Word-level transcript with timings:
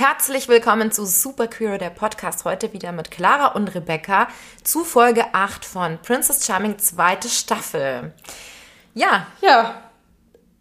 Herzlich 0.00 0.48
willkommen 0.48 0.90
zu 0.90 1.04
Super 1.04 1.46
Queer, 1.46 1.76
der 1.76 1.90
Podcast. 1.90 2.46
Heute 2.46 2.72
wieder 2.72 2.90
mit 2.90 3.10
Clara 3.10 3.48
und 3.48 3.74
Rebecca 3.74 4.28
zu 4.64 4.82
Folge 4.82 5.26
8 5.34 5.62
von 5.62 5.98
Princess 5.98 6.46
Charming, 6.46 6.78
zweite 6.78 7.28
Staffel. 7.28 8.14
Ja. 8.94 9.26
Ja. 9.42 9.82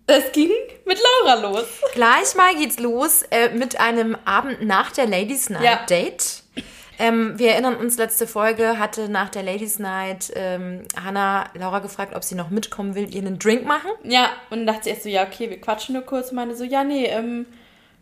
Es 0.08 0.34
ging 0.34 0.52
mit 0.84 1.00
Laura 1.24 1.36
los. 1.36 1.64
Gleich 1.94 2.36
mal 2.36 2.54
geht's 2.54 2.80
los 2.80 3.24
äh, 3.32 3.48
mit 3.52 3.80
einem 3.80 4.18
Abend 4.26 4.62
nach 4.66 4.92
der 4.92 5.08
Ladies 5.08 5.50
Night 5.50 5.64
ja. 5.64 5.86
Date. 5.86 6.44
Ähm, 6.98 7.40
wir 7.40 7.52
erinnern 7.52 7.78
uns, 7.78 7.98
letzte 7.98 8.28
Folge 8.28 8.78
hatte 8.78 9.08
nach 9.08 9.30
der 9.30 9.44
Ladies 9.44 9.80
Night 9.80 10.34
ähm, 10.36 10.84
Hannah 11.02 11.50
Laura 11.54 11.80
gefragt, 11.80 12.14
ob 12.14 12.26
sie 12.26 12.36
noch 12.36 12.50
mitkommen 12.50 12.94
will, 12.94 13.16
ihr 13.16 13.22
einen 13.22 13.40
Drink 13.40 13.66
machen. 13.66 13.92
Ja, 14.04 14.32
und 14.50 14.58
dann 14.58 14.68
dachte 14.68 14.84
sie 14.84 14.90
erst 14.90 15.04
so, 15.04 15.10
ja, 15.10 15.24
okay, 15.24 15.50
wir 15.50 15.62
quatschen 15.62 15.96
nur 15.96 16.04
kurz. 16.04 16.32
Und 16.32 16.36
meine 16.36 16.56
so, 16.56 16.66
ja, 16.66 16.84
nee, 16.84 17.06
ähm, 17.06 17.46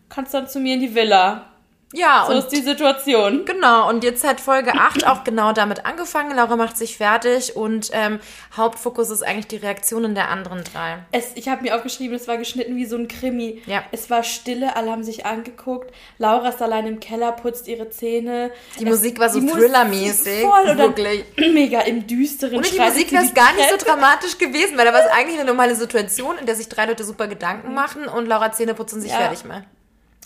kannst 0.09 0.33
dann 0.33 0.47
zu 0.47 0.59
mir 0.59 0.75
in 0.75 0.81
die 0.81 0.95
Villa. 0.95 1.47
Ja, 1.93 2.25
so 2.27 2.33
ist 2.33 2.49
die 2.49 2.61
Situation. 2.61 3.45
Genau, 3.45 3.87
und 3.87 4.03
jetzt 4.03 4.27
hat 4.27 4.41
Folge 4.41 4.73
8 4.73 5.07
auch 5.07 5.23
genau 5.23 5.53
damit 5.53 5.85
angefangen. 5.85 6.35
Laura 6.35 6.57
macht 6.57 6.77
sich 6.77 6.97
fertig 6.97 7.55
und 7.55 7.91
ähm, 7.93 8.19
Hauptfokus 8.57 9.09
ist 9.09 9.23
eigentlich 9.23 9.47
die 9.47 9.55
Reaktionen 9.55 10.13
der 10.13 10.29
anderen 10.29 10.65
drei. 10.65 10.97
Es, 11.13 11.31
ich 11.35 11.47
habe 11.47 11.61
mir 11.61 11.75
aufgeschrieben, 11.75 12.13
es 12.13 12.27
war 12.27 12.37
geschnitten 12.37 12.75
wie 12.75 12.85
so 12.85 12.97
ein 12.97 13.07
Krimi. 13.07 13.61
Ja. 13.67 13.83
Es 13.93 14.09
war 14.09 14.23
Stille, 14.23 14.75
alle 14.75 14.91
haben 14.91 15.05
sich 15.05 15.25
angeguckt. 15.25 15.93
Laura 16.17 16.49
ist 16.49 16.61
allein 16.61 16.87
im 16.87 16.99
Keller, 16.99 17.31
putzt 17.31 17.69
ihre 17.69 17.89
Zähne. 17.89 18.51
Die 18.77 18.83
es, 18.83 18.89
Musik 18.89 19.17
war 19.17 19.29
so 19.29 19.39
thrillermäßig. 19.39 20.41
Voll, 20.41 20.77
wirklich. 20.77 21.23
Mega 21.37 21.81
im 21.81 22.05
Düsteren. 22.05 22.57
Und 22.57 22.69
die 22.69 22.77
Musik 22.77 23.13
wäre 23.13 23.27
gar 23.29 23.53
nicht 23.53 23.69
so 23.69 23.77
dramatisch 23.77 24.37
gewesen, 24.37 24.77
weil 24.77 24.85
da 24.85 24.91
war 24.91 25.05
es 25.05 25.11
eigentlich 25.11 25.39
eine 25.39 25.47
normale 25.47 25.75
Situation, 25.75 26.37
in 26.37 26.45
der 26.45 26.55
sich 26.55 26.67
drei 26.67 26.85
Leute 26.85 27.05
super 27.05 27.27
Gedanken 27.27 27.73
machen 27.73 28.07
und 28.07 28.25
Laura 28.25 28.51
Zähne 28.51 28.73
putzen 28.73 28.99
sich 28.99 29.11
ja. 29.11 29.19
fertig 29.19 29.45
mal. 29.45 29.63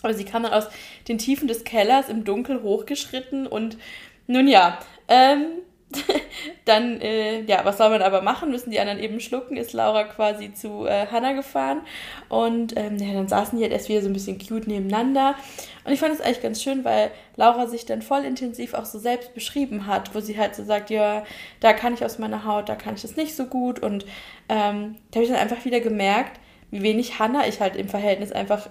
Aber 0.02 0.14
sie 0.14 0.24
kam 0.24 0.42
dann 0.42 0.52
aus 0.52 0.68
den 1.08 1.18
Tiefen 1.18 1.48
des 1.48 1.64
Kellers 1.64 2.08
im 2.08 2.24
Dunkel 2.24 2.62
hochgeschritten 2.62 3.46
und 3.46 3.76
nun 4.26 4.48
ja, 4.48 4.78
ähm, 5.08 5.46
dann, 6.64 7.00
äh, 7.00 7.42
ja, 7.42 7.64
was 7.64 7.78
soll 7.78 7.90
man 7.90 8.02
aber 8.02 8.22
machen? 8.22 8.50
Müssen 8.50 8.70
die 8.70 8.80
anderen 8.80 8.98
eben 8.98 9.20
schlucken? 9.20 9.56
Ist 9.56 9.72
Laura 9.72 10.04
quasi 10.04 10.52
zu 10.52 10.86
äh, 10.86 11.06
Hannah 11.10 11.32
gefahren 11.32 11.82
und 12.28 12.76
ähm, 12.76 12.96
ja, 12.98 13.12
dann 13.12 13.28
saßen 13.28 13.58
die 13.58 13.64
halt 13.64 13.72
erst 13.72 13.88
wieder 13.88 14.00
so 14.00 14.08
ein 14.08 14.12
bisschen 14.12 14.38
cute 14.38 14.66
nebeneinander. 14.66 15.34
Und 15.84 15.92
ich 15.92 16.00
fand 16.00 16.14
es 16.14 16.20
eigentlich 16.20 16.42
ganz 16.42 16.62
schön, 16.62 16.84
weil 16.84 17.10
Laura 17.36 17.66
sich 17.66 17.84
dann 17.86 18.02
voll 18.02 18.24
intensiv 18.24 18.74
auch 18.74 18.84
so 18.84 18.98
selbst 18.98 19.34
beschrieben 19.34 19.86
hat, 19.86 20.14
wo 20.14 20.20
sie 20.20 20.38
halt 20.38 20.54
so 20.54 20.64
sagt, 20.64 20.90
ja, 20.90 21.24
da 21.60 21.72
kann 21.72 21.94
ich 21.94 22.04
aus 22.04 22.18
meiner 22.18 22.44
Haut, 22.44 22.68
da 22.68 22.74
kann 22.74 22.94
ich 22.94 23.02
das 23.02 23.16
nicht 23.16 23.34
so 23.36 23.46
gut. 23.46 23.80
Und 23.80 24.04
ähm, 24.48 24.96
da 25.10 25.16
habe 25.16 25.24
ich 25.24 25.30
dann 25.30 25.40
einfach 25.40 25.64
wieder 25.64 25.80
gemerkt, 25.80 26.40
wie 26.70 26.82
wenig 26.82 27.18
Hannah 27.18 27.46
ich 27.46 27.60
halt 27.60 27.76
im 27.76 27.88
Verhältnis 27.88 28.32
einfach 28.32 28.70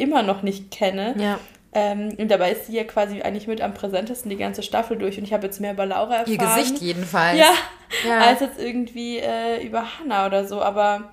immer 0.00 0.22
noch 0.22 0.42
nicht 0.42 0.70
kenne. 0.70 1.14
Ja. 1.18 1.38
Ähm, 1.72 2.16
und 2.18 2.28
dabei 2.28 2.50
ist 2.52 2.66
sie 2.66 2.76
ja 2.76 2.84
quasi 2.84 3.22
eigentlich 3.22 3.46
mit 3.46 3.60
am 3.60 3.74
präsentesten 3.74 4.28
die 4.28 4.36
ganze 4.36 4.62
Staffel 4.62 4.98
durch. 4.98 5.18
Und 5.18 5.24
ich 5.24 5.32
habe 5.32 5.46
jetzt 5.46 5.60
mehr 5.60 5.72
über 5.72 5.86
Laura 5.86 6.16
erfahren. 6.16 6.32
Ihr 6.32 6.38
Gesicht 6.38 6.82
jedenfalls. 6.82 7.38
Ja, 7.38 7.52
ja. 8.08 8.18
als 8.18 8.40
jetzt 8.40 8.58
irgendwie 8.58 9.18
äh, 9.18 9.64
über 9.64 9.84
Hannah 9.98 10.26
oder 10.26 10.46
so. 10.46 10.60
Aber 10.60 11.12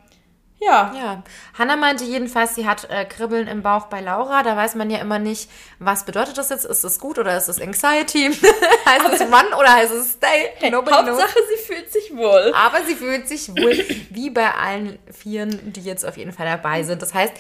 ja. 0.60 0.92
Ja. 0.96 1.24
Hannah 1.58 1.76
meinte 1.76 2.04
jedenfalls, 2.04 2.56
sie 2.56 2.66
hat 2.66 2.90
äh, 2.90 3.06
Kribbeln 3.06 3.48
im 3.48 3.62
Bauch 3.62 3.86
bei 3.86 4.02
Laura. 4.02 4.42
Da 4.42 4.58
weiß 4.58 4.74
man 4.74 4.90
ja 4.90 4.98
immer 4.98 5.20
nicht, 5.20 5.48
was 5.78 6.06
bedeutet 6.06 6.40
das 6.40 6.50
jetzt? 6.50 6.66
Ist 6.66 6.84
es 6.84 7.00
gut 7.00 7.20
oder 7.20 7.38
ist 7.38 7.48
es 7.48 7.62
Anxiety? 7.62 8.32
heißt 8.86 9.14
es 9.14 9.22
Run 9.22 9.54
oder 9.60 9.74
heißt 9.74 9.92
es 9.92 10.14
Stay? 10.14 10.50
Hey, 10.56 10.72
Hauptsache, 10.72 11.04
knows. 11.04 11.20
sie 11.20 11.74
fühlt 11.74 11.92
sich 11.92 12.16
wohl. 12.16 12.52
Aber 12.56 12.84
sie 12.88 12.96
fühlt 12.96 13.28
sich 13.28 13.50
wohl, 13.50 13.78
wie 14.10 14.32
bei 14.32 14.52
allen 14.52 14.98
Vieren, 15.12 15.74
die 15.74 15.82
jetzt 15.82 16.04
auf 16.04 16.18
jeden 16.18 16.32
Fall 16.32 16.48
dabei 16.48 16.82
sind. 16.82 17.04
Das 17.04 17.14
heißt, 17.14 17.34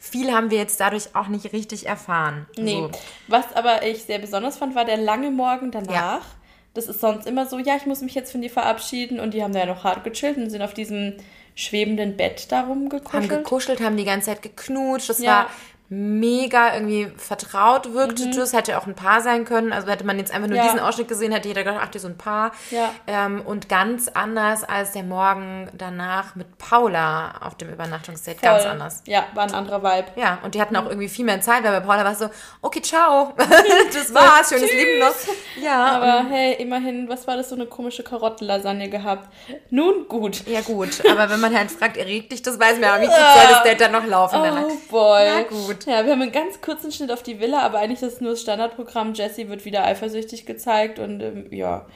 viel 0.00 0.32
haben 0.32 0.50
wir 0.50 0.58
jetzt 0.58 0.80
dadurch 0.80 1.14
auch 1.14 1.28
nicht 1.28 1.52
richtig 1.52 1.86
erfahren. 1.86 2.46
Nee. 2.56 2.72
So. 2.72 2.90
Was 3.28 3.52
aber 3.54 3.86
ich 3.86 4.04
sehr 4.04 4.18
besonders 4.18 4.56
fand, 4.56 4.74
war 4.74 4.86
der 4.86 4.96
lange 4.96 5.30
Morgen 5.30 5.70
danach. 5.70 5.92
Ja. 5.92 6.20
Das 6.72 6.86
ist 6.86 7.00
sonst 7.00 7.26
immer 7.26 7.46
so, 7.46 7.58
ja, 7.58 7.76
ich 7.76 7.84
muss 7.84 8.00
mich 8.00 8.14
jetzt 8.14 8.32
von 8.32 8.40
dir 8.40 8.50
verabschieden 8.50 9.20
und 9.20 9.34
die 9.34 9.42
haben 9.42 9.52
da 9.52 9.60
ja 9.60 9.66
noch 9.66 9.84
hart 9.84 10.02
gechillt 10.02 10.38
und 10.38 10.48
sind 10.48 10.62
auf 10.62 10.72
diesem 10.72 11.18
schwebenden 11.54 12.16
Bett 12.16 12.50
darum 12.50 12.88
gekuschelt. 12.88 13.24
Haben 13.24 13.28
gekuschelt, 13.28 13.80
haben 13.82 13.96
die 13.98 14.04
ganze 14.04 14.30
Zeit 14.30 14.40
geknutscht. 14.40 15.10
Das 15.10 15.18
ja. 15.18 15.30
war 15.30 15.50
mega 15.92 16.72
irgendwie 16.74 17.08
vertraut 17.16 17.92
wirkte 17.92 18.26
mhm. 18.26 18.36
das. 18.36 18.52
Hätte 18.52 18.78
auch 18.78 18.86
ein 18.86 18.94
Paar 18.94 19.20
sein 19.20 19.44
können. 19.44 19.72
Also 19.72 19.88
hätte 19.88 20.06
man 20.06 20.18
jetzt 20.18 20.32
einfach 20.32 20.48
nur 20.48 20.56
ja. 20.56 20.62
diesen 20.62 20.78
Ausschnitt 20.78 21.08
gesehen, 21.08 21.32
hätte 21.32 21.48
jeder 21.48 21.64
gedacht, 21.64 21.80
ach, 21.82 21.88
die 21.88 21.96
ist 21.96 22.02
so 22.02 22.08
ein 22.08 22.16
Paar. 22.16 22.52
Ja. 22.70 22.90
Ähm, 23.08 23.42
und 23.44 23.68
ganz 23.68 24.06
anders 24.06 24.62
als 24.62 24.92
der 24.92 25.02
Morgen 25.02 25.68
danach 25.76 26.36
mit 26.36 26.58
Paula 26.58 27.34
auf 27.40 27.56
dem 27.56 27.70
Übernachtungsdate. 27.70 28.38
Voll. 28.38 28.48
Ganz 28.48 28.66
anders. 28.66 29.02
Ja, 29.06 29.26
war 29.34 29.42
ein 29.42 29.52
anderer 29.52 29.82
Vibe. 29.82 30.12
Ja, 30.14 30.38
und 30.44 30.54
die 30.54 30.60
hatten 30.60 30.76
auch 30.76 30.86
irgendwie 30.86 31.08
viel 31.08 31.24
mehr 31.24 31.40
Zeit, 31.40 31.64
weil 31.64 31.72
bei 31.72 31.80
Paula 31.80 32.04
war 32.04 32.12
es 32.12 32.20
so, 32.20 32.30
okay, 32.62 32.82
ciao. 32.82 33.34
das 33.92 34.14
war's, 34.14 34.48
schönes 34.48 34.72
Leben 34.72 35.00
noch. 35.00 35.14
Ja. 35.60 35.86
Aber 35.96 36.28
hey, 36.30 36.54
immerhin, 36.60 37.08
was 37.08 37.26
war 37.26 37.36
das, 37.36 37.48
so 37.48 37.56
eine 37.56 37.66
komische 37.66 38.04
Karottenlasagne 38.04 38.88
gehabt? 38.90 39.28
Nun 39.70 40.06
gut. 40.06 40.46
Ja, 40.46 40.60
gut. 40.60 41.04
Aber 41.10 41.28
wenn 41.30 41.40
man 41.40 41.52
halt 41.52 41.72
fragt, 41.72 41.96
erregt 41.96 42.30
dich 42.30 42.42
das, 42.42 42.60
weiß 42.60 42.74
man 42.74 42.82
ja, 42.82 43.00
wie 43.00 43.06
gut 43.06 43.14
soll 43.16 43.48
das 43.50 43.62
Date 43.64 43.80
dann 43.80 43.90
noch 43.90 44.06
laufen. 44.06 44.38
Oh, 44.38 44.72
boy. 44.88 45.24
Na 45.26 45.42
gut. 45.42 45.79
Ja, 45.86 46.04
wir 46.04 46.12
haben 46.12 46.22
einen 46.22 46.32
ganz 46.32 46.60
kurzen 46.60 46.92
Schnitt 46.92 47.10
auf 47.10 47.22
die 47.22 47.40
Villa, 47.40 47.62
aber 47.62 47.78
eigentlich 47.78 48.02
ist 48.02 48.14
es 48.14 48.20
nur 48.20 48.32
das 48.32 48.42
Standardprogramm. 48.42 49.14
Jessie 49.14 49.48
wird 49.48 49.64
wieder 49.64 49.84
eifersüchtig 49.84 50.46
gezeigt 50.46 50.98
und 50.98 51.20
ähm, 51.20 51.46
ja. 51.50 51.86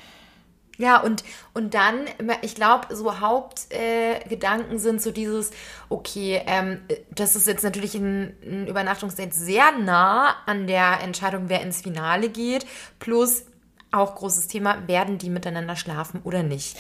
Ja, 0.77 1.01
und, 1.01 1.23
und 1.53 1.75
dann, 1.75 2.01
ich 2.43 2.57
glaube, 2.57 2.95
so 2.95 3.21
Hauptgedanken 3.21 4.77
äh, 4.77 4.79
sind 4.79 5.01
so 5.01 5.13
dieses, 5.13 5.53
okay, 5.89 6.43
ähm, 6.47 6.81
das 7.15 7.37
ist 7.37 7.47
jetzt 7.47 7.63
natürlich 7.63 7.95
ein, 7.95 8.37
ein 8.43 8.67
Übernachtungsdate 8.67 9.33
sehr 9.33 9.71
nah 9.79 10.35
an 10.47 10.67
der 10.67 11.01
Entscheidung, 11.03 11.45
wer 11.49 11.61
ins 11.63 11.83
Finale 11.83 12.29
geht. 12.29 12.67
Plus 12.99 13.45
auch 13.93 14.17
großes 14.17 14.49
Thema, 14.49 14.89
werden 14.89 15.19
die 15.19 15.31
miteinander 15.31 15.77
schlafen 15.77 16.21
oder 16.25 16.43
nicht? 16.43 16.77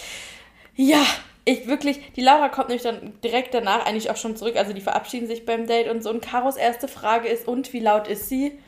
Ja, 0.74 1.04
ich 1.44 1.66
wirklich, 1.66 2.00
die 2.14 2.22
Laura 2.22 2.48
kommt 2.48 2.68
nämlich 2.68 2.82
dann 2.82 3.12
direkt 3.22 3.54
danach 3.54 3.84
eigentlich 3.84 4.10
auch 4.10 4.16
schon 4.16 4.36
zurück. 4.36 4.56
Also 4.56 4.72
die 4.72 4.80
verabschieden 4.80 5.26
sich 5.26 5.44
beim 5.44 5.66
Date 5.66 5.88
und 5.88 6.02
so. 6.02 6.10
Und 6.10 6.22
Karos 6.22 6.56
erste 6.56 6.88
Frage 6.88 7.28
ist, 7.28 7.46
und 7.46 7.72
wie 7.72 7.80
laut 7.80 8.08
ist 8.08 8.28
sie? 8.28 8.58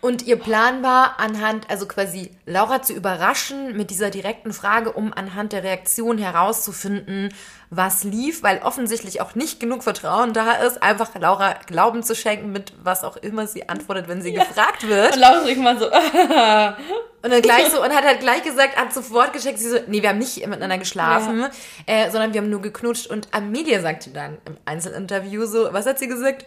Und 0.00 0.22
ihr 0.22 0.36
Plan 0.36 0.82
war, 0.82 1.18
anhand, 1.18 1.68
also 1.68 1.86
quasi 1.86 2.30
Laura 2.44 2.82
zu 2.82 2.92
überraschen 2.92 3.76
mit 3.76 3.90
dieser 3.90 4.10
direkten 4.10 4.52
Frage, 4.52 4.92
um 4.92 5.12
anhand 5.12 5.52
der 5.52 5.64
Reaktion 5.64 6.18
herauszufinden, 6.18 7.34
was 7.70 8.04
lief, 8.04 8.42
weil 8.42 8.60
offensichtlich 8.62 9.20
auch 9.20 9.34
nicht 9.34 9.58
genug 9.58 9.82
Vertrauen 9.82 10.32
da 10.32 10.52
ist, 10.52 10.82
einfach 10.82 11.10
Laura 11.18 11.54
Glauben 11.66 12.02
zu 12.02 12.14
schenken 12.14 12.52
mit 12.52 12.72
was 12.82 13.02
auch 13.02 13.16
immer 13.16 13.46
sie 13.46 13.68
antwortet, 13.68 14.06
wenn 14.06 14.22
sie 14.22 14.32
ja. 14.32 14.44
gefragt 14.44 14.86
wird. 14.86 15.14
Und 15.14 15.20
Laura 15.20 15.38
ist 15.40 15.48
irgendwann 15.48 15.78
so, 15.78 15.86
Und 17.26 17.32
dann 17.32 17.42
gleich 17.42 17.70
so, 17.70 17.82
und 17.82 17.92
hat 17.92 18.04
halt 18.04 18.20
gleich 18.20 18.44
gesagt, 18.44 18.76
hat 18.76 18.94
sofort 18.94 19.32
gecheckt, 19.32 19.58
sie 19.58 19.68
so, 19.68 19.78
nee, 19.88 20.00
wir 20.00 20.10
haben 20.10 20.18
nicht 20.18 20.36
miteinander 20.46 20.78
geschlafen, 20.78 21.40
ja. 21.40 21.50
äh, 21.86 22.08
sondern 22.08 22.32
wir 22.32 22.40
haben 22.40 22.50
nur 22.50 22.62
geknutscht. 22.62 23.08
Und 23.08 23.26
Amelia 23.32 23.80
sagte 23.80 24.10
dann 24.10 24.38
im 24.44 24.56
Einzelinterview 24.64 25.44
so, 25.46 25.72
was 25.72 25.86
hat 25.86 25.98
sie 25.98 26.06
gesagt? 26.06 26.46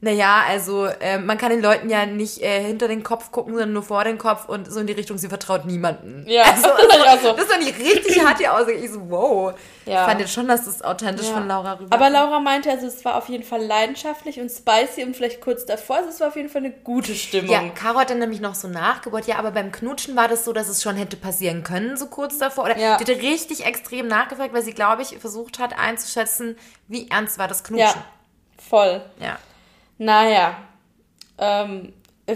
Naja, 0.00 0.44
also 0.46 0.86
äh, 0.86 1.18
man 1.18 1.38
kann 1.38 1.50
den 1.50 1.60
Leuten 1.60 1.90
ja 1.90 2.06
nicht 2.06 2.40
äh, 2.40 2.60
hinter 2.62 2.86
den 2.86 3.02
Kopf 3.02 3.32
gucken, 3.32 3.54
sondern 3.54 3.72
nur 3.72 3.82
vor 3.82 4.04
den 4.04 4.16
Kopf 4.16 4.48
und 4.48 4.70
so 4.70 4.78
in 4.78 4.86
die 4.86 4.92
Richtung, 4.92 5.18
sie 5.18 5.28
vertraut 5.28 5.64
niemanden. 5.64 6.24
Ja, 6.28 6.44
also, 6.44 6.70
also, 6.70 7.32
das 7.36 7.44
ist 7.44 7.52
doch 7.52 7.58
nicht 7.58 7.76
richtig 7.76 8.24
hart 8.24 8.38
hier 8.38 8.54
Aussage. 8.54 8.74
Ich 8.74 8.92
so, 8.92 9.10
wow. 9.10 9.54
Ja. 9.86 10.02
Ich 10.02 10.08
fand 10.08 10.20
jetzt 10.20 10.32
schon, 10.32 10.46
dass 10.46 10.66
das 10.66 10.82
authentisch 10.82 11.26
ja. 11.26 11.32
von 11.32 11.48
Laura 11.48 11.72
rüber. 11.72 11.92
Aber 11.92 12.10
Laura 12.10 12.38
meinte, 12.38 12.70
also 12.70 12.86
es 12.86 13.04
war 13.04 13.16
auf 13.16 13.28
jeden 13.28 13.42
Fall 13.42 13.60
leidenschaftlich 13.60 14.38
und 14.38 14.50
spicy 14.50 15.02
und 15.02 15.16
vielleicht 15.16 15.40
kurz 15.40 15.66
davor, 15.66 15.96
also 15.96 16.10
es 16.10 16.20
war 16.20 16.28
auf 16.28 16.36
jeden 16.36 16.48
Fall 16.48 16.62
eine 16.62 16.70
gute 16.70 17.16
Stimmung. 17.16 17.50
Ja, 17.50 17.68
Caro 17.70 17.98
hat 17.98 18.10
dann 18.10 18.20
nämlich 18.20 18.40
noch 18.40 18.54
so 18.54 18.68
nachgebohrt, 18.68 19.26
ja, 19.26 19.36
aber 19.36 19.50
beim 19.50 19.72
Knutschen 19.72 20.14
war 20.14 20.28
das 20.28 20.44
so, 20.44 20.52
dass 20.52 20.68
es 20.68 20.80
schon 20.80 20.94
hätte 20.94 21.16
passieren 21.16 21.64
können, 21.64 21.96
so 21.96 22.06
kurz 22.06 22.38
davor. 22.38 22.66
Oder 22.66 22.78
ja. 22.78 22.98
die 22.98 23.04
hatte 23.04 23.20
richtig 23.20 23.66
extrem 23.66 24.06
nachgefragt, 24.06 24.54
weil 24.54 24.62
sie, 24.62 24.74
glaube 24.74 25.02
ich, 25.02 25.18
versucht 25.18 25.58
hat 25.58 25.76
einzuschätzen, 25.76 26.56
wie 26.86 27.10
ernst 27.10 27.38
war 27.38 27.48
das 27.48 27.64
Knutschen. 27.64 27.88
Ja, 27.88 28.04
voll. 28.68 29.02
Ja. 29.20 29.38
Naja, 29.98 30.68
ähm, 31.38 31.92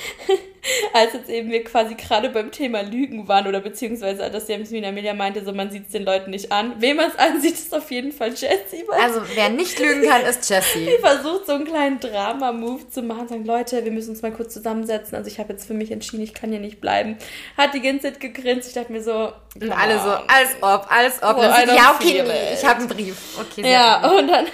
als 0.92 1.12
jetzt 1.12 1.28
eben 1.28 1.50
wir 1.50 1.64
quasi 1.64 1.94
gerade 1.94 2.30
beim 2.30 2.50
Thema 2.50 2.82
Lügen 2.82 3.26
waren 3.26 3.46
oder 3.46 3.60
beziehungsweise 3.60 4.30
dass 4.30 4.48
Jasmin 4.48 4.84
Amelia 4.84 5.14
meinte, 5.14 5.44
so 5.44 5.52
man 5.52 5.70
sieht 5.70 5.86
es 5.86 5.92
den 5.92 6.04
Leuten 6.04 6.30
nicht 6.30 6.52
an. 6.52 6.74
Wem 6.78 6.96
man 6.96 7.10
es 7.10 7.18
ansieht, 7.18 7.54
ist 7.54 7.74
auf 7.74 7.90
jeden 7.90 8.12
Fall 8.12 8.30
Jessie. 8.30 8.84
Also 9.02 9.22
wer 9.34 9.48
nicht 9.48 9.78
lügen 9.78 10.08
kann, 10.08 10.22
ist 10.22 10.48
Jessie. 10.48 10.86
Die 10.96 11.00
versucht 11.00 11.46
so 11.46 11.52
einen 11.52 11.64
kleinen 11.64 11.98
Drama-Move 11.98 12.88
zu 12.88 13.02
machen, 13.02 13.28
sagen, 13.28 13.44
Leute, 13.44 13.84
wir 13.84 13.92
müssen 13.92 14.10
uns 14.10 14.22
mal 14.22 14.32
kurz 14.32 14.54
zusammensetzen. 14.54 15.16
Also 15.16 15.28
ich 15.28 15.38
habe 15.38 15.52
jetzt 15.52 15.66
für 15.66 15.74
mich 15.74 15.90
entschieden, 15.90 16.22
ich 16.22 16.34
kann 16.34 16.50
hier 16.50 16.60
nicht 16.60 16.80
bleiben. 16.80 17.16
Hat 17.56 17.74
die 17.74 17.80
ganze 17.80 18.02
Zeit 18.02 18.20
gegrinst. 18.20 18.68
Ich 18.68 18.74
dachte 18.74 18.92
mir 18.92 19.02
so... 19.02 19.32
Und 19.60 19.70
alle 19.70 19.98
so, 19.98 20.08
als 20.08 20.56
ob, 20.62 20.86
als 20.90 21.22
ob. 21.22 21.36
Oh, 21.36 21.42
ja, 21.42 21.94
okay, 21.94 22.24
ich 22.54 22.64
habe 22.64 22.80
einen 22.80 22.88
Brief. 22.88 23.38
Okay, 23.38 23.70
ja, 23.70 24.10
und 24.10 24.26
dann, 24.26 24.46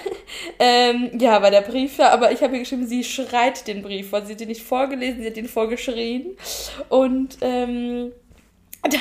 ähm, 0.59 1.11
ja, 1.17 1.41
war 1.41 1.51
der 1.51 1.61
Brief 1.61 1.97
ja, 1.97 2.09
aber 2.09 2.33
ich 2.33 2.41
habe 2.41 2.51
hier 2.51 2.59
geschrieben, 2.59 2.85
sie 2.85 3.05
schreit 3.05 3.65
den 3.65 3.81
Brief, 3.81 4.11
weil 4.11 4.25
sie 4.25 4.33
hat 4.33 4.41
den 4.41 4.49
nicht 4.49 4.61
vorgelesen, 4.61 5.21
sie 5.21 5.27
hat 5.27 5.37
den 5.37 5.47
vorgeschrieben 5.47 5.98
geschrien. 5.99 6.37
Und 6.89 7.37
ähm, 7.41 8.11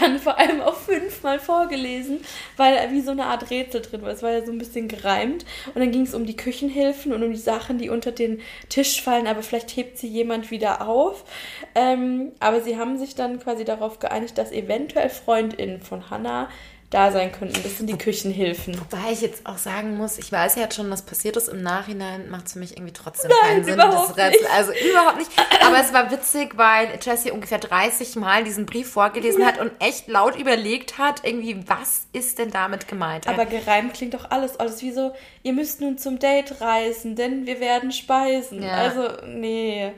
dann 0.01 0.19
vor 0.19 0.39
allem 0.39 0.61
auch 0.61 0.75
fünfmal 0.75 1.39
vorgelesen, 1.39 2.21
weil 2.57 2.91
wie 2.91 3.01
so 3.01 3.13
eine 3.13 3.27
Art 3.27 3.49
Rätsel 3.51 3.81
drin 3.81 4.03
war. 4.03 4.11
Es 4.11 4.23
war 4.23 4.33
ja 4.33 4.45
so 4.45 4.51
ein 4.51 4.59
bisschen 4.59 4.89
gereimt. 4.89 5.45
Und 5.67 5.77
dann 5.77 5.93
ging 5.93 6.03
es 6.03 6.15
um 6.15 6.27
die 6.27 6.37
Küchenhilfen 6.37 7.13
und 7.13 7.23
um 7.23 7.31
die 7.31 7.37
Sachen, 7.37 7.79
die 7.79 7.89
unter 7.89 8.11
den 8.11 8.41
Tisch 8.69 9.01
fallen, 9.01 9.29
aber 9.29 9.43
vielleicht 9.43 9.77
hebt 9.77 9.99
sie 9.99 10.09
jemand 10.09 10.51
wieder 10.51 10.87
auf. 10.89 11.25
Ähm, 11.77 12.33
aber 12.41 12.61
sie 12.61 12.77
haben 12.77 12.99
sich 12.99 13.15
dann 13.15 13.39
quasi 13.39 13.65
darauf 13.65 14.01
geeinigt, 14.01 14.37
dass 14.37 14.51
eventuell 14.51 15.11
FreundInnen 15.11 15.81
von 15.81 16.11
Hannah 16.11 16.49
da 16.91 17.13
sein 17.13 17.33
könnten. 17.33 17.63
Das 17.63 17.77
sind 17.77 17.91
die 17.91 17.99
Küchenhilfen. 17.99 18.79
Wobei 18.81 19.13
ich 19.13 19.21
jetzt 19.21 19.45
auch 19.45 19.59
sagen 19.59 19.99
muss, 19.99 20.17
ich 20.17 20.33
weiß 20.33 20.55
ja 20.55 20.63
jetzt 20.63 20.75
schon, 20.75 20.91
was 20.91 21.03
passiert 21.03 21.37
ist. 21.37 21.49
Im 21.49 21.63
Nachhinein 21.63 22.31
macht 22.31 22.47
es 22.47 22.55
für 22.55 22.59
mich 22.59 22.77
irgendwie 22.79 22.95
trotzdem 22.95 23.31
Nein, 23.31 23.51
keinen 23.51 23.65
Sinn. 23.65 23.77
Das 23.77 24.17
Rätsel. 24.17 24.47
Also 24.57 24.73
überhaupt 24.73 25.19
nicht. 25.19 25.31
Aber 25.67 25.79
es 25.81 25.93
war 25.93 26.11
witzig, 26.11 26.57
weil 26.57 26.99
Jessie 27.03 27.31
ungefähr 27.31 27.59
30 27.59 28.17
Mal 28.17 28.45
diesen 28.45 28.65
Brief 28.65 28.91
vorgelesen 28.91 29.45
hat 29.45 29.59
und 29.59 29.73
echt 29.81 30.09
laut 30.09 30.37
überlegt 30.37 30.97
hat, 30.97 31.25
irgendwie, 31.25 31.63
was 31.69 32.07
ist 32.15 32.39
denn 32.39 32.51
damit 32.51 32.89
gemeint? 32.89 33.29
Aber 33.29 33.45
gereimt 33.45 33.93
klingt 33.93 34.15
doch 34.15 34.31
alles, 34.31 34.59
alles 34.59 34.81
wie 34.81 34.93
so, 34.93 35.15
ihr 35.43 35.53
müsst 35.53 35.83
nun 35.83 35.99
zum 35.99 36.19
Date 36.19 36.61
reisen, 36.63 37.17
denn 37.17 37.47
wir 37.47 37.61
werden 37.61 37.93
speisen. 37.93 38.63
Ja. 38.63 38.73
Also, 38.73 39.27
nee. 39.27 39.93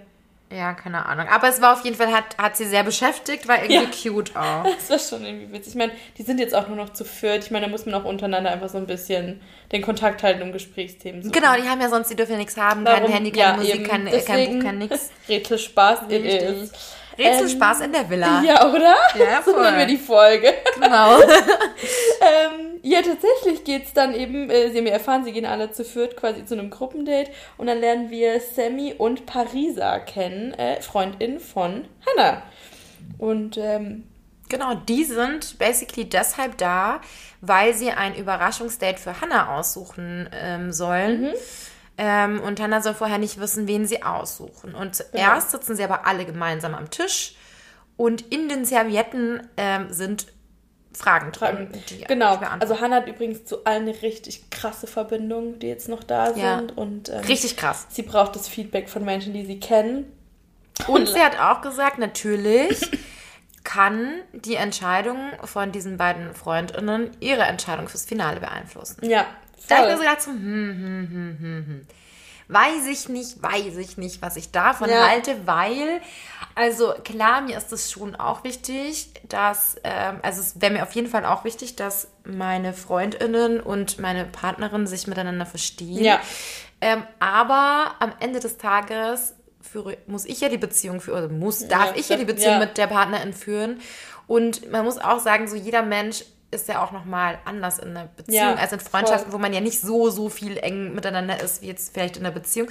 Ja, 0.53 0.75
keine 0.75 1.07
Ahnung. 1.07 1.29
Aber 1.29 1.49
es 1.49 1.61
war 1.61 1.75
auf 1.75 1.85
jeden 1.85 1.97
Fall, 1.97 2.13
hat, 2.13 2.37
hat 2.37 2.57
sie 2.57 2.67
sehr 2.67 2.83
beschäftigt, 2.83 3.47
war 3.47 3.63
irgendwie 3.63 4.09
ja. 4.09 4.13
cute 4.13 4.35
auch. 4.35 4.65
Das 4.79 4.91
war 4.91 4.99
schon 4.99 5.25
irgendwie 5.25 5.53
witzig. 5.53 5.75
Ich 5.75 5.79
meine, 5.79 5.93
die 6.19 6.23
sind 6.23 6.41
jetzt 6.41 6.55
auch 6.55 6.67
nur 6.67 6.77
noch 6.77 6.93
zu 6.93 7.05
viert. 7.05 7.45
Ich 7.45 7.51
meine, 7.53 7.67
da 7.67 7.71
muss 7.71 7.87
man 7.87 7.95
auch 7.95 8.05
untereinander 8.05 8.51
einfach 8.51 8.69
so 8.69 8.79
ein 8.79 8.87
bisschen 8.87 9.41
den 9.71 9.81
Kontakt 9.81 10.25
halten, 10.25 10.43
um 10.43 10.53
Gesprächsthemen 10.53 11.23
zu 11.23 11.31
Genau, 11.31 11.55
die 11.55 11.69
haben 11.69 11.81
ja 11.81 11.89
sonst, 11.89 12.11
die 12.11 12.17
dürfen 12.17 12.33
ja 12.33 12.39
nichts 12.39 12.57
haben. 12.57 12.85
Darum, 12.85 13.05
kein 13.05 13.13
Handy, 13.13 13.31
keine 13.31 13.53
ja, 13.53 13.57
Musik, 13.57 13.89
kein, 13.89 14.05
kein 14.25 14.57
Buch, 14.57 14.65
kein 14.65 14.79
nix. 14.79 15.11
Rätsel 15.29 15.59
Spaß 15.59 16.01
it 16.09 16.25
is. 16.25 16.73
Rätselspaß 17.21 17.81
ähm, 17.81 17.87
in 17.87 17.93
der 17.93 18.11
Villa. 18.11 18.43
Ja, 18.43 18.67
oder? 18.69 18.97
Ja, 19.19 19.43
voll. 19.43 19.55
So 19.55 19.61
nennen 19.61 19.79
wir 19.79 19.87
die 19.87 19.99
Folge. 19.99 20.55
Genau. 20.75 21.21
ähm, 21.21 22.60
ja, 22.83 23.01
tatsächlich 23.03 23.65
geht 23.65 23.85
es 23.85 23.93
dann 23.93 24.15
eben, 24.15 24.51
äh, 24.51 24.71
Sie 24.71 24.79
haben 24.79 24.87
ja 24.87 24.93
erfahren, 24.93 25.25
sie 25.25 25.33
gehen 25.33 25.47
alle 25.47 25.71
zu 25.71 25.85
viert 25.85 26.17
quasi 26.17 26.45
zu 26.45 26.55
einem 26.55 26.71
Gruppendate 26.71 27.31
und 27.57 27.67
dann 27.67 27.79
lernen 27.79 28.11
wir 28.11 28.41
Sammy 28.41 28.95
und 28.97 29.27
Parisa 29.27 29.99
kennen, 29.99 30.53
äh, 30.55 30.81
Freundin 30.81 31.41
von 31.41 31.87
Hannah. 32.07 32.43
Und 33.19 33.57
ähm, 33.57 34.05
Genau, 34.51 34.75
die 34.75 35.05
sind 35.05 35.59
basically 35.59 36.09
deshalb 36.09 36.59
da, 36.59 37.01
weil 37.41 37.73
sie 37.73 37.93
ein 37.93 38.17
Überraschungsdate 38.17 38.99
für 39.01 39.21
Hannah 39.21 39.57
aussuchen 39.57 40.29
ähm, 40.33 40.73
sollen. 40.73 41.23
Mhm. 41.23 41.33
Ähm, 41.97 42.41
und 42.41 42.61
Hannah 42.61 42.83
soll 42.83 42.95
vorher 42.95 43.19
nicht 43.19 43.39
wissen, 43.39 43.69
wen 43.69 43.87
sie 43.87 44.03
aussuchen. 44.03 44.75
Und 44.75 44.97
zuerst 44.97 45.53
sitzen 45.53 45.77
sie 45.77 45.85
aber 45.85 46.05
alle 46.05 46.25
gemeinsam 46.25 46.75
am 46.75 46.91
Tisch 46.91 47.37
und 47.97 48.23
in 48.33 48.49
den 48.49 48.65
Servietten 48.65 49.47
ähm, 49.57 49.93
sind 49.93 50.27
Fragen 50.93 51.33
drin. 51.33 51.69
genau. 52.09 52.37
Also 52.59 52.81
Hannah 52.81 52.97
hat 52.97 53.09
übrigens 53.09 53.45
zu 53.45 53.65
allen 53.65 53.89
eine 53.89 54.03
richtig 54.03 54.51
krasse 54.51 54.87
Verbindung, 54.87 55.59
die 55.59 55.69
jetzt 55.69 55.89
noch 55.89 56.03
da 56.03 56.33
sind. 56.33 56.43
Ja. 56.43 56.63
Und, 56.75 57.09
ähm, 57.09 57.21
richtig 57.21 57.57
krass. 57.57 57.87
Sie 57.91 58.03
braucht 58.03 58.35
das 58.35 58.49
Feedback 58.49 58.89
von 58.89 59.05
Menschen, 59.05 59.33
die 59.33 59.47
sie 59.47 59.61
kennen. 59.61 60.13
Und 60.89 61.09
sie 61.09 61.21
hat 61.21 61.39
auch 61.39 61.61
gesagt, 61.61 61.99
natürlich 61.99 62.81
kann 63.65 64.23
die 64.33 64.55
Entscheidung 64.55 65.19
von 65.45 65.73
diesen 65.73 65.97
beiden 65.97 66.35
Freundinnen 66.35 67.11
ihre 67.21 67.43
Entscheidung 67.43 67.89
fürs 67.89 68.05
Finale 68.05 68.41
beeinflussen. 68.41 69.09
Ja, 69.09 69.27
da 69.69 69.77
habe 69.77 69.87
ich 69.87 69.93
mir 69.93 69.97
so 69.97 70.03
gedacht, 70.03 70.23
so, 70.23 70.31
hm, 70.31 70.41
hm, 70.41 71.09
hm, 71.11 71.39
hm, 71.39 71.67
hm. 71.67 71.87
Weiß 72.49 72.89
ich 72.89 73.09
nicht, 73.09 73.41
weiß 73.41 73.77
ich 73.77 73.97
nicht, 73.97 74.23
was 74.23 74.37
ich 74.37 74.51
davon 74.51 74.91
ja. 74.91 75.07
halte, 75.09 75.47
weil, 75.47 76.01
also 76.61 76.93
klar, 77.05 77.41
mir 77.41 77.57
ist 77.57 77.73
es 77.73 77.91
schon 77.91 78.15
auch 78.17 78.45
wichtig, 78.45 79.09
dass, 79.27 79.77
ähm, 79.83 80.19
also 80.23 80.43
es 80.43 80.61
wäre 80.61 80.75
mir 80.75 80.83
auf 80.83 80.93
jeden 80.93 81.09
Fall 81.09 81.25
auch 81.25 81.45
wichtig, 81.45 81.75
dass 81.75 82.09
meine 82.25 82.75
Freundinnen 82.75 83.61
und 83.61 83.99
meine 83.99 84.27
Partnerin 84.27 84.87
sich 84.87 85.07
miteinander 85.07 85.47
verstehen. 85.47 86.05
Ja. 86.05 86.21
Ähm, 86.83 87.03
aber 87.19 87.95
am 87.99 88.13
Ende 88.21 88.41
des 88.41 88.59
Tages 88.59 89.35
führe, 89.63 89.97
muss 90.07 90.27
ich 90.27 90.43
ja 90.43 90.51
die 90.51 90.59
Beziehung 90.59 91.01
führen, 91.01 91.25
oder 91.25 91.33
muss, 91.33 91.67
darf 91.67 91.93
ja, 91.93 91.97
ich 91.97 92.11
ja 92.11 92.17
die 92.17 92.27
Beziehung 92.27 92.55
ja. 92.55 92.59
mit 92.59 92.77
der 92.77 92.89
Partnerin 92.89 93.33
führen. 93.33 93.81
Und 94.27 94.71
man 94.71 94.85
muss 94.85 94.99
auch 94.99 95.19
sagen, 95.19 95.49
so 95.49 95.57
jeder 95.57 95.83
Mensch 95.83 96.25
ist 96.51 96.69
ja 96.69 96.85
auch 96.85 96.93
nochmal 96.93 97.39
anders 97.47 97.79
in 97.79 97.97
einer 97.97 98.07
Beziehung 98.07 98.37
ja, 98.37 98.55
als 98.57 98.73
in 98.73 98.81
Freundschaften, 98.81 99.31
voll. 99.31 99.39
wo 99.39 99.43
man 99.43 99.55
ja 99.55 99.61
nicht 99.61 99.81
so, 99.81 100.11
so 100.11 100.29
viel 100.29 100.59
eng 100.59 100.95
miteinander 100.95 101.41
ist, 101.41 101.63
wie 101.63 101.69
jetzt 101.69 101.95
vielleicht 101.95 102.19
in 102.19 102.27
einer 102.27 102.35
Beziehung. 102.35 102.69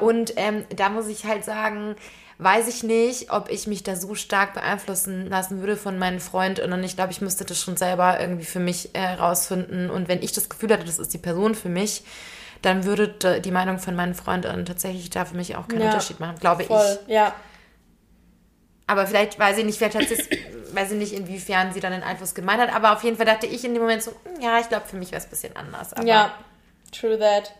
Und 0.00 0.34
ähm, 0.36 0.66
da 0.76 0.90
muss 0.90 1.06
ich 1.06 1.24
halt 1.24 1.44
sagen, 1.44 1.96
weiß 2.38 2.68
ich 2.68 2.82
nicht, 2.82 3.30
ob 3.30 3.50
ich 3.50 3.66
mich 3.66 3.82
da 3.82 3.96
so 3.96 4.14
stark 4.14 4.54
beeinflussen 4.54 5.28
lassen 5.28 5.60
würde 5.60 5.76
von 5.76 5.98
meinen 5.98 6.20
Freundinnen. 6.20 6.82
Ich 6.84 6.96
glaube, 6.96 7.12
ich 7.12 7.20
müsste 7.20 7.44
das 7.44 7.60
schon 7.60 7.76
selber 7.76 8.20
irgendwie 8.20 8.44
für 8.44 8.60
mich 8.60 8.90
herausfinden. 8.94 9.88
Äh, 9.88 9.92
und 9.92 10.08
wenn 10.08 10.22
ich 10.22 10.32
das 10.32 10.48
Gefühl 10.48 10.72
hatte, 10.72 10.84
das 10.84 10.98
ist 10.98 11.14
die 11.14 11.18
Person 11.18 11.54
für 11.54 11.68
mich, 11.68 12.04
dann 12.62 12.84
würde 12.84 13.40
die 13.40 13.50
Meinung 13.50 13.78
von 13.78 13.96
meinen 13.96 14.14
Freundinnen 14.14 14.64
tatsächlich 14.64 15.10
da 15.10 15.24
für 15.24 15.36
mich 15.36 15.56
auch 15.56 15.66
keinen 15.66 15.80
ja, 15.80 15.86
Unterschied 15.86 16.20
machen, 16.20 16.36
glaube 16.38 16.64
voll. 16.64 16.98
ich. 17.06 17.12
Ja, 17.12 17.34
aber 18.92 19.06
vielleicht, 19.06 19.38
weiß 19.38 19.58
ich 19.58 19.64
nicht, 19.64 19.78
vielleicht 19.78 19.94
hat 19.94 20.08
sie 20.08 20.16
weiß 20.74 20.92
ich 20.92 20.98
nicht, 20.98 21.12
inwiefern 21.12 21.72
sie 21.72 21.80
dann 21.80 21.92
den 21.92 22.02
Einfluss 22.02 22.34
gemeint 22.34 22.60
hat. 22.60 22.74
Aber 22.74 22.92
auf 22.92 23.02
jeden 23.04 23.16
Fall 23.16 23.26
dachte 23.26 23.46
ich 23.46 23.64
in 23.64 23.74
dem 23.74 23.82
Moment 23.82 24.02
so, 24.02 24.10
hm, 24.10 24.40
ja, 24.40 24.58
ich 24.58 24.68
glaube, 24.68 24.86
für 24.86 24.96
mich 24.96 25.10
wäre 25.12 25.20
es 25.20 25.26
ein 25.26 25.30
bisschen 25.30 25.56
anders. 25.56 25.94
Ja, 26.04 26.34
true 26.90 27.18
that. 27.18 27.54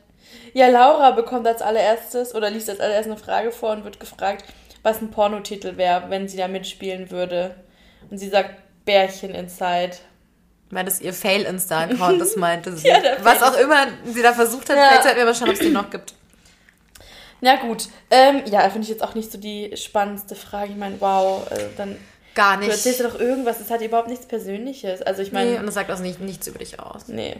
Ja, 0.52 0.68
Laura 0.68 1.12
bekommt 1.12 1.46
als 1.46 1.62
allererstes 1.62 2.34
oder 2.34 2.50
liest 2.50 2.68
als 2.68 2.80
allererstes 2.80 3.12
eine 3.12 3.20
Frage 3.20 3.52
vor 3.52 3.72
und 3.72 3.84
wird 3.84 4.00
gefragt, 4.00 4.44
was 4.82 5.00
ein 5.00 5.10
Pornotitel 5.10 5.76
wäre, 5.76 6.10
wenn 6.10 6.28
sie 6.28 6.36
da 6.36 6.48
mitspielen 6.48 7.10
würde. 7.10 7.54
Und 8.10 8.18
sie 8.18 8.28
sagt 8.28 8.56
Bärchen 8.84 9.34
Inside. 9.34 9.92
Weil 10.70 10.84
das 10.84 11.00
ihr 11.00 11.12
Fail-Insta-Account 11.12 12.20
das 12.20 12.36
meinte 12.36 12.76
sie. 12.76 12.88
ja, 12.88 12.98
was 13.22 13.42
auch 13.42 13.56
immer 13.58 13.86
sie 14.04 14.22
da 14.22 14.32
versucht 14.32 14.70
hat, 14.70 14.76
ja. 14.76 14.88
vielleicht 14.88 15.02
sollten 15.02 15.18
wir 15.18 15.24
mal 15.26 15.34
schauen, 15.34 15.48
ob 15.48 15.54
es 15.54 15.60
den 15.60 15.72
noch 15.72 15.90
gibt. 15.90 16.14
Na 17.42 17.56
gut, 17.56 17.88
ähm, 18.10 18.42
ja, 18.46 18.62
finde 18.70 18.82
ich 18.82 18.88
jetzt 18.88 19.02
auch 19.02 19.14
nicht 19.14 19.30
so 19.30 19.36
die 19.36 19.76
spannendste 19.76 20.34
Frage. 20.34 20.72
Ich 20.72 20.78
meine, 20.78 21.00
wow, 21.00 21.46
äh, 21.50 21.68
dann. 21.76 21.98
Gar 22.34 22.56
nicht. 22.56 22.68
Du 22.68 22.72
erzählst 22.72 23.00
ja 23.00 23.08
doch 23.08 23.20
irgendwas, 23.20 23.60
es 23.60 23.70
hat 23.70 23.82
überhaupt 23.82 24.08
nichts 24.08 24.24
Persönliches. 24.26 25.02
Also 25.02 25.20
ich 25.20 25.32
meine. 25.32 25.50
Nee, 25.50 25.58
und 25.58 25.66
das 25.66 25.74
sagt 25.74 25.90
auch 25.90 25.98
nicht, 25.98 26.20
nichts 26.20 26.46
über 26.46 26.60
dich 26.60 26.80
aus. 26.80 27.08
Nee. 27.08 27.36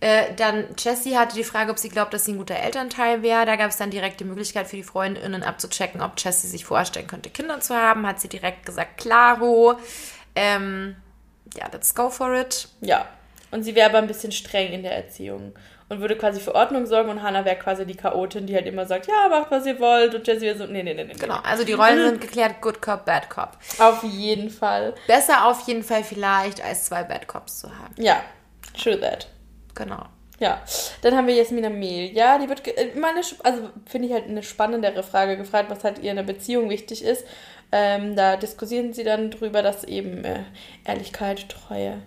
Äh, 0.00 0.34
dann 0.36 0.66
Jessie 0.76 1.16
hatte 1.16 1.36
die 1.36 1.44
Frage, 1.44 1.70
ob 1.70 1.78
sie 1.78 1.88
glaubt, 1.88 2.12
dass 2.12 2.26
sie 2.26 2.32
ein 2.32 2.38
guter 2.38 2.56
Elternteil 2.56 3.22
wäre. 3.22 3.46
Da 3.46 3.56
gab 3.56 3.70
es 3.70 3.78
dann 3.78 3.90
direkt 3.90 4.20
die 4.20 4.24
Möglichkeit 4.24 4.66
für 4.66 4.76
die 4.76 4.82
Freundinnen 4.82 5.42
abzuchecken, 5.42 6.02
ob 6.02 6.12
Jessie 6.18 6.48
sich 6.48 6.64
vorstellen 6.64 7.06
könnte, 7.06 7.30
Kinder 7.30 7.60
zu 7.60 7.74
haben. 7.74 8.06
Hat 8.06 8.20
sie 8.20 8.28
direkt 8.28 8.66
gesagt, 8.66 8.98
klaro. 8.98 9.78
Ähm, 10.34 10.96
ja, 11.56 11.68
let's 11.72 11.94
go 11.94 12.10
for 12.10 12.34
it. 12.34 12.68
Ja. 12.80 13.06
Und 13.50 13.62
sie 13.62 13.74
wäre 13.74 13.88
aber 13.88 13.98
ein 13.98 14.06
bisschen 14.06 14.32
streng 14.32 14.72
in 14.72 14.82
der 14.82 14.94
Erziehung 14.96 15.54
und 15.88 16.00
würde 16.00 16.16
quasi 16.16 16.40
für 16.40 16.54
Ordnung 16.54 16.84
sorgen 16.86 17.10
und 17.10 17.22
Hannah 17.22 17.44
wäre 17.44 17.56
quasi 17.56 17.86
die 17.86 17.94
Chaotin, 17.94 18.46
die 18.46 18.54
halt 18.54 18.66
immer 18.66 18.86
sagt, 18.86 19.06
ja, 19.06 19.28
macht 19.28 19.50
was 19.50 19.66
ihr 19.66 19.78
wollt 19.78 20.14
und 20.14 20.26
Jessie 20.26 20.46
wäre 20.46 20.58
so, 20.58 20.66
nee, 20.66 20.82
nee, 20.82 20.94
nee, 20.94 21.04
nee. 21.04 21.14
Genau, 21.14 21.38
also 21.42 21.64
die 21.64 21.74
Rollen 21.74 22.04
sind 22.04 22.20
geklärt, 22.20 22.60
Good 22.60 22.82
Cop, 22.82 23.04
Bad 23.04 23.30
Cop. 23.30 23.56
Auf 23.78 24.02
jeden 24.02 24.50
Fall. 24.50 24.94
Besser 25.06 25.46
auf 25.46 25.66
jeden 25.68 25.84
Fall 25.84 26.02
vielleicht, 26.02 26.62
als 26.62 26.86
zwei 26.86 27.04
Bad 27.04 27.28
Cops 27.28 27.60
zu 27.60 27.68
haben. 27.68 27.94
Ja, 27.96 28.20
true 28.74 28.98
that. 29.00 29.28
Genau. 29.76 30.02
Ja, 30.38 30.60
dann 31.00 31.16
haben 31.16 31.26
wir 31.26 31.34
Jasmina 31.34 31.70
Melia, 31.70 32.38
die 32.38 32.48
wird 32.48 32.66
äh, 32.66 32.88
immer 32.88 33.08
eine, 33.08 33.20
also 33.42 33.70
finde 33.86 34.08
ich 34.08 34.12
halt 34.12 34.24
eine 34.24 34.42
spannendere 34.42 35.02
Frage 35.02 35.36
gefragt, 35.36 35.70
was 35.70 35.82
halt 35.82 35.98
ihr 36.00 36.10
in 36.10 36.16
der 36.16 36.24
Beziehung 36.24 36.68
wichtig 36.68 37.02
ist. 37.02 37.24
Ähm, 37.72 38.16
da 38.16 38.36
diskutieren 38.36 38.92
sie 38.92 39.02
dann 39.02 39.30
drüber, 39.30 39.62
dass 39.62 39.84
eben 39.84 40.24
äh, 40.24 40.44
Ehrlichkeit, 40.84 41.48
Treue, 41.48 42.02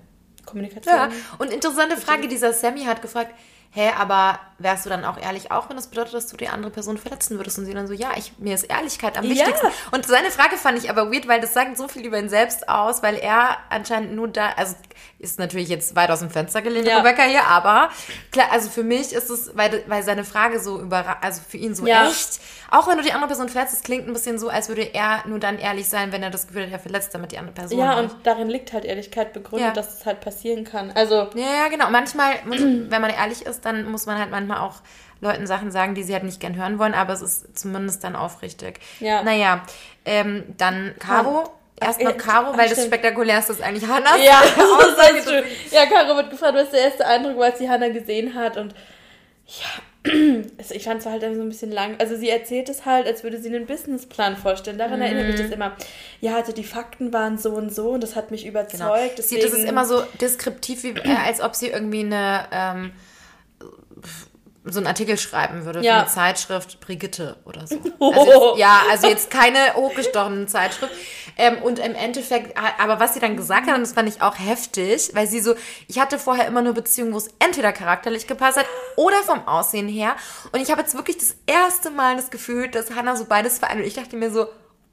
Kommunikation. 0.46 0.96
Ja, 0.96 1.10
und 1.40 1.52
interessante 1.52 1.98
Frage, 1.98 2.28
dieser 2.28 2.54
Sammy 2.54 2.84
hat 2.84 3.02
gefragt, 3.02 3.34
hä, 3.72 3.92
aber 3.98 4.40
wärst 4.58 4.86
du 4.86 4.90
dann 4.90 5.06
auch 5.06 5.18
ehrlich, 5.18 5.52
auch 5.52 5.70
wenn 5.70 5.76
das 5.76 5.88
bedeutet, 5.88 6.14
dass 6.14 6.28
du 6.28 6.38
die 6.38 6.48
andere 6.48 6.72
Person 6.72 6.98
verletzen 6.98 7.38
würdest? 7.38 7.60
Und 7.60 7.66
sie 7.66 7.74
dann 7.74 7.88
so, 7.88 7.94
ja, 7.94 8.12
ich, 8.16 8.38
mir 8.38 8.56
ist 8.56 8.64
Ehrlichkeit 8.64 9.18
am 9.18 9.26
wichtigsten. 9.26 9.68
Ja. 9.68 9.74
Und 9.92 10.06
seine 10.06 10.32
Frage 10.32 10.58
fand 10.58 10.78
ich 10.78 10.90
aber 10.90 11.12
weird, 11.12 11.28
weil 11.28 11.42
das 11.42 11.54
sagt 11.54 11.78
so 11.78 11.88
viel 11.88 12.06
über 12.06 12.18
ihn 12.18 12.30
selbst 12.30 12.70
aus, 12.70 13.04
weil 13.04 13.16
er 13.16 13.58
anscheinend 13.70 14.14
nur 14.14 14.28
da, 14.28 14.54
also 14.56 14.76
ist 15.20 15.40
natürlich 15.40 15.70
jetzt 15.70 15.96
weit 15.96 16.12
aus 16.12 16.20
dem 16.20 16.30
Fenster 16.30 16.62
gelehnt, 16.62 16.88
ja. 16.88 16.98
Rebecca 16.98 17.24
hier, 17.24 17.46
aber 17.46 17.90
klar, 18.32 18.48
also 18.52 18.70
für 18.70 18.84
mich 18.84 19.14
ist 19.14 19.30
es, 19.30 19.56
weil, 19.56 19.84
weil 19.88 20.04
seine 20.04 20.24
Frage 20.24 20.60
so 20.60 20.80
über, 20.80 21.18
also 21.22 21.42
für 21.48 21.58
ihn 21.58 21.76
so 21.76 21.86
ja. 21.86 22.08
echt, 22.08 22.40
auch 22.72 22.88
wenn 22.88 22.98
du 22.98 23.04
die 23.04 23.12
andere 23.12 23.28
Person 23.28 23.50
verletzt, 23.50 23.74
es 23.74 23.84
klingt 23.84 24.08
ein 24.08 24.14
bisschen 24.14 24.40
so, 24.40 24.50
als 24.50 24.70
würde 24.70 24.94
er 24.94 25.28
nur 25.28 25.40
dann 25.40 25.58
ehrlich 25.58 25.90
sein, 25.90 26.12
wenn 26.12 26.24
er 26.24 26.30
das 26.30 26.48
Gefühl 26.48 26.64
hat, 26.64 26.72
er 26.72 26.80
verletzt 26.80 27.14
damit 27.14 27.32
die 27.32 27.38
andere 27.38 27.54
Person. 27.54 27.80
Ja, 27.80 27.96
hat. 27.96 28.04
und 28.04 28.16
darin 28.24 28.50
liegt 28.50 28.74
halt 28.74 28.86
Ehrlichkeit 28.86 29.34
begründet, 29.34 29.68
ja. 29.68 29.74
dass 29.74 30.00
es 30.00 30.06
halt 30.06 30.22
passieren 30.22 30.64
kann. 30.64 30.92
Also. 30.92 31.30
Ja, 31.36 31.64
ja, 31.64 31.68
genau. 31.70 31.90
Manchmal, 31.90 32.36
wenn 32.46 33.02
man 33.02 33.10
ehrlich 33.10 33.46
ist, 33.46 33.66
dann 33.66 33.90
muss 33.90 34.06
man 34.06 34.18
halt 34.18 34.32
manchmal 34.32 34.60
auch 34.60 34.76
Leuten 35.22 35.48
Sachen 35.48 35.72
sagen, 35.72 35.96
die 35.96 36.04
sie 36.04 36.14
halt 36.14 36.24
nicht 36.24 36.40
gern 36.40 36.56
hören 36.56 36.80
wollen, 36.80 36.94
aber 36.94 37.14
es 37.14 37.22
ist 37.22 37.58
zumindest 37.58 38.04
dann 38.04 38.16
aufrichtig. 38.16 38.80
Ja. 39.00 39.22
Naja, 39.24 39.64
ähm, 40.06 40.44
dann 40.58 40.96
Caro. 41.00 41.52
Erstmal 41.82 42.18
Caro, 42.18 42.58
weil 42.58 42.70
das 42.70 42.84
spektakulärste 42.86 43.54
ist 43.54 43.62
eigentlich 43.62 43.88
Hannah. 43.90 44.18
Ja, 44.18 44.40
Aussage. 44.58 45.44
ja, 45.72 45.86
Caro 45.86 46.16
wird 46.18 46.30
gefragt, 46.30 46.54
was 46.56 46.64
ist 46.64 46.74
der 46.74 46.82
erste 46.82 47.06
Eindruck, 47.06 47.38
was 47.38 47.58
sie 47.58 47.70
Hannah 47.70 47.90
gesehen 47.90 48.36
hat. 48.36 48.58
Und 48.58 48.74
ja, 49.48 50.12
also 50.58 50.74
ich 50.76 50.84
fand 50.84 51.00
es 51.02 51.06
halt 51.06 51.22
so 51.22 51.42
ein 51.42 51.50
bisschen 51.50 51.72
lang. 51.72 51.96
Also 52.00 52.16
sie 52.16 52.30
erzählt 52.30 52.70
es 52.70 52.86
halt, 52.86 53.08
als 53.08 53.24
würde 53.24 53.40
sie 53.40 53.50
einen 53.50 53.66
Businessplan 53.66 54.38
vorstellen. 54.38 54.78
Daran 54.78 55.02
erinnert 55.02 55.28
mich 55.28 55.36
das 55.42 55.52
immer. 55.52 55.76
Ja, 56.22 56.36
also 56.36 56.52
die 56.52 56.64
Fakten 56.64 57.12
waren 57.14 57.38
so 57.38 57.52
und 57.52 57.74
so 57.74 57.90
und 57.92 58.02
das 58.02 58.16
hat 58.16 58.32
mich 58.32 58.46
überzeugt. 58.46 58.72
Genau. 58.82 58.96
Sie, 58.96 59.36
das 59.36 59.46
ist 59.46 59.54
deswegen- 59.54 59.68
immer 59.68 59.86
so 59.86 60.04
deskriptiv, 60.22 60.84
wie, 60.84 60.90
äh, 60.90 61.16
als 61.26 61.42
ob 61.42 61.56
sie 61.56 61.68
irgendwie 61.68 62.02
eine, 62.02 62.46
ähm, 62.52 62.92
so 64.66 64.80
einen 64.80 64.88
Artikel 64.88 65.18
schreiben 65.18 65.66
würde 65.66 65.82
Ja. 65.82 65.94
für 65.94 66.00
eine 66.02 66.10
Zeitschrift 66.10 66.80
Brigitte 66.82 67.38
oder 67.46 67.66
so. 67.68 67.80
Oh. 68.00 68.12
Also 68.20 68.50
jetzt, 68.52 68.60
ja, 68.60 68.82
also 68.90 69.08
jetzt 69.08 69.32
keine 69.32 69.74
hochgestochene 69.76 70.46
Zeitschrift. 70.48 70.92
Ähm, 71.38 71.62
und 71.62 71.80
im 71.80 71.96
Endeffekt, 71.96 72.58
aber 72.80 73.00
was 73.00 73.14
sie 73.14 73.20
dann 73.20 73.38
gesagt 73.38 73.68
hat, 73.68 73.76
und 73.76 73.82
das 73.82 73.94
fand 73.94 74.10
ich 74.10 74.22
auch 74.22 74.38
heftig, 74.38 75.12
weil 75.14 75.28
sie 75.28 75.40
so, 75.40 75.56
ich 75.88 76.00
hatte 76.00 76.20
vorher 76.20 76.48
immer 76.48 76.62
nur 76.62 76.74
Beziehungen, 76.74 77.14
wo 77.14 77.18
es 77.18 77.30
entweder 77.40 77.72
charakterlich 77.72 78.28
gepasst 78.28 78.58
hat 78.58 78.66
oder 78.98 79.18
vom 79.24 79.48
Aussehen 79.48 79.88
her. 79.88 80.16
Und 80.52 80.60
ich 80.62 80.70
habe 80.72 80.82
jetzt 80.82 80.96
wirklich 80.96 81.18
das 81.18 81.36
erste 81.48 81.92
Mal 81.92 82.18
das 82.18 82.30
Gefühl, 82.30 82.68
dass 82.70 82.92
Hannah 82.94 83.16
so 83.16 83.26
beides 83.26 83.60
vereint. 83.60 83.80
Und 83.80 83.86
ich 83.88 83.94
dachte 83.94 84.16
mir 84.18 84.32
so, 84.32 84.48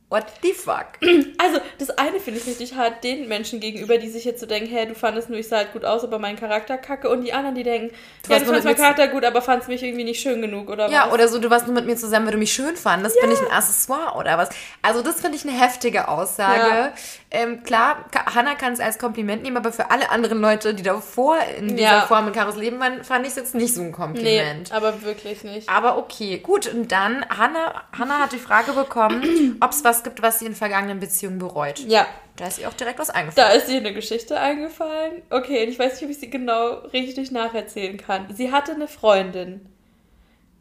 what 0.09 0.25
the 0.43 0.53
fuck? 0.53 0.87
Also, 1.39 1.61
das 1.79 1.91
eine 1.91 2.19
finde 2.19 2.41
ich 2.41 2.47
richtig 2.47 2.75
hart 2.75 3.05
den 3.05 3.29
Menschen 3.29 3.61
gegenüber, 3.61 3.99
die 3.99 4.09
sich 4.09 4.25
jetzt 4.25 4.41
so 4.41 4.47
denken, 4.47 4.69
hey, 4.71 4.87
du 4.87 4.95
fandest 4.95 5.29
nur, 5.29 5.39
ich 5.39 5.49
sah 5.49 5.59
halt 5.59 5.73
gut 5.75 5.85
aus, 5.85 6.03
aber 6.03 6.19
mein 6.19 6.37
Charakter 6.37 6.79
kacke. 6.79 7.09
Und 7.11 7.23
die 7.23 7.33
anderen, 7.33 7.55
die 7.55 7.63
denken, 7.63 7.95
ja, 8.25 8.31
warst 8.31 8.43
du 8.43 8.47
fandest 8.47 8.65
mein 8.65 8.73
mit- 8.73 8.79
Charakter 8.83 9.09
gut, 9.09 9.25
aber 9.25 9.43
fandest 9.43 9.69
mich 9.69 9.83
irgendwie 9.83 10.05
nicht 10.05 10.21
schön 10.21 10.41
genug, 10.41 10.71
oder 10.71 10.89
Ja, 10.89 11.07
was? 11.07 11.13
oder 11.15 11.29
so, 11.29 11.39
du 11.39 11.51
warst 11.51 11.67
nur 11.67 11.75
mit 11.75 11.85
mir 11.87 11.97
zusammen, 11.97 12.27
weil 12.27 12.33
du 12.33 12.39
mich 12.39 12.53
schön 12.53 12.75
fandest. 12.77 13.21
Bin 13.21 13.31
ich 13.31 13.39
ein 13.41 13.51
Accessoire 13.51 14.17
oder 14.17 14.39
was? 14.39 14.49
Also 14.83 15.03
das 15.03 15.21
finde 15.21 15.37
ich 15.37 15.47
eine 15.47 15.57
heftige 15.59 16.09
Aussage. 16.09 16.69
Ja. 16.69 16.93
Ähm, 17.29 17.65
klar, 17.65 18.05
Hannah 18.35 18.55
kann 18.55 18.73
es 18.73 18.79
als 18.81 18.99
Kompliment 18.99 19.43
nehmen, 19.43 19.57
aber 19.57 19.73
für 19.73 19.91
alle 19.91 20.11
anderen 20.11 20.41
Leute, 20.41 20.75
die 20.75 20.85
davor 20.85 21.37
in 21.59 21.71
dieser 21.77 21.83
Ja. 21.83 22.01
Form 22.03 22.27
mit 22.27 22.35
Karos 22.35 22.55
Leben 22.57 22.79
waren, 22.79 23.03
fand 23.03 23.25
ich 23.25 23.31
es 23.31 23.37
jetzt 23.37 23.55
nicht 23.57 23.75
so 23.75 23.81
ein 23.81 23.89
Nee, 23.89 23.93
Kompliment. 23.93 24.73
aber 24.73 25.03
wirklich 25.03 25.43
nicht. 25.43 25.69
Aber 25.69 25.99
okay, 25.99 26.39
gut. 26.39 26.73
Und 26.73 26.93
dann, 26.93 27.25
Hannah, 27.29 27.83
Hannah 27.99 28.21
hat 28.21 28.33
die 28.33 28.39
Frage 28.39 28.73
bekommen, 28.73 29.57
ob 29.61 29.73
es 29.73 29.83
was 29.83 30.05
gibt, 30.05 30.23
was 30.23 30.39
sie 30.39 30.47
in 30.47 30.55
vergangenen 30.55 31.01
Beziehungen 31.01 31.41
bereut. 31.41 31.81
Ja, 31.81 32.07
Da 32.37 32.47
ist 32.47 32.61
ihr 32.61 32.69
auch 32.69 32.75
direkt 32.75 33.01
was 33.01 33.11
eingefallen. 33.11 33.49
da 33.51 33.55
ist 33.57 33.69
ihr 33.69 33.79
eine 33.79 33.93
Geschichte 33.93 34.39
eingefallen. 34.39 35.23
Okay, 35.31 35.65
und 35.65 35.71
ich 35.71 35.79
weiß 35.81 35.95
nicht, 35.95 36.05
ob 36.05 36.11
ich 36.11 36.21
sie 36.21 36.31
genau 36.31 36.75
richtig 36.93 37.33
nacherzählen 37.33 37.97
kann. 37.97 38.27
Sie 38.35 38.53
hatte 38.53 38.73
eine 38.73 38.87
Freundin. 38.87 39.67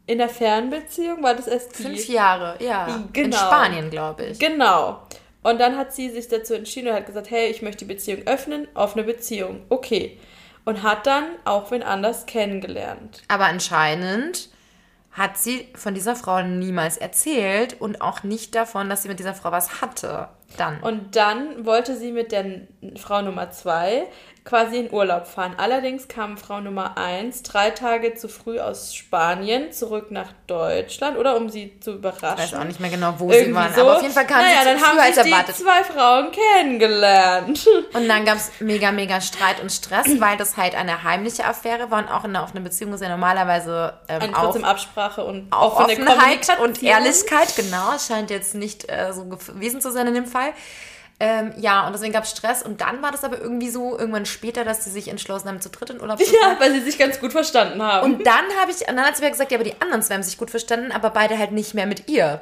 In 0.08 0.18
der 0.18 0.28
Fernbeziehung 0.28 1.22
war 1.22 1.34
das 1.34 1.46
erst 1.46 1.78
die. 1.78 1.82
Fünf 1.84 2.08
Jahre, 2.08 2.56
ja. 2.60 2.86
In 2.86 3.12
Genau. 3.12 3.36
Spanien, 3.36 3.90
glaube 3.90 4.24
ich. 4.26 4.38
Genau. 4.38 5.00
Und 5.46 5.60
dann 5.60 5.76
hat 5.76 5.92
sie 5.92 6.10
sich 6.10 6.26
dazu 6.26 6.54
entschieden 6.54 6.88
und 6.88 6.94
hat 6.94 7.06
gesagt, 7.06 7.30
hey, 7.30 7.48
ich 7.48 7.62
möchte 7.62 7.84
die 7.84 7.94
Beziehung 7.94 8.26
öffnen, 8.26 8.66
offene 8.74 9.04
Beziehung. 9.04 9.62
Okay. 9.68 10.18
Und 10.64 10.82
hat 10.82 11.06
dann 11.06 11.22
auch 11.44 11.70
wen 11.70 11.84
anders 11.84 12.26
kennengelernt. 12.26 13.22
Aber 13.28 13.44
anscheinend 13.44 14.48
hat 15.12 15.38
sie 15.38 15.68
von 15.76 15.94
dieser 15.94 16.16
Frau 16.16 16.42
niemals 16.42 16.96
erzählt 16.96 17.80
und 17.80 18.00
auch 18.00 18.24
nicht 18.24 18.56
davon, 18.56 18.90
dass 18.90 19.04
sie 19.04 19.08
mit 19.08 19.20
dieser 19.20 19.34
Frau 19.34 19.52
was 19.52 19.80
hatte. 19.80 20.30
Dann. 20.56 20.80
Und 20.80 21.14
dann 21.14 21.64
wollte 21.64 21.96
sie 21.96 22.10
mit 22.10 22.32
der 22.32 22.62
Frau 22.96 23.22
Nummer 23.22 23.52
zwei 23.52 24.08
quasi 24.46 24.78
in 24.78 24.92
Urlaub 24.92 25.26
fahren. 25.26 25.54
Allerdings 25.58 26.08
kam 26.08 26.38
Frau 26.38 26.60
Nummer 26.60 26.96
eins 26.96 27.42
drei 27.42 27.70
Tage 27.70 28.14
zu 28.14 28.28
früh 28.28 28.60
aus 28.60 28.94
Spanien 28.94 29.72
zurück 29.72 30.10
nach 30.10 30.28
Deutschland 30.46 31.18
oder 31.18 31.36
um 31.36 31.50
sie 31.50 31.78
zu 31.80 31.94
überraschen. 31.94 32.38
ich 32.38 32.52
weiß 32.52 32.60
auch 32.60 32.64
nicht 32.64 32.80
mehr 32.80 32.90
genau, 32.90 33.14
wo 33.18 33.30
sie 33.30 33.38
Irgendwie 33.38 33.54
waren. 33.56 33.74
so. 33.74 33.80
Aber 33.82 33.96
auf 33.96 34.02
jeden 34.02 34.14
Fall 34.14 34.26
kam 34.26 34.38
naja, 34.38 34.60
sie 34.60 34.64
dann 34.66 34.78
zu 34.78 34.84
früher 34.84 34.88
haben 34.88 34.98
als 35.00 35.14
sich 35.16 35.24
die 35.24 35.30
erwartet. 35.30 35.56
zwei 35.56 35.84
Frauen 35.84 36.30
kennengelernt. 36.30 37.66
Und 37.92 38.08
dann 38.08 38.24
gab 38.24 38.36
es 38.36 38.52
mega, 38.60 38.92
mega 38.92 39.20
Streit 39.20 39.60
und 39.60 39.70
Stress, 39.70 40.06
weil 40.20 40.36
das 40.36 40.56
halt 40.56 40.74
eine 40.76 41.02
heimliche 41.02 41.44
Affäre 41.44 41.90
war 41.90 41.98
und 41.98 42.08
auch 42.08 42.24
in 42.24 42.30
einer 42.30 42.44
offenen 42.44 42.62
Beziehung 42.62 42.94
ist 42.94 43.02
ja 43.02 43.08
normalerweise 43.08 43.94
ähm, 44.08 44.22
Eine 44.22 44.38
auch 44.38 44.56
Absprache 44.62 45.24
und 45.24 45.52
auch 45.52 45.80
Offenheit 45.80 46.58
und. 46.60 46.82
Ehrlichkeit, 46.82 47.56
genau, 47.56 47.98
scheint 47.98 48.30
jetzt 48.30 48.54
nicht 48.54 48.88
äh, 48.88 49.12
so 49.12 49.24
gewesen 49.24 49.80
zu 49.80 49.90
sein 49.90 50.06
in 50.06 50.14
dem 50.14 50.26
Fall. 50.26 50.52
Ähm, 51.18 51.54
ja, 51.56 51.86
und 51.86 51.94
deswegen 51.94 52.12
gab 52.12 52.24
es 52.24 52.30
Stress 52.30 52.62
und 52.62 52.82
dann 52.82 53.00
war 53.00 53.10
das 53.10 53.24
aber 53.24 53.40
irgendwie 53.40 53.70
so 53.70 53.98
irgendwann 53.98 54.26
später, 54.26 54.64
dass 54.64 54.84
sie 54.84 54.90
sich 54.90 55.08
entschlossen 55.08 55.48
haben, 55.48 55.62
zu 55.62 55.70
dritt 55.70 55.88
in 55.88 56.00
Urlaub 56.00 56.18
zu 56.18 56.26
fahren. 56.26 56.56
Ja, 56.58 56.60
weil 56.60 56.72
sie 56.74 56.80
sich 56.80 56.98
ganz 56.98 57.18
gut 57.20 57.32
verstanden 57.32 57.80
haben. 57.80 58.12
Und 58.12 58.26
dann 58.26 58.44
habe 58.60 58.70
ich, 58.70 58.86
und 58.86 58.96
dann 58.96 59.06
hat 59.06 59.16
sie 59.16 59.22
mir 59.22 59.30
gesagt, 59.30 59.50
ja, 59.50 59.56
aber 59.56 59.64
die 59.64 59.80
anderen 59.80 60.02
zwei 60.02 60.14
haben 60.14 60.22
sich 60.22 60.36
gut 60.36 60.50
verstanden, 60.50 60.92
aber 60.92 61.08
beide 61.08 61.38
halt 61.38 61.52
nicht 61.52 61.72
mehr 61.72 61.86
mit 61.86 62.10
ihr. 62.10 62.24
Ja. 62.26 62.40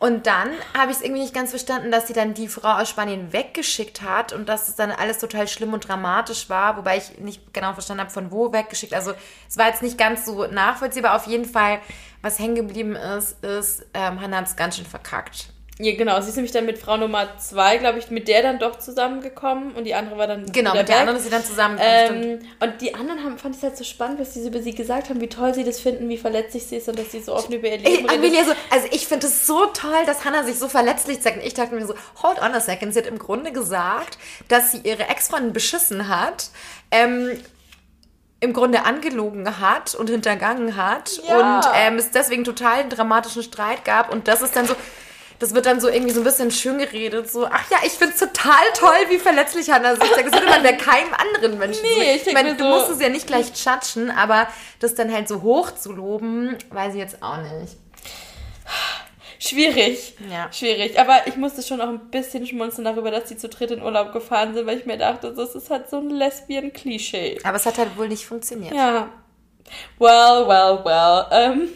Und 0.00 0.26
dann 0.26 0.50
habe 0.76 0.90
ich 0.90 0.96
es 0.96 1.02
irgendwie 1.02 1.20
nicht 1.20 1.34
ganz 1.34 1.50
verstanden, 1.50 1.92
dass 1.92 2.08
sie 2.08 2.12
dann 2.12 2.34
die 2.34 2.48
Frau 2.48 2.80
aus 2.80 2.88
Spanien 2.88 3.32
weggeschickt 3.32 4.02
hat 4.02 4.32
und 4.32 4.48
dass 4.48 4.68
es 4.68 4.74
dann 4.74 4.90
alles 4.90 5.18
total 5.18 5.46
schlimm 5.46 5.72
und 5.72 5.86
dramatisch 5.86 6.48
war, 6.48 6.78
wobei 6.78 6.96
ich 6.96 7.18
nicht 7.18 7.52
genau 7.54 7.74
verstanden 7.74 8.00
habe, 8.00 8.10
von 8.10 8.32
wo 8.32 8.52
weggeschickt. 8.52 8.94
Also 8.94 9.12
es 9.48 9.56
war 9.56 9.68
jetzt 9.68 9.82
nicht 9.82 9.98
ganz 9.98 10.24
so 10.24 10.46
nachvollziehbar. 10.46 11.14
Auf 11.14 11.26
jeden 11.26 11.44
Fall, 11.44 11.80
was 12.22 12.40
hängen 12.40 12.56
geblieben 12.56 12.96
ist, 12.96 13.44
ist, 13.44 13.86
ähm, 13.94 14.20
Hannah 14.20 14.38
hat 14.38 14.46
es 14.46 14.56
ganz 14.56 14.76
schön 14.76 14.86
verkackt. 14.86 15.50
Ja, 15.82 15.96
genau. 15.96 16.20
Sie 16.20 16.28
ist 16.28 16.36
nämlich 16.36 16.52
dann 16.52 16.66
mit 16.66 16.76
Frau 16.78 16.96
Nummer 16.98 17.38
zwei, 17.38 17.78
glaube 17.78 17.98
ich, 17.98 18.10
mit 18.10 18.28
der 18.28 18.42
dann 18.42 18.58
doch 18.58 18.78
zusammengekommen 18.78 19.72
und 19.72 19.84
die 19.84 19.94
andere 19.94 20.18
war 20.18 20.26
dann 20.26 20.44
Genau, 20.52 20.74
mit 20.74 20.88
der 20.88 20.94
weg. 20.96 21.00
anderen 21.00 21.16
ist 21.16 21.24
sie 21.24 21.30
dann 21.30 21.42
zusammengekommen. 21.44 22.22
Ähm, 22.22 22.38
und 22.60 22.80
die 22.82 22.94
anderen 22.94 23.24
haben, 23.24 23.38
fand 23.38 23.56
ich 23.56 23.62
halt 23.62 23.76
so 23.78 23.84
spannend, 23.84 24.20
was 24.20 24.32
die 24.32 24.42
so 24.42 24.48
über 24.48 24.60
sie 24.60 24.74
gesagt 24.74 25.08
haben, 25.08 25.20
wie 25.20 25.28
toll 25.28 25.54
sie 25.54 25.64
das 25.64 25.80
finden, 25.80 26.08
wie 26.10 26.18
verletzlich 26.18 26.66
sie 26.66 26.76
ist 26.76 26.88
und 26.88 26.98
dass 26.98 27.10
sie 27.12 27.20
so 27.20 27.34
offen 27.34 27.54
über 27.54 27.68
ihr 27.68 27.78
Leben 27.78 28.08
Ey, 28.08 28.16
redet. 28.18 28.44
So, 28.46 28.52
also 28.70 28.86
ich 28.90 29.06
finde 29.06 29.26
es 29.26 29.46
so 29.46 29.64
toll, 29.66 30.04
dass 30.04 30.24
Hannah 30.24 30.44
sich 30.44 30.58
so 30.58 30.68
verletzlich 30.68 31.20
zeigt. 31.22 31.38
Und 31.38 31.46
ich 31.46 31.54
dachte 31.54 31.74
mir 31.74 31.86
so, 31.86 31.94
hold 32.22 32.42
on 32.42 32.52
a 32.54 32.60
second. 32.60 32.92
Sie 32.92 32.98
hat 33.00 33.06
im 33.06 33.18
Grunde 33.18 33.50
gesagt, 33.50 34.18
dass 34.48 34.72
sie 34.72 34.80
ihre 34.84 35.04
Ex-Freundin 35.08 35.52
beschissen 35.54 36.08
hat, 36.08 36.50
ähm, 36.90 37.38
im 38.40 38.52
Grunde 38.54 38.84
angelogen 38.84 39.60
hat 39.60 39.94
und 39.94 40.08
hintergangen 40.08 40.76
hat 40.76 41.20
Ja. 41.28 41.56
und 41.58 41.64
ähm, 41.74 41.96
es 41.96 42.10
deswegen 42.10 42.42
total 42.44 42.80
einen 42.80 42.90
dramatischen 42.90 43.42
Streit 43.42 43.84
gab. 43.84 44.10
Und 44.12 44.28
das 44.28 44.40
ist 44.42 44.56
dann 44.56 44.66
so, 44.66 44.74
das 45.40 45.54
wird 45.54 45.66
dann 45.66 45.80
so 45.80 45.88
irgendwie 45.88 46.12
so 46.12 46.20
ein 46.20 46.24
bisschen 46.24 46.50
schön 46.52 46.78
geredet. 46.78 47.28
So, 47.30 47.46
ach 47.46 47.68
ja, 47.70 47.78
ich 47.84 47.92
finde 47.92 48.14
es 48.14 48.20
total 48.20 48.62
toll, 48.74 48.94
wie 49.08 49.18
verletzlich 49.18 49.68
Hannah 49.70 49.96
sich 49.96 50.08
zeigt. 50.12 50.26
Das 50.28 50.34
würde 50.34 50.46
man 50.46 50.62
bei 50.62 50.74
keinem 50.74 51.12
anderen 51.14 51.58
Menschen 51.58 51.82
Nee, 51.82 51.94
so. 51.94 52.16
ich 52.16 52.22
denk 52.22 52.34
meine, 52.36 52.54
du 52.54 52.62
so- 52.64 52.70
musst 52.70 52.90
es 52.90 53.00
ja 53.00 53.08
nicht 53.08 53.26
gleich 53.26 53.46
judgen, 53.64 54.10
aber 54.10 54.46
das 54.78 54.94
dann 54.94 55.12
halt 55.12 55.26
so 55.26 55.42
hoch 55.42 55.72
zu 55.72 55.90
loben, 55.92 56.56
weiß 56.70 56.94
ich 56.94 57.00
jetzt 57.00 57.22
auch 57.22 57.38
nicht. 57.38 57.76
Schwierig. 59.38 60.14
Ja. 60.30 60.52
Schwierig. 60.52 61.00
Aber 61.00 61.26
ich 61.26 61.36
musste 61.36 61.62
schon 61.62 61.80
auch 61.80 61.88
ein 61.88 62.10
bisschen 62.10 62.46
schmunzeln 62.46 62.84
darüber, 62.84 63.10
dass 63.10 63.28
sie 63.28 63.38
zu 63.38 63.48
dritt 63.48 63.70
in 63.70 63.82
Urlaub 63.82 64.12
gefahren 64.12 64.52
sind, 64.54 64.66
weil 64.66 64.78
ich 64.78 64.84
mir 64.84 64.98
dachte, 64.98 65.32
das 65.32 65.54
ist 65.54 65.70
halt 65.70 65.88
so 65.88 65.96
ein 65.98 66.10
Lesbian-Klischee. 66.10 67.38
Aber 67.44 67.56
es 67.56 67.64
hat 67.64 67.78
halt 67.78 67.96
wohl 67.96 68.08
nicht 68.08 68.26
funktioniert. 68.26 68.74
Ja. 68.74 69.08
Well, 69.98 70.46
well, 70.46 70.80
well. 70.84 71.26
Ähm, 71.30 71.68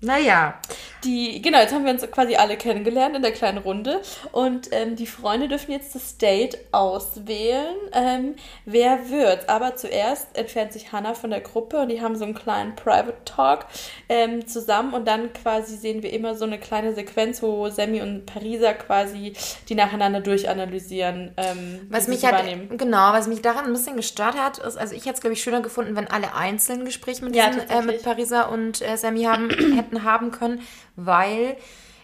Naja. 0.00 0.60
die, 1.04 1.42
genau, 1.42 1.58
jetzt 1.58 1.72
haben 1.72 1.84
wir 1.84 1.92
uns 1.92 2.08
quasi 2.10 2.36
alle 2.36 2.56
kennengelernt 2.56 3.16
in 3.16 3.22
der 3.22 3.32
kleinen 3.32 3.58
Runde. 3.58 4.00
Und 4.32 4.68
ähm, 4.72 4.96
die 4.96 5.06
Freunde 5.06 5.48
dürfen 5.48 5.72
jetzt 5.72 5.94
das 5.94 6.18
Date 6.18 6.58
auswählen. 6.72 7.76
Ähm, 7.92 8.34
wer 8.64 9.10
wird? 9.10 9.48
Aber 9.48 9.76
zuerst 9.76 10.36
entfernt 10.36 10.72
sich 10.72 10.92
Hannah 10.92 11.14
von 11.14 11.30
der 11.30 11.40
Gruppe 11.40 11.78
und 11.78 11.88
die 11.88 12.00
haben 12.00 12.16
so 12.16 12.24
einen 12.24 12.34
kleinen 12.34 12.74
Private 12.76 13.16
Talk 13.24 13.66
ähm, 14.08 14.46
zusammen. 14.46 14.92
Und 14.94 15.06
dann 15.06 15.32
quasi 15.32 15.76
sehen 15.76 16.02
wir 16.02 16.12
immer 16.12 16.34
so 16.34 16.44
eine 16.44 16.58
kleine 16.58 16.94
Sequenz, 16.94 17.42
wo 17.42 17.68
Sammy 17.68 18.00
und 18.00 18.26
Pariser 18.26 18.74
quasi 18.74 19.32
die 19.68 19.74
nacheinander 19.74 20.20
durchanalysieren. 20.20 21.32
Ähm, 21.36 21.86
Was 21.90 22.08
mich 22.08 22.24
halt, 22.24 22.34
wahrnehmen. 22.34 22.76
genau, 22.76 23.12
was 23.12 23.26
mich 23.28 23.42
daran 23.42 23.66
ein 23.66 23.72
bisschen 23.72 23.96
gestört 23.96 24.36
hat, 24.36 24.58
ist, 24.58 24.76
also 24.76 24.94
ich 24.94 25.02
hätte 25.02 25.14
es, 25.14 25.20
glaube 25.20 25.34
ich, 25.34 25.42
schöner 25.42 25.60
gefunden, 25.60 25.96
wenn 25.96 26.08
alle 26.08 26.34
einzeln 26.34 26.84
Gespräche 26.84 27.24
mit, 27.24 27.34
Ja, 27.36 27.48
diesen, 27.48 27.68
äh, 27.68 27.82
mit 27.82 28.02
Pariser 28.02 28.50
und 28.50 28.82
äh, 28.82 28.96
Sammy 28.96 29.24
haben, 29.24 29.48
hätten 29.88 30.04
haben 30.04 30.30
können, 30.30 30.60
weil 30.96 31.56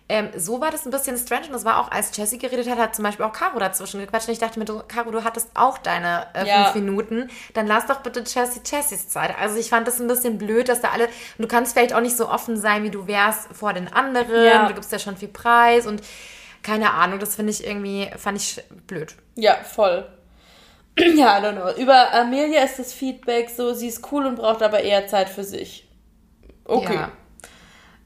ähm, 0.06 0.28
so 0.36 0.60
war 0.60 0.70
das 0.70 0.84
ein 0.84 0.90
bisschen 0.90 1.16
strange 1.16 1.46
und 1.46 1.52
das 1.54 1.64
war 1.64 1.80
auch, 1.80 1.90
als 1.90 2.14
Jessie 2.14 2.36
geredet 2.36 2.68
hat, 2.68 2.78
hat 2.78 2.94
zum 2.94 3.04
Beispiel 3.04 3.24
auch 3.24 3.32
Caro 3.32 3.58
dazwischen 3.58 4.00
gequatscht 4.00 4.28
und 4.28 4.34
ich 4.34 4.38
dachte 4.38 4.58
mir, 4.58 4.66
du, 4.66 4.82
Caro, 4.86 5.10
du 5.10 5.24
hattest 5.24 5.48
auch 5.54 5.78
deine 5.78 6.26
äh, 6.34 6.46
Ja. 6.46 6.64
fünf 6.64 6.74
Minuten, 6.84 7.30
dann 7.54 7.66
lass 7.66 7.86
doch 7.86 8.00
bitte 8.00 8.20
Jessie 8.20 8.60
Jessies 8.64 9.08
Zeit. 9.08 9.34
Also 9.40 9.56
ich 9.56 9.70
fand 9.70 9.88
das 9.88 10.00
ein 10.00 10.06
bisschen 10.06 10.36
blöd, 10.36 10.68
dass 10.68 10.82
da 10.82 10.88
alle, 10.88 11.06
und 11.06 11.12
du 11.38 11.48
kannst 11.48 11.72
vielleicht 11.72 11.94
auch 11.94 12.02
nicht 12.02 12.18
so 12.18 12.28
offen 12.28 12.58
sein, 12.58 12.82
wie 12.82 12.90
du 12.90 13.06
wärst 13.06 13.48
vor 13.54 13.72
den 13.72 13.90
anderen, 13.90 14.44
Ja. 14.44 14.68
du 14.68 14.74
gibst 14.74 14.92
ja 14.92 14.98
schon 14.98 15.16
viel 15.16 15.28
Preis 15.28 15.86
und 15.86 16.02
keine 16.62 16.92
Ahnung, 16.92 17.18
das 17.18 17.36
finde 17.36 17.52
ich 17.52 17.66
irgendwie, 17.66 18.10
fand 18.18 18.36
ich 18.38 18.62
blöd. 18.86 19.14
Ja, 19.36 19.54
voll. 19.64 20.06
Ja, 20.98 21.38
I 21.38 21.42
don't 21.42 21.52
know. 21.60 21.82
Über 21.82 22.12
Amelia 22.12 22.62
ist 22.62 22.78
das 22.78 22.92
Feedback 22.92 23.50
so, 23.50 23.72
sie 23.74 23.88
ist 23.88 24.12
cool 24.12 24.26
und 24.26 24.36
braucht 24.36 24.62
aber 24.62 24.80
eher 24.80 25.06
Zeit 25.08 25.28
für 25.30 25.42
sich. 25.44 25.88
Okay. 26.66 26.94
Ja. 26.94 27.10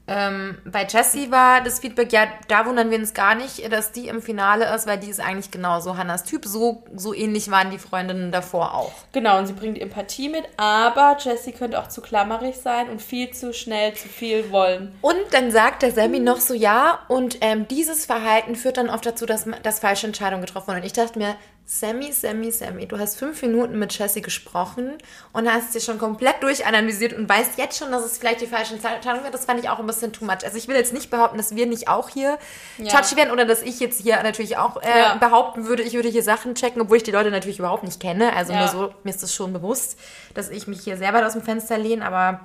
Ähm, 0.09 0.57
bei 0.65 0.87
Jessie 0.87 1.29
war 1.29 1.61
das 1.61 1.79
Feedback, 1.79 2.11
ja, 2.11 2.27
da 2.47 2.65
wundern 2.65 2.89
wir 2.89 2.97
uns 2.97 3.13
gar 3.13 3.35
nicht, 3.35 3.71
dass 3.71 3.91
die 3.91 4.07
im 4.07 4.23
Finale 4.23 4.73
ist, 4.73 4.87
weil 4.87 4.97
die 4.97 5.09
ist 5.09 5.19
eigentlich 5.19 5.51
genauso 5.51 5.97
Hannas 5.97 6.23
Typ. 6.23 6.45
So, 6.45 6.83
so 6.95 7.13
ähnlich 7.13 7.51
waren 7.51 7.69
die 7.69 7.77
Freundinnen 7.77 8.31
davor 8.31 8.73
auch. 8.73 8.91
Genau, 9.11 9.37
und 9.37 9.45
sie 9.45 9.53
bringt 9.53 9.79
Empathie 9.79 10.29
mit, 10.29 10.45
aber 10.57 11.17
Jessie 11.19 11.51
könnte 11.51 11.79
auch 11.79 11.89
zu 11.89 12.01
klammerig 12.01 12.57
sein 12.57 12.89
und 12.89 13.03
viel 13.03 13.29
zu 13.31 13.53
schnell 13.53 13.93
zu 13.93 14.07
viel 14.07 14.49
wollen. 14.51 14.97
Und 15.01 15.17
dann 15.31 15.51
sagt 15.51 15.83
der 15.83 15.91
Sammy 15.91 16.19
noch 16.19 16.39
so, 16.39 16.55
ja, 16.55 16.99
und 17.07 17.37
ähm, 17.41 17.67
dieses 17.67 18.07
Verhalten 18.07 18.55
führt 18.55 18.77
dann 18.77 18.89
oft 18.89 19.05
dazu, 19.05 19.27
dass, 19.27 19.45
dass 19.61 19.79
falsche 19.79 20.07
Entscheidungen 20.07 20.43
getroffen 20.43 20.69
wurden. 20.69 20.79
Und 20.79 20.85
ich 20.85 20.93
dachte 20.93 21.19
mir, 21.19 21.35
Sammy, 21.71 22.11
Sammy, 22.11 22.49
Sammy, 22.51 22.87
du 22.87 22.97
hast 22.97 23.15
fünf 23.19 23.43
Minuten 23.43 23.77
mit 23.77 23.95
Jessie 23.95 24.23
gesprochen 24.23 24.97
und 25.33 25.47
hast 25.53 25.75
dir 25.75 25.79
schon 25.79 25.99
komplett 25.99 26.41
durchanalysiert 26.41 27.13
und 27.13 27.29
weißt 27.29 27.59
jetzt 27.59 27.77
schon, 27.77 27.91
dass 27.91 28.03
es 28.03 28.17
vielleicht 28.17 28.41
die 28.41 28.47
falsche 28.47 28.73
Entscheidung 28.73 29.21
wird. 29.23 29.35
Das 29.35 29.45
fand 29.45 29.59
ich 29.63 29.69
auch 29.69 29.77
ein 29.77 29.85
bisschen 29.85 30.11
too 30.11 30.25
much. 30.25 30.43
Also 30.43 30.57
ich 30.57 30.67
will 30.67 30.75
jetzt 30.75 30.93
nicht 30.93 31.11
behaupten, 31.11 31.37
dass 31.37 31.55
wir 31.55 31.67
nicht 31.67 31.87
auch 31.87 32.09
hier 32.09 32.39
Ja. 32.79 32.87
touchy 32.99 33.15
werden 33.17 33.29
oder 33.29 33.45
dass 33.45 33.61
ich 33.61 33.79
jetzt 33.79 34.01
hier 34.01 34.23
natürlich 34.23 34.57
auch 34.57 34.81
äh, 34.81 34.99
Ja. 34.99 35.15
behaupten 35.17 35.67
würde, 35.67 35.83
ich 35.83 35.93
würde 35.93 36.09
hier 36.09 36.23
Sachen 36.23 36.55
checken, 36.55 36.81
obwohl 36.81 36.97
ich 36.97 37.03
die 37.03 37.11
Leute 37.11 37.29
natürlich 37.29 37.59
überhaupt 37.59 37.83
nicht 37.83 37.99
kenne. 37.99 38.35
Also 38.35 38.51
Ja. 38.51 38.61
nur 38.61 38.67
so, 38.69 38.93
mir 39.03 39.11
ist 39.11 39.21
das 39.21 39.31
schon 39.35 39.53
bewusst, 39.53 39.95
dass 40.33 40.49
ich 40.49 40.65
mich 40.65 40.81
hier 40.81 40.97
sehr 40.97 41.13
weit 41.13 41.23
aus 41.23 41.33
dem 41.33 41.43
Fenster 41.43 41.77
lehne, 41.77 42.03
aber 42.03 42.39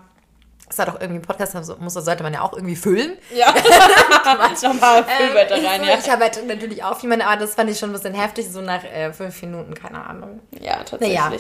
es 0.68 0.78
hat 0.78 0.88
auch 0.88 1.00
irgendwie 1.00 1.20
ein 1.20 1.22
Podcast, 1.22 1.54
muss, 1.78 1.94
sollte 1.94 2.22
man 2.22 2.32
ja 2.32 2.40
auch 2.40 2.54
irgendwie 2.54 2.76
füllen. 2.76 3.16
Ja. 3.34 3.48
Nochmal 4.62 5.04
Füllwörter 5.04 5.56
Ähm, 5.56 5.66
rein, 5.66 5.80
so, 5.80 5.86
ja. 5.86 5.98
Ich 5.98 6.10
habe 6.10 6.24
halt 6.24 6.46
natürlich 6.46 6.82
auch 6.82 7.00
jemanden, 7.00 7.26
aber 7.26 7.36
das 7.36 7.54
fand 7.54 7.70
ich 7.70 7.78
schon 7.78 7.90
ein 7.90 7.92
bisschen 7.92 8.14
heftig, 8.14 8.50
so 8.50 8.60
nach 8.60 8.82
äh, 8.84 9.12
fünf 9.12 9.40
Minuten, 9.42 9.74
keine 9.74 10.04
Ahnung. 10.04 10.40
Ja, 10.60 10.82
tatsächlich. 10.82 11.18
Naja, 11.18 11.38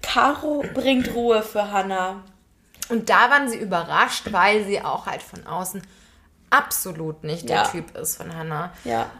Caro 0.00 0.64
bringt 0.74 1.14
Ruhe 1.14 1.42
für 1.42 1.70
Hannah. 1.70 2.22
Und 2.88 3.08
da 3.10 3.30
waren 3.30 3.48
sie 3.48 3.58
überrascht, 3.58 4.32
weil 4.32 4.64
sie 4.64 4.82
auch 4.82 5.06
halt 5.06 5.22
von 5.22 5.46
außen 5.46 5.82
absolut 6.50 7.24
nicht 7.24 7.48
der 7.48 7.56
Ja. 7.56 7.64
Typ 7.64 7.96
ist 7.96 8.16
von 8.16 8.34
Hannah. 8.34 8.72
Ja. 8.84 9.10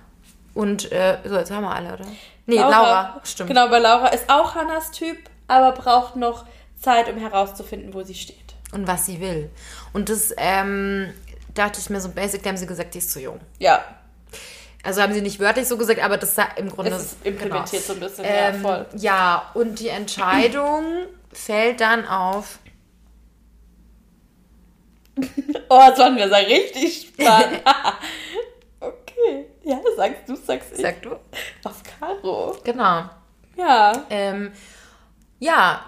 Und 0.54 0.90
äh, 0.92 1.18
so, 1.24 1.36
jetzt 1.36 1.50
haben 1.50 1.62
wir 1.62 1.74
alle, 1.74 1.94
oder? 1.94 2.04
Nee, 2.46 2.58
Laura, 2.58 3.20
stimmt. 3.24 3.48
Genau, 3.48 3.68
bei 3.68 3.78
Laura 3.78 4.08
ist 4.08 4.28
auch 4.28 4.54
Hannas 4.54 4.90
Typ, 4.90 5.16
aber 5.48 5.72
braucht 5.72 6.16
noch 6.16 6.44
Zeit, 6.80 7.08
um 7.08 7.16
herauszufinden, 7.16 7.94
wo 7.94 8.02
sie 8.02 8.14
steht. 8.14 8.41
Und 8.72 8.86
was 8.86 9.06
sie 9.06 9.20
will. 9.20 9.50
Und 9.92 10.08
das 10.08 10.34
ähm, 10.36 11.12
dachte 11.54 11.78
ich 11.80 11.90
mir 11.90 12.00
so, 12.00 12.08
basic, 12.08 12.44
haben 12.46 12.56
sie 12.56 12.66
gesagt, 12.66 12.94
die 12.94 12.98
ist 12.98 13.10
zu 13.10 13.20
jung. 13.20 13.38
Ja, 13.58 13.84
Also 14.82 15.02
haben 15.02 15.12
sie 15.12 15.20
nicht 15.20 15.38
wörtlich 15.40 15.68
so 15.68 15.76
gesagt, 15.76 16.02
aber 16.02 16.16
das 16.16 16.36
im 16.56 16.68
Grunde. 16.70 16.90
es 16.92 17.02
ist 17.12 17.16
implementiert 17.26 17.82
so 17.84 17.92
ein 17.92 18.00
bisschen. 18.00 18.24
Ähm, 18.26 18.54
ja, 18.54 18.60
voll. 18.60 18.86
ja, 18.96 19.50
und 19.54 19.78
die 19.78 19.88
Entscheidung 19.88 20.84
fällt 21.32 21.80
dann 21.80 22.06
auf 22.06 22.58
Oh, 25.68 25.78
das 25.88 25.96
fanden 25.98 26.18
wir 26.18 26.28
so 26.28 26.34
richtig 26.34 27.12
spannend. 27.14 27.60
okay. 28.80 29.46
Ja, 29.62 29.78
sagst 29.96 30.26
du, 30.28 30.36
sagst 30.36 30.72
ich. 30.72 30.80
Sag 30.80 31.02
du? 31.02 31.10
Auf 31.64 31.82
Caro. 32.00 32.56
Genau. 32.64 33.04
Ja. 33.56 34.06
Ähm, 34.08 34.52
ja, 35.38 35.84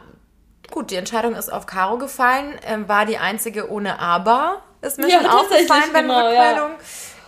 gut, 0.74 0.90
die 0.90 0.96
Entscheidung 0.96 1.34
ist 1.36 1.50
auf 1.52 1.66
Caro 1.66 1.98
gefallen. 1.98 2.58
Ähm, 2.66 2.88
war 2.88 3.06
die 3.06 3.18
einzige 3.18 3.70
ohne 3.70 4.00
Aber. 4.00 4.62
Ist 4.82 4.98
mir 4.98 5.08
Ja, 5.08 5.18
schon 5.22 5.30
aufgefallen 5.30 5.84
bei 5.92 6.02
genau, 6.02 6.18
ja. 6.18 6.26
Rückmeldung. 6.28 6.70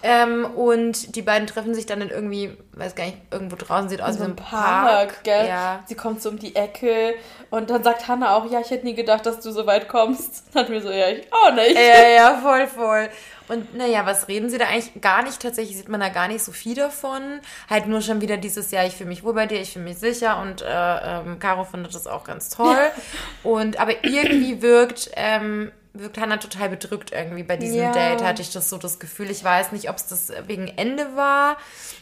Ähm, 0.02 0.44
und 0.54 1.16
die 1.16 1.22
beiden 1.22 1.46
treffen 1.46 1.74
sich 1.74 1.86
dann 1.86 2.00
in 2.00 2.10
irgendwie, 2.10 2.56
weiß 2.72 2.94
gar 2.94 3.06
nicht, 3.06 3.18
irgendwo 3.30 3.56
draußen 3.56 3.88
sieht 3.88 4.02
aus 4.02 4.14
wie 4.14 4.18
so 4.18 4.24
ein 4.24 4.30
ein 4.32 4.36
Park, 4.36 5.24
gell? 5.24 5.48
Ja. 5.48 5.80
Sie 5.86 5.94
kommt 5.94 6.22
so 6.22 6.28
um 6.28 6.38
die 6.38 6.54
Ecke 6.54 7.14
und 7.50 7.70
dann 7.70 7.82
sagt 7.82 8.06
Hannah 8.06 8.36
auch, 8.36 8.48
ja, 8.50 8.60
ich 8.60 8.70
hätte 8.70 8.84
nie 8.84 8.94
gedacht, 8.94 9.24
dass 9.26 9.40
du 9.40 9.50
so 9.50 9.66
weit 9.66 9.88
kommst. 9.88 10.44
Dann 10.52 10.64
hat 10.64 10.70
mir 10.70 10.80
so, 10.82 10.90
ja, 10.90 11.08
ich 11.08 11.26
auch 11.32 11.52
nicht. 11.52 11.74
Ja, 11.74 12.08
ja, 12.08 12.34
voll, 12.36 12.66
voll. 12.66 13.08
Und 13.48 13.74
naja, 13.76 14.06
was 14.06 14.28
reden 14.28 14.50
sie 14.50 14.58
da 14.58 14.66
eigentlich? 14.66 15.00
Gar 15.00 15.22
nicht, 15.22 15.40
tatsächlich 15.40 15.76
sieht 15.76 15.88
man 15.88 16.00
da 16.00 16.08
gar 16.08 16.28
nicht 16.28 16.42
so 16.42 16.52
viel 16.52 16.74
davon. 16.74 17.40
Halt 17.70 17.86
nur 17.86 18.00
schon 18.00 18.20
wieder 18.20 18.36
dieses 18.36 18.70
Jahr, 18.70 18.86
ich 18.86 18.96
fühle 18.96 19.08
mich 19.08 19.22
wohl 19.22 19.34
bei 19.34 19.46
dir, 19.46 19.60
ich 19.60 19.72
fühle 19.72 19.84
mich 19.84 19.98
sicher 19.98 20.40
und 20.40 20.62
äh, 20.62 20.66
ähm, 20.68 21.38
Caro 21.38 21.64
findet 21.64 21.94
das 21.94 22.06
auch 22.06 22.24
ganz 22.24 22.48
toll. 22.50 22.76
Und 23.42 23.78
aber 23.78 24.04
irgendwie 24.04 24.62
wirkt, 24.62 25.10
ähm, 25.14 25.70
wirkt 25.92 26.18
Hannah 26.18 26.38
total 26.38 26.68
bedrückt 26.68 27.12
irgendwie 27.12 27.42
bei 27.42 27.56
diesem 27.56 27.78
Ja. 27.78 27.92
Date, 27.92 28.22
hatte 28.22 28.42
ich 28.42 28.52
das 28.52 28.68
so 28.68 28.78
das 28.78 28.98
Gefühl. 28.98 29.30
Ich 29.30 29.42
weiß 29.44 29.72
nicht, 29.72 29.88
ob 29.88 29.96
es 29.96 30.06
das 30.08 30.32
wegen 30.46 30.68
Ende 30.68 31.16
war, 31.16 31.56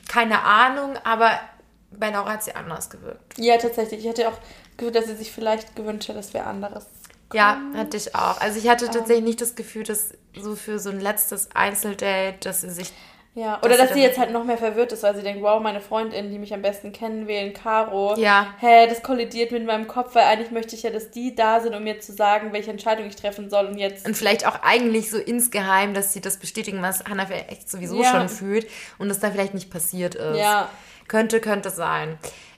keine 0.08 0.42
Ahnung, 0.42 0.96
aber 1.04 1.38
bei 1.90 2.10
Laura 2.10 2.32
hat 2.32 2.44
sie 2.44 2.54
anders 2.54 2.90
gewirkt. 2.90 3.38
Ja, 3.38 3.56
tatsächlich. 3.56 4.00
Ich 4.04 4.08
hatte 4.08 4.28
auch 4.28 4.32
das 4.38 4.76
Gefühl, 4.78 4.92
dass 4.92 5.06
sie 5.06 5.14
sich 5.16 5.30
vielleicht 5.30 5.76
gewünscht 5.76 6.08
hat, 6.08 6.16
dass 6.16 6.34
wir 6.34 6.46
anderes. 6.46 6.86
Ja, 7.32 7.60
hatte 7.74 7.96
ich 7.96 8.14
auch. 8.14 8.40
Also 8.40 8.58
ich 8.58 8.68
hatte 8.68 8.86
Ähm. 8.86 8.92
tatsächlich 8.92 9.24
nicht 9.24 9.40
das 9.40 9.54
Gefühl, 9.56 9.82
dass 9.84 10.10
so 10.38 10.54
für 10.56 10.78
so 10.78 10.90
ein 10.90 11.00
letztes 11.00 11.48
Einzeldate, 11.54 12.34
dass 12.40 12.60
sie 12.62 12.70
sich 12.70 12.92
Ja, 13.36 13.56
Dass 13.56 13.64
oder 13.64 13.76
dass 13.76 13.88
dann- 13.88 13.98
sie 13.98 14.02
jetzt 14.04 14.16
halt 14.16 14.30
noch 14.30 14.44
mehr 14.44 14.56
verwirrt 14.58 14.92
ist, 14.92 15.02
weil 15.02 15.16
sie 15.16 15.22
denkt, 15.22 15.42
wow, 15.42 15.60
meine 15.60 15.80
Freundin, 15.80 16.30
die 16.30 16.38
mich 16.38 16.54
am 16.54 16.62
besten 16.62 16.92
kennen, 16.92 17.26
wählen 17.26 17.52
Caro. 17.52 18.14
Ja. 18.16 18.54
Hä, 18.60 18.86
das 18.86 19.02
kollidiert 19.02 19.50
mit 19.50 19.66
meinem 19.66 19.88
Kopf, 19.88 20.14
weil 20.14 20.22
eigentlich 20.22 20.52
möchte 20.52 20.76
ich 20.76 20.84
ja, 20.84 20.90
dass 20.90 21.10
die 21.10 21.34
da 21.34 21.58
sind, 21.58 21.74
um 21.74 21.82
mir 21.82 21.98
zu 21.98 22.12
sagen, 22.12 22.52
welche 22.52 22.70
Entscheidung 22.70 23.06
ich 23.06 23.16
treffen 23.16 23.50
soll. 23.50 23.66
Und 23.66 23.76
jetzt. 23.76 24.06
Und 24.06 24.16
vielleicht 24.16 24.46
auch 24.46 24.62
eigentlich 24.62 25.10
so 25.10 25.18
insgeheim, 25.18 25.94
dass 25.94 26.12
sie 26.12 26.20
das 26.20 26.36
bestätigen, 26.36 26.80
was 26.80 27.02
Hannah 27.06 27.26
vielleicht 27.26 27.68
sowieso 27.68 28.00
Ja. 28.00 28.12
schon 28.12 28.28
fühlt 28.28 28.68
und 28.98 29.10
es 29.10 29.18
da 29.18 29.32
vielleicht 29.32 29.54
nicht 29.54 29.68
passiert 29.68 30.14
ist. 30.14 30.38
Ja. 30.38 30.70
Könnte, 31.08 31.40
könnte 31.40 31.70
sein. 31.70 32.16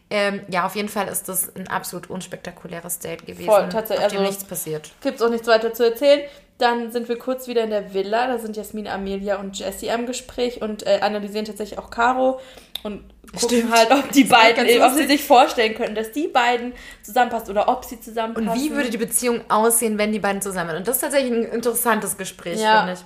Ähm, 0.09 0.43
ja, 0.49 0.65
auf 0.67 0.77
jeden 0.77 0.89
Fall 0.89 1.09
ist 1.09 1.29
das 1.29 1.55
ein 1.57 1.67
absolut 1.69 2.09
unspektakuläres 2.11 3.01
Date 3.01 3.27
gewesen. 3.27 3.47
Voll, 3.51 3.69
tatsächlich, 3.69 4.07
Auf 4.07 4.13
dem 4.13 4.19
also- 4.21 4.31
nichts 4.31 4.45
passiert. 4.45 4.91
Gibt's 5.03 5.21
auch 5.23 5.31
nichts 5.31 5.49
weiter 5.49 5.73
zu 5.75 5.85
erzählen. 5.85 6.21
Dann 6.59 6.91
sind 6.93 7.09
wir 7.09 7.19
kurz 7.19 7.49
wieder 7.49 7.65
in 7.65 7.71
der 7.71 7.93
Villa. 7.93 8.29
Da 8.29 8.39
sind 8.39 8.57
Jasmin, 8.57 8.87
Amelia 8.89 9.37
und 9.41 9.59
Jessie 9.59 9.91
am 9.91 10.07
Gespräch 10.07 10.63
und 10.63 10.87
äh, 10.87 11.01
analysieren 11.03 11.45
tatsächlich 11.45 11.79
auch 11.79 11.91
Caro 11.91 12.41
und 12.83 13.03
gucken 13.33 13.59
Stimmt. 13.59 13.73
halt, 13.75 13.91
ob 13.91 14.11
die 14.13 14.27
Das 14.27 14.39
beiden, 14.39 14.83
ob 14.83 14.93
sie 14.95 15.07
sich 15.07 15.25
vorstellen 15.25 15.75
könnten, 15.75 15.97
dass 15.97 16.13
die 16.13 16.29
beiden 16.29 16.73
zusammenpassen 17.03 17.51
oder 17.51 17.69
ob 17.69 17.85
sie 17.85 18.01
zusammenpassen. 18.01 18.49
Und 18.49 18.55
wie 18.59 18.71
würde 18.71 18.89
die 18.91 18.97
Beziehung 18.97 19.41
aussehen, 19.51 19.99
wenn 19.99 20.13
die 20.13 20.19
beiden 20.21 20.41
zusammen 20.41 20.71
sind? 20.71 20.79
Und 20.79 20.89
das 20.89 20.97
ist 20.97 21.03
tatsächlich 21.03 21.33
ein 21.33 21.45
interessantes 21.45 22.17
Gespräch, 22.17 22.61
Ja. 22.61 22.79
finde 22.79 22.93
ich. 22.95 23.01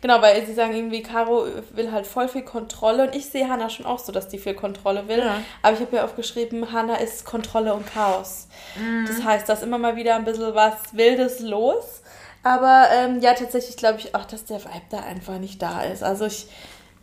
Genau, 0.00 0.22
weil 0.22 0.44
sie 0.46 0.54
sagen 0.54 0.74
irgendwie, 0.74 1.02
Caro 1.02 1.46
will 1.72 1.90
halt 1.90 2.06
voll 2.06 2.28
viel 2.28 2.42
Kontrolle 2.42 3.08
und 3.08 3.16
ich 3.16 3.26
sehe 3.26 3.48
Hannah 3.48 3.68
schon 3.68 3.86
auch 3.86 3.98
so, 3.98 4.12
dass 4.12 4.28
die 4.28 4.38
viel 4.38 4.54
Kontrolle 4.54 5.08
will. 5.08 5.18
Ja. 5.18 5.42
Aber 5.62 5.74
ich 5.74 5.80
habe 5.80 5.96
ja 5.96 6.04
aufgeschrieben, 6.04 6.72
Hannah 6.72 6.96
ist 6.96 7.24
Kontrolle 7.24 7.74
und 7.74 7.86
Chaos. 7.86 8.46
Mhm. 8.76 9.06
Das 9.06 9.24
heißt, 9.24 9.48
da 9.48 9.54
ist 9.54 9.62
immer 9.62 9.78
mal 9.78 9.96
wieder 9.96 10.14
ein 10.14 10.24
bisschen 10.24 10.54
was 10.54 10.74
Wildes 10.92 11.40
los. 11.40 12.02
Aber 12.44 12.86
ähm, 12.92 13.20
ja, 13.20 13.34
tatsächlich 13.34 13.76
glaube 13.76 13.98
ich 13.98 14.14
auch, 14.14 14.24
dass 14.24 14.44
der 14.44 14.60
Vibe 14.62 14.86
da 14.90 15.00
einfach 15.00 15.38
nicht 15.38 15.60
da 15.60 15.82
ist. 15.82 16.04
Also 16.04 16.26
ich, 16.26 16.46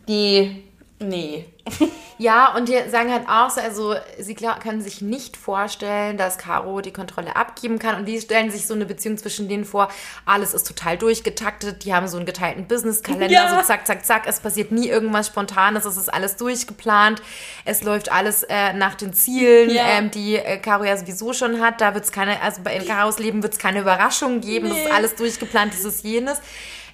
die, 0.08 0.64
nee. 0.98 1.46
Ja, 2.18 2.54
und 2.54 2.70
die 2.70 2.78
sagen 2.88 3.12
halt 3.12 3.28
auch 3.28 3.50
so, 3.50 3.60
also 3.60 3.94
sie 4.18 4.34
können 4.34 4.80
sich 4.80 5.02
nicht 5.02 5.36
vorstellen, 5.36 6.16
dass 6.16 6.38
Caro 6.38 6.80
die 6.80 6.90
Kontrolle 6.90 7.36
abgeben 7.36 7.78
kann. 7.78 7.96
Und 7.96 8.06
die 8.06 8.18
stellen 8.18 8.50
sich 8.50 8.66
so 8.66 8.72
eine 8.72 8.86
Beziehung 8.86 9.18
zwischen 9.18 9.50
denen 9.50 9.66
vor, 9.66 9.88
alles 10.24 10.54
ist 10.54 10.66
total 10.66 10.96
durchgetaktet, 10.96 11.84
die 11.84 11.92
haben 11.92 12.08
so 12.08 12.16
einen 12.16 12.24
geteilten 12.24 12.66
Businesskalender, 12.66 13.28
Ja. 13.28 13.54
so 13.54 13.60
zack, 13.66 13.86
zack, 13.86 14.06
zack, 14.06 14.22
es 14.26 14.40
passiert 14.40 14.72
nie 14.72 14.88
irgendwas 14.88 15.26
Spontanes, 15.26 15.84
es 15.84 15.98
ist 15.98 16.08
alles 16.08 16.36
durchgeplant, 16.36 17.20
es 17.66 17.82
läuft 17.82 18.10
alles 18.10 18.44
äh, 18.44 18.72
nach 18.72 18.94
den 18.94 19.12
Zielen, 19.12 19.68
Ja. 19.68 19.82
ähm, 19.98 20.10
die 20.10 20.36
äh, 20.36 20.56
Caro 20.56 20.84
ja 20.84 20.96
sowieso 20.96 21.34
schon 21.34 21.60
hat. 21.60 21.82
Da 21.82 21.92
wird 21.92 22.04
es 22.04 22.12
keine, 22.12 22.40
also 22.40 22.62
bei 22.62 22.74
in 22.76 22.86
Caros 22.86 23.18
Leben 23.18 23.42
wird 23.42 23.52
es 23.52 23.58
keine 23.58 23.80
Überraschung 23.80 24.40
geben, 24.40 24.68
das 24.70 24.78
Nee. 24.78 24.84
ist 24.86 24.92
alles 24.92 25.14
durchgeplant, 25.16 25.74
dieses 25.74 26.02
jenes. 26.02 26.40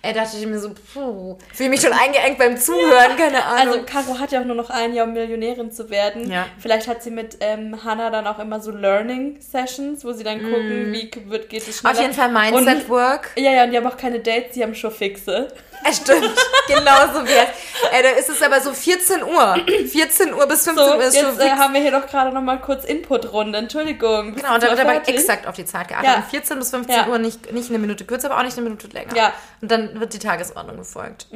Äh, 0.04 0.12
dachte 0.14 0.36
ich 0.36 0.44
mir 0.46 0.58
so, 0.58 0.70
puh, 0.92 1.38
fühle 1.54 1.68
mich 1.70 1.80
schon 1.80 1.92
eingeengt 1.92 2.36
beim 2.36 2.56
Zuhören, 2.56 3.16
keine 3.16 3.44
Ahnung. 3.44 3.74
Also 3.74 3.82
Caro 3.84 4.18
hat 4.18 4.32
ja 4.32 4.40
auch 4.40 4.44
nur 4.44 4.56
noch 4.56 4.68
ein 4.68 4.94
Jahr, 4.94 5.06
um 5.06 5.12
Millionärin 5.12 5.70
zu 5.70 5.90
werden. 5.90 6.28
Ja. 6.28 6.46
Vielleicht 6.58 6.88
hat 6.88 7.04
sie 7.04 7.12
mit 7.12 7.36
ähm, 7.38 7.84
Hannah 7.84 8.10
dann 8.10 8.26
auch 8.26 8.40
immer 8.40 8.60
so 8.60 8.72
Learning-Sessions, 8.72 10.04
wo 10.04 10.12
sie 10.12 10.24
dann 10.24 10.40
gucken, 10.42 10.92
wie 10.92 11.08
wird, 11.30 11.48
geht 11.48 11.66
es 11.68 11.78
schneller. 11.78 11.94
Auf 11.94 12.00
jeden 12.00 12.14
Fall 12.14 12.30
Mindset 12.30 12.88
Work. 12.88 13.30
Ja, 13.36 13.52
ja, 13.52 13.64
und 13.64 13.70
die 13.70 13.76
haben 13.76 13.86
auch 13.86 13.96
keine 13.96 14.18
Dates, 14.18 14.52
die 14.54 14.62
haben 14.64 14.74
schon 14.74 14.90
fixe. 14.90 15.48
Ja, 15.84 15.92
stimmt. 15.92 16.30
genau 16.68 17.12
so 17.12 17.24
wär's. 17.26 17.48
Äh, 17.92 18.02
da 18.04 18.10
ist 18.10 18.28
es 18.28 18.40
aber 18.42 18.60
so 18.60 18.72
14 18.72 19.22
Uhr. 19.24 19.56
14 19.90 20.32
Uhr 20.32 20.46
bis 20.46 20.64
15 20.64 20.76
So, 20.76 20.82
Uhr 20.94 21.02
ist 21.02 21.16
schon 21.18 21.26
jetzt 21.30 21.40
äh, 21.40 21.48
fix. 21.48 21.58
haben 21.58 21.74
wir 21.74 21.80
hier 21.80 21.90
doch 21.90 22.06
gerade 22.06 22.32
noch 22.32 22.40
mal 22.42 22.60
kurz 22.60 22.84
Input-Runde. 22.84 23.58
Entschuldigung. 23.58 24.34
Genau, 24.36 24.54
und 24.54 24.62
da 24.62 24.68
wird 24.70 24.78
aber 24.80 25.08
exakt 25.08 25.46
auf 25.48 25.56
die 25.56 25.64
Zeit 25.64 25.88
geachtet. 25.88 26.08
Ja. 26.08 26.16
Und 26.18 26.24
14 26.26 26.58
bis 26.58 26.70
15 26.70 26.94
Ja. 26.94 27.08
Uhr 27.08 27.18
nicht, 27.18 27.52
nicht 27.52 27.68
eine 27.70 27.78
Minute 27.80 28.04
kürzer, 28.04 28.30
aber 28.30 28.38
auch 28.40 28.44
nicht 28.44 28.56
eine 28.56 28.62
Minute 28.64 28.86
länger. 28.88 29.16
Ja. 29.16 29.32
Und 29.60 29.70
dann 29.72 29.91
wird 30.00 30.12
die 30.14 30.18
Tagesordnung 30.18 30.76
gefolgt. 30.76 31.26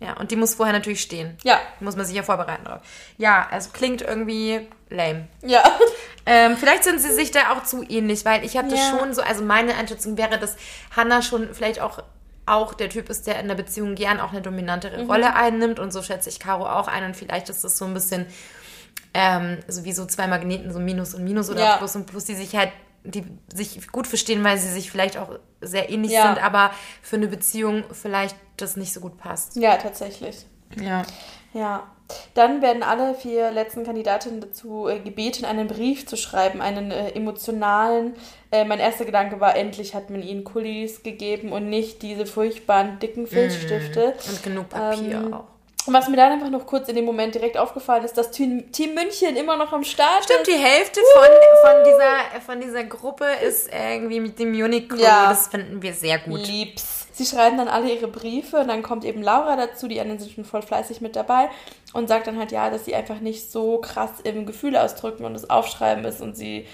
Ja, 0.00 0.14
und 0.18 0.30
die 0.32 0.36
muss 0.36 0.54
vorher 0.56 0.72
natürlich 0.72 1.00
stehen. 1.00 1.36
Ja, 1.44 1.60
Muss 1.78 1.94
man 1.96 2.04
sich 2.04 2.16
ja 2.16 2.22
vorbereiten 2.24 2.64
drauf. 2.64 2.80
Ja, 3.18 3.46
also 3.50 3.70
klingt 3.72 4.02
irgendwie 4.02 4.66
lame. 4.90 5.28
ja. 5.42 5.62
Ähm, 6.24 6.56
vielleicht 6.56 6.84
sind 6.84 7.00
sie 7.00 7.12
sich 7.12 7.32
da 7.32 7.50
auch 7.52 7.64
zu 7.64 7.82
ähnlich, 7.88 8.24
weil 8.24 8.44
ich 8.44 8.56
hatte 8.56 8.76
Ja. 8.76 8.90
schon 8.96 9.12
so, 9.12 9.22
also 9.22 9.42
meine 9.42 9.74
Einschätzung 9.74 10.16
wäre, 10.16 10.38
dass 10.38 10.54
Hannah 10.94 11.20
schon 11.20 11.52
vielleicht 11.52 11.80
auch 11.80 12.00
auch 12.46 12.74
der 12.74 12.90
Typ 12.90 13.08
ist, 13.10 13.26
der 13.26 13.40
in 13.40 13.48
der 13.48 13.56
Beziehung 13.56 13.96
gern 13.96 14.20
auch 14.20 14.30
eine 14.30 14.40
dominantere 14.40 15.02
Mhm. 15.02 15.10
Rolle 15.10 15.34
einnimmt 15.34 15.80
und 15.80 15.92
so 15.92 16.00
schätze 16.00 16.28
ich 16.28 16.38
Caro 16.38 16.64
auch 16.68 16.86
ein 16.86 17.04
und 17.06 17.16
vielleicht 17.16 17.48
ist 17.48 17.64
das 17.64 17.76
so 17.76 17.86
ein 17.86 17.94
bisschen 17.94 18.26
ähm, 19.14 19.58
so 19.66 19.84
wie 19.84 19.92
so 19.92 20.06
zwei 20.06 20.26
Magneten, 20.28 20.72
so 20.72 20.78
Minus 20.78 21.12
und 21.14 21.24
Minus 21.24 21.50
oder 21.50 21.60
Ja. 21.60 21.76
Plus 21.78 21.96
und 21.96 22.06
Plus, 22.06 22.24
die 22.24 22.34
sich 22.36 22.54
halt 22.54 22.70
die 23.04 23.24
sich 23.52 23.88
gut 23.90 24.06
verstehen, 24.06 24.44
weil 24.44 24.58
sie 24.58 24.68
sich 24.70 24.90
vielleicht 24.90 25.16
auch 25.16 25.38
sehr 25.60 25.90
ähnlich 25.90 26.12
Ja. 26.12 26.28
sind, 26.34 26.44
aber 26.44 26.70
für 27.02 27.16
eine 27.16 27.28
Beziehung 27.28 27.84
vielleicht 27.92 28.36
das 28.56 28.76
nicht 28.76 28.92
so 28.92 29.00
gut 29.00 29.18
passt. 29.18 29.56
Ja, 29.56 29.76
tatsächlich. 29.76 30.46
Ja. 30.80 31.02
Ja. 31.52 31.86
Dann 32.34 32.60
werden 32.60 32.82
alle 32.82 33.14
vier 33.14 33.50
letzten 33.50 33.84
Kandidatinnen 33.84 34.40
dazu 34.40 34.86
äh, 34.86 34.98
gebeten, 35.00 35.46
einen 35.46 35.66
Brief 35.66 36.06
zu 36.06 36.16
schreiben, 36.16 36.60
einen 36.60 36.90
äh, 36.90 37.10
emotionalen. 37.10 38.14
Äh, 38.50 38.64
mein 38.66 38.80
erster 38.80 39.06
Gedanke 39.06 39.40
war, 39.40 39.56
endlich 39.56 39.94
hat 39.94 40.10
man 40.10 40.22
ihnen 40.22 40.44
Kulis 40.44 41.02
gegeben 41.02 41.52
und 41.52 41.70
nicht 41.70 42.02
diese 42.02 42.26
furchtbaren 42.26 42.98
dicken 42.98 43.26
Filzstifte. 43.26 44.14
Und 44.28 44.42
genug 44.42 44.68
Papier 44.68 45.18
Ähm, 45.18 45.34
auch. 45.34 45.44
Und 45.84 45.94
was 45.94 46.08
mir 46.08 46.16
dann 46.16 46.32
einfach 46.32 46.50
noch 46.50 46.64
kurz 46.64 46.88
in 46.88 46.94
dem 46.94 47.04
Moment 47.04 47.34
direkt 47.34 47.58
aufgefallen 47.58 48.04
ist, 48.04 48.16
dass 48.16 48.30
Team, 48.30 48.70
Team 48.70 48.94
München 48.94 49.36
immer 49.36 49.56
noch 49.56 49.72
am 49.72 49.82
Start 49.82 50.24
Stimmt, 50.24 50.46
ist. 50.46 50.56
die 50.56 50.62
Hälfte 50.62 51.00
von, 51.12 51.70
von, 51.70 51.84
dieser, 51.84 52.40
von 52.40 52.60
dieser 52.60 52.84
Gruppe 52.84 53.26
ist 53.44 53.68
irgendwie 53.72 54.20
mit 54.20 54.38
dem 54.38 54.52
Unicorn. 54.52 55.00
Ja. 55.00 55.30
Das 55.30 55.48
finden 55.48 55.82
wir 55.82 55.92
sehr 55.92 56.18
gut. 56.18 56.46
Liebs. 56.46 57.08
Sie 57.12 57.26
schreiben 57.26 57.58
dann 57.58 57.68
alle 57.68 57.92
ihre 57.92 58.08
Briefe 58.08 58.58
und 58.58 58.68
dann 58.68 58.82
kommt 58.82 59.04
eben 59.04 59.22
Laura 59.22 59.56
dazu, 59.56 59.86
die 59.88 60.00
anderen 60.00 60.18
sind 60.18 60.32
schon 60.32 60.44
voll 60.44 60.62
fleißig 60.62 61.00
mit 61.00 61.14
dabei 61.14 61.50
und 61.92 62.08
sagt 62.08 62.26
dann 62.26 62.38
halt 62.38 62.52
ja, 62.52 62.70
dass 62.70 62.84
sie 62.84 62.94
einfach 62.94 63.20
nicht 63.20 63.50
so 63.50 63.78
krass 63.78 64.12
im 64.24 64.46
Gefühl 64.46 64.76
ausdrücken 64.76 65.24
und 65.24 65.34
das 65.34 65.50
Aufschreiben 65.50 66.04
ist 66.04 66.22
und 66.22 66.36
sie 66.36 66.66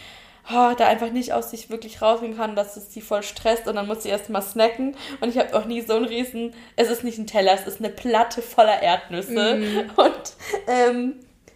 oh, 0.50 0.72
da 0.76 0.86
einfach 0.86 1.10
nicht 1.10 1.32
aus 1.32 1.50
sich 1.50 1.70
wirklich 1.70 2.02
rausgehen 2.02 2.36
kann, 2.36 2.56
dass 2.56 2.76
es 2.76 2.92
sie 2.92 3.00
voll 3.00 3.22
stresst 3.22 3.66
und 3.68 3.76
dann 3.76 3.86
muss 3.86 4.02
sie 4.02 4.08
erstmal 4.08 4.42
snacken 4.42 4.96
und 5.20 5.28
ich 5.28 5.38
habe 5.38 5.54
auch 5.56 5.64
nie 5.64 5.80
so 5.80 5.94
einen 5.94 6.04
riesen, 6.04 6.54
es 6.76 6.88
ist 6.88 7.04
nicht 7.04 7.18
ein 7.18 7.26
Teller, 7.26 7.54
es 7.54 7.66
ist 7.66 7.80
eine 7.80 7.90
Platte 7.90 8.42
voller 8.42 8.82
Erdnüsse 8.82 9.86
und 9.96 10.32
ähm, 10.66 11.14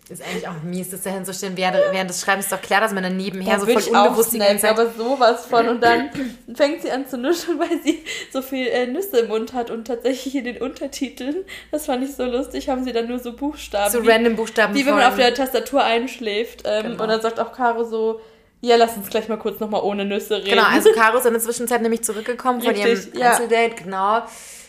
Ist 0.09 0.23
eigentlich 0.23 0.47
auch 0.47 0.63
mies, 0.63 0.91
das 0.91 1.03
da 1.03 1.11
hinzustellen. 1.11 1.57
Während, 1.57 1.79
während 1.91 2.11
des 2.11 2.21
Schreibens 2.21 2.47
ist 2.47 2.53
doch 2.53 2.61
klar, 2.61 2.81
dass 2.83 2.93
man 2.93 3.03
dann 3.03 3.17
nebenher 3.17 3.55
Da 3.55 3.61
so 3.61 3.67
voll 3.67 3.83
unbewusst 3.83 4.33
die 4.35 4.39
ganze 4.39 4.63
Zeit... 4.63 4.71
aber 4.73 4.91
sowas 4.91 5.47
von. 5.47 5.69
Und 5.69 5.81
dann 5.83 6.11
fängt 6.55 6.83
sie 6.83 6.91
an 6.91 7.07
zu 7.07 7.17
nuscheln, 7.17 7.59
weil 7.59 7.81
sie 7.83 8.05
so 8.31 8.43
viel 8.43 8.67
äh, 8.67 8.87
Nüsse 8.87 9.21
im 9.21 9.29
Mund 9.29 9.55
hat. 9.55 9.71
Und 9.71 9.87
tatsächlich 9.87 10.35
in 10.35 10.45
den 10.45 10.59
Untertiteln, 10.59 11.37
das 11.71 11.87
fand 11.87 12.05
ich 12.05 12.15
so 12.15 12.25
lustig, 12.25 12.69
haben 12.69 12.85
sie 12.85 12.93
dann 12.93 13.07
nur 13.07 13.21
so 13.21 13.33
Buchstaben. 13.33 13.91
So 13.91 14.03
wie, 14.03 14.11
random 14.11 14.37
Buchstaben 14.37 14.75
Wie 14.75 14.85
wenn 14.85 14.95
man 14.95 15.05
auf 15.05 15.17
der 15.17 15.33
Tastatur 15.33 15.83
einschläft. 15.83 16.65
Ähm, 16.67 16.83
Genau. 16.83 17.05
Und 17.05 17.09
dann 17.09 17.21
sagt 17.23 17.39
auch 17.41 17.53
Caro 17.53 17.85
so, 17.85 18.21
ja, 18.65 18.77
lass 18.77 18.97
uns 18.97 19.11
gleich 19.11 19.29
mal 19.29 19.39
kurz 19.39 19.59
nochmal 19.61 19.83
ohne 19.83 20.05
Nüsse 20.05 20.37
reden. 20.37 20.51
Genau, 20.51 20.63
also 20.65 20.91
Caro 20.95 21.19
ist 21.19 21.27
in 21.27 21.33
der 21.33 21.43
Zwischenzeit 21.43 21.83
nämlich 21.83 22.05
zurückgekommen 22.05 22.63
von 22.63 22.71
Richtig, 22.75 23.09
ihrem 23.09 23.19
ja. 23.21 23.31
Einzeldate, 23.33 23.75
genau. 23.83 24.23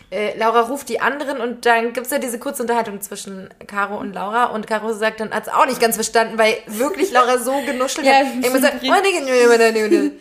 Äh, 0.09 0.37
Laura 0.37 0.61
ruft 0.61 0.89
die 0.89 0.99
anderen 0.99 1.39
und 1.39 1.65
dann 1.65 1.91
gibt 1.93 2.05
es 2.05 2.11
ja 2.11 2.19
diese 2.19 2.37
kurze 2.37 2.61
Unterhaltung 2.61 3.01
zwischen 3.01 3.49
Caro 3.65 3.97
und 3.97 4.13
Laura 4.13 4.45
und 4.45 4.67
Caro 4.67 4.93
sagt 4.93 5.19
dann, 5.19 5.31
hat 5.31 5.47
es 5.47 5.53
auch 5.53 5.65
nicht 5.65 5.79
ganz 5.79 5.95
verstanden, 5.95 6.37
weil 6.37 6.55
wirklich 6.67 7.11
Laura 7.11 7.39
so 7.39 7.53
genuschelt 7.65 8.05
Ja, 8.07 8.13
hat. 8.17 8.35
müssen 8.35 8.61
sagt, 8.61 8.79
Brief- 8.79 8.91
oh. 8.91 8.93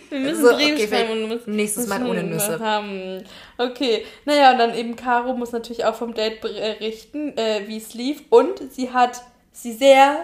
Wir 0.10 0.18
müssen 0.20 0.42
So, 0.46 0.54
Brief 0.54 0.82
okay, 0.90 1.12
und 1.12 1.28
müssen, 1.28 1.56
nächstes 1.56 1.86
Mal 1.88 2.06
ohne 2.06 2.22
Nüsse. 2.22 2.58
Haben. 2.58 3.22
Okay, 3.58 4.06
naja, 4.24 4.52
und 4.52 4.58
dann 4.58 4.74
eben 4.74 4.96
Caro 4.96 5.34
muss 5.34 5.52
natürlich 5.52 5.84
auch 5.84 5.94
vom 5.94 6.14
Date 6.14 6.40
berichten, 6.40 7.36
äh, 7.36 7.62
wie 7.66 7.76
es 7.76 7.92
lief. 7.92 8.22
Und 8.30 8.72
sie 8.72 8.92
hat 8.92 9.20
sie 9.52 9.72
sehr, 9.72 10.20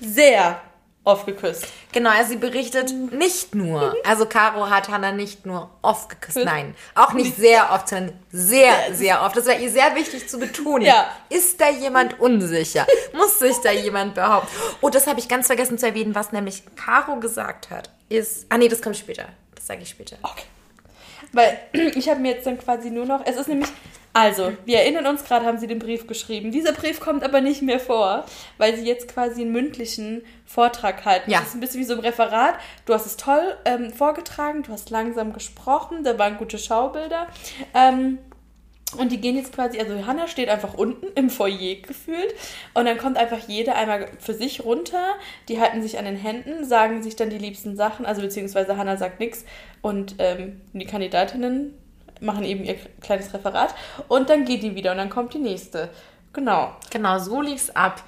sehr 0.00 0.62
oft 1.04 1.26
geküsst. 1.26 1.66
Genau, 1.92 2.10
also 2.10 2.30
sie 2.30 2.36
berichtet 2.36 2.92
nicht 3.12 3.54
nur, 3.54 3.94
also 4.04 4.26
Caro 4.26 4.68
hat 4.68 4.88
Hannah 4.88 5.12
nicht 5.12 5.46
nur 5.46 5.70
oft 5.82 6.10
geküsst, 6.10 6.36
Küsst. 6.36 6.46
nein, 6.46 6.74
auch 6.94 7.12
nicht 7.14 7.36
sehr 7.36 7.72
oft, 7.72 7.88
sondern 7.88 8.18
sehr, 8.30 8.94
sehr 8.94 9.22
oft. 9.22 9.36
Das 9.36 9.46
war 9.46 9.58
ihr 9.58 9.70
sehr 9.70 9.94
wichtig 9.94 10.28
zu 10.28 10.38
betonen. 10.38 10.86
Ja. 10.86 11.10
Ist 11.30 11.60
da 11.60 11.70
jemand 11.70 12.20
unsicher? 12.20 12.86
Muss 13.14 13.38
sich 13.38 13.56
da 13.58 13.72
jemand 13.72 14.14
behaupten? 14.14 14.48
Oh, 14.80 14.90
das 14.90 15.06
habe 15.06 15.18
ich 15.20 15.28
ganz 15.28 15.46
vergessen 15.46 15.78
zu 15.78 15.86
erwähnen, 15.86 16.14
was 16.14 16.32
nämlich 16.32 16.62
Caro 16.76 17.16
gesagt 17.16 17.70
hat, 17.70 17.90
ist, 18.08 18.46
ah 18.50 18.58
nee, 18.58 18.68
das 18.68 18.82
kommt 18.82 18.96
später, 18.96 19.24
das 19.54 19.66
sage 19.66 19.82
ich 19.82 19.88
später. 19.88 20.16
Okay. 20.22 20.44
Weil 21.32 21.58
ich 21.72 22.08
habe 22.08 22.20
mir 22.20 22.32
jetzt 22.34 22.46
dann 22.46 22.58
quasi 22.58 22.90
nur 22.90 23.06
noch, 23.06 23.24
es 23.24 23.36
ist 23.36 23.48
nämlich, 23.48 23.70
also, 24.12 24.52
wir 24.64 24.78
erinnern 24.78 25.06
uns 25.06 25.24
gerade, 25.24 25.46
haben 25.46 25.58
sie 25.58 25.68
den 25.68 25.78
Brief 25.78 26.06
geschrieben. 26.06 26.50
Dieser 26.50 26.72
Brief 26.72 26.98
kommt 26.98 27.22
aber 27.22 27.40
nicht 27.40 27.62
mehr 27.62 27.78
vor, 27.78 28.24
weil 28.58 28.76
sie 28.76 28.84
jetzt 28.84 29.08
quasi 29.08 29.42
einen 29.42 29.52
mündlichen 29.52 30.22
Vortrag 30.44 31.04
halten. 31.04 31.30
Ja. 31.30 31.38
Das 31.38 31.48
ist 31.48 31.54
ein 31.54 31.60
bisschen 31.60 31.80
wie 31.80 31.84
so 31.84 31.94
ein 31.94 32.00
Referat. 32.00 32.54
Du 32.86 32.92
hast 32.92 33.06
es 33.06 33.16
toll 33.16 33.56
ähm, 33.64 33.92
vorgetragen, 33.92 34.64
du 34.64 34.72
hast 34.72 34.90
langsam 34.90 35.32
gesprochen, 35.32 36.02
da 36.02 36.18
waren 36.18 36.38
gute 36.38 36.58
Schaubilder. 36.58 37.28
Ähm, 37.72 38.18
und 38.98 39.12
die 39.12 39.20
gehen 39.20 39.36
jetzt 39.36 39.52
quasi, 39.52 39.78
also 39.78 40.04
Hannah 40.04 40.26
steht 40.26 40.48
einfach 40.48 40.74
unten 40.74 41.06
im 41.14 41.30
Foyer 41.30 41.76
gefühlt 41.76 42.34
und 42.74 42.86
dann 42.86 42.98
kommt 42.98 43.18
einfach 43.18 43.38
jede 43.46 43.76
einmal 43.76 44.08
für 44.18 44.34
sich 44.34 44.64
runter, 44.64 45.14
die 45.48 45.60
halten 45.60 45.80
sich 45.80 45.96
an 45.96 46.06
den 46.06 46.16
Händen, 46.16 46.64
sagen 46.64 47.00
sich 47.00 47.14
dann 47.14 47.30
die 47.30 47.38
liebsten 47.38 47.76
Sachen, 47.76 48.04
also 48.04 48.20
beziehungsweise 48.20 48.76
Hannah 48.76 48.96
sagt 48.96 49.20
nichts 49.20 49.44
und 49.80 50.16
ähm, 50.18 50.60
die 50.72 50.86
Kandidatinnen 50.86 51.74
machen 52.20 52.44
eben 52.44 52.64
ihr 52.64 52.76
kleines 53.00 53.32
Referat 53.34 53.74
und 54.08 54.30
dann 54.30 54.44
geht 54.44 54.62
die 54.62 54.74
wieder 54.74 54.92
und 54.92 54.98
dann 54.98 55.10
kommt 55.10 55.34
die 55.34 55.38
nächste. 55.38 55.90
Genau. 56.32 56.74
Genau, 56.90 57.18
so 57.18 57.40
lief's 57.40 57.70
ab. 57.70 58.02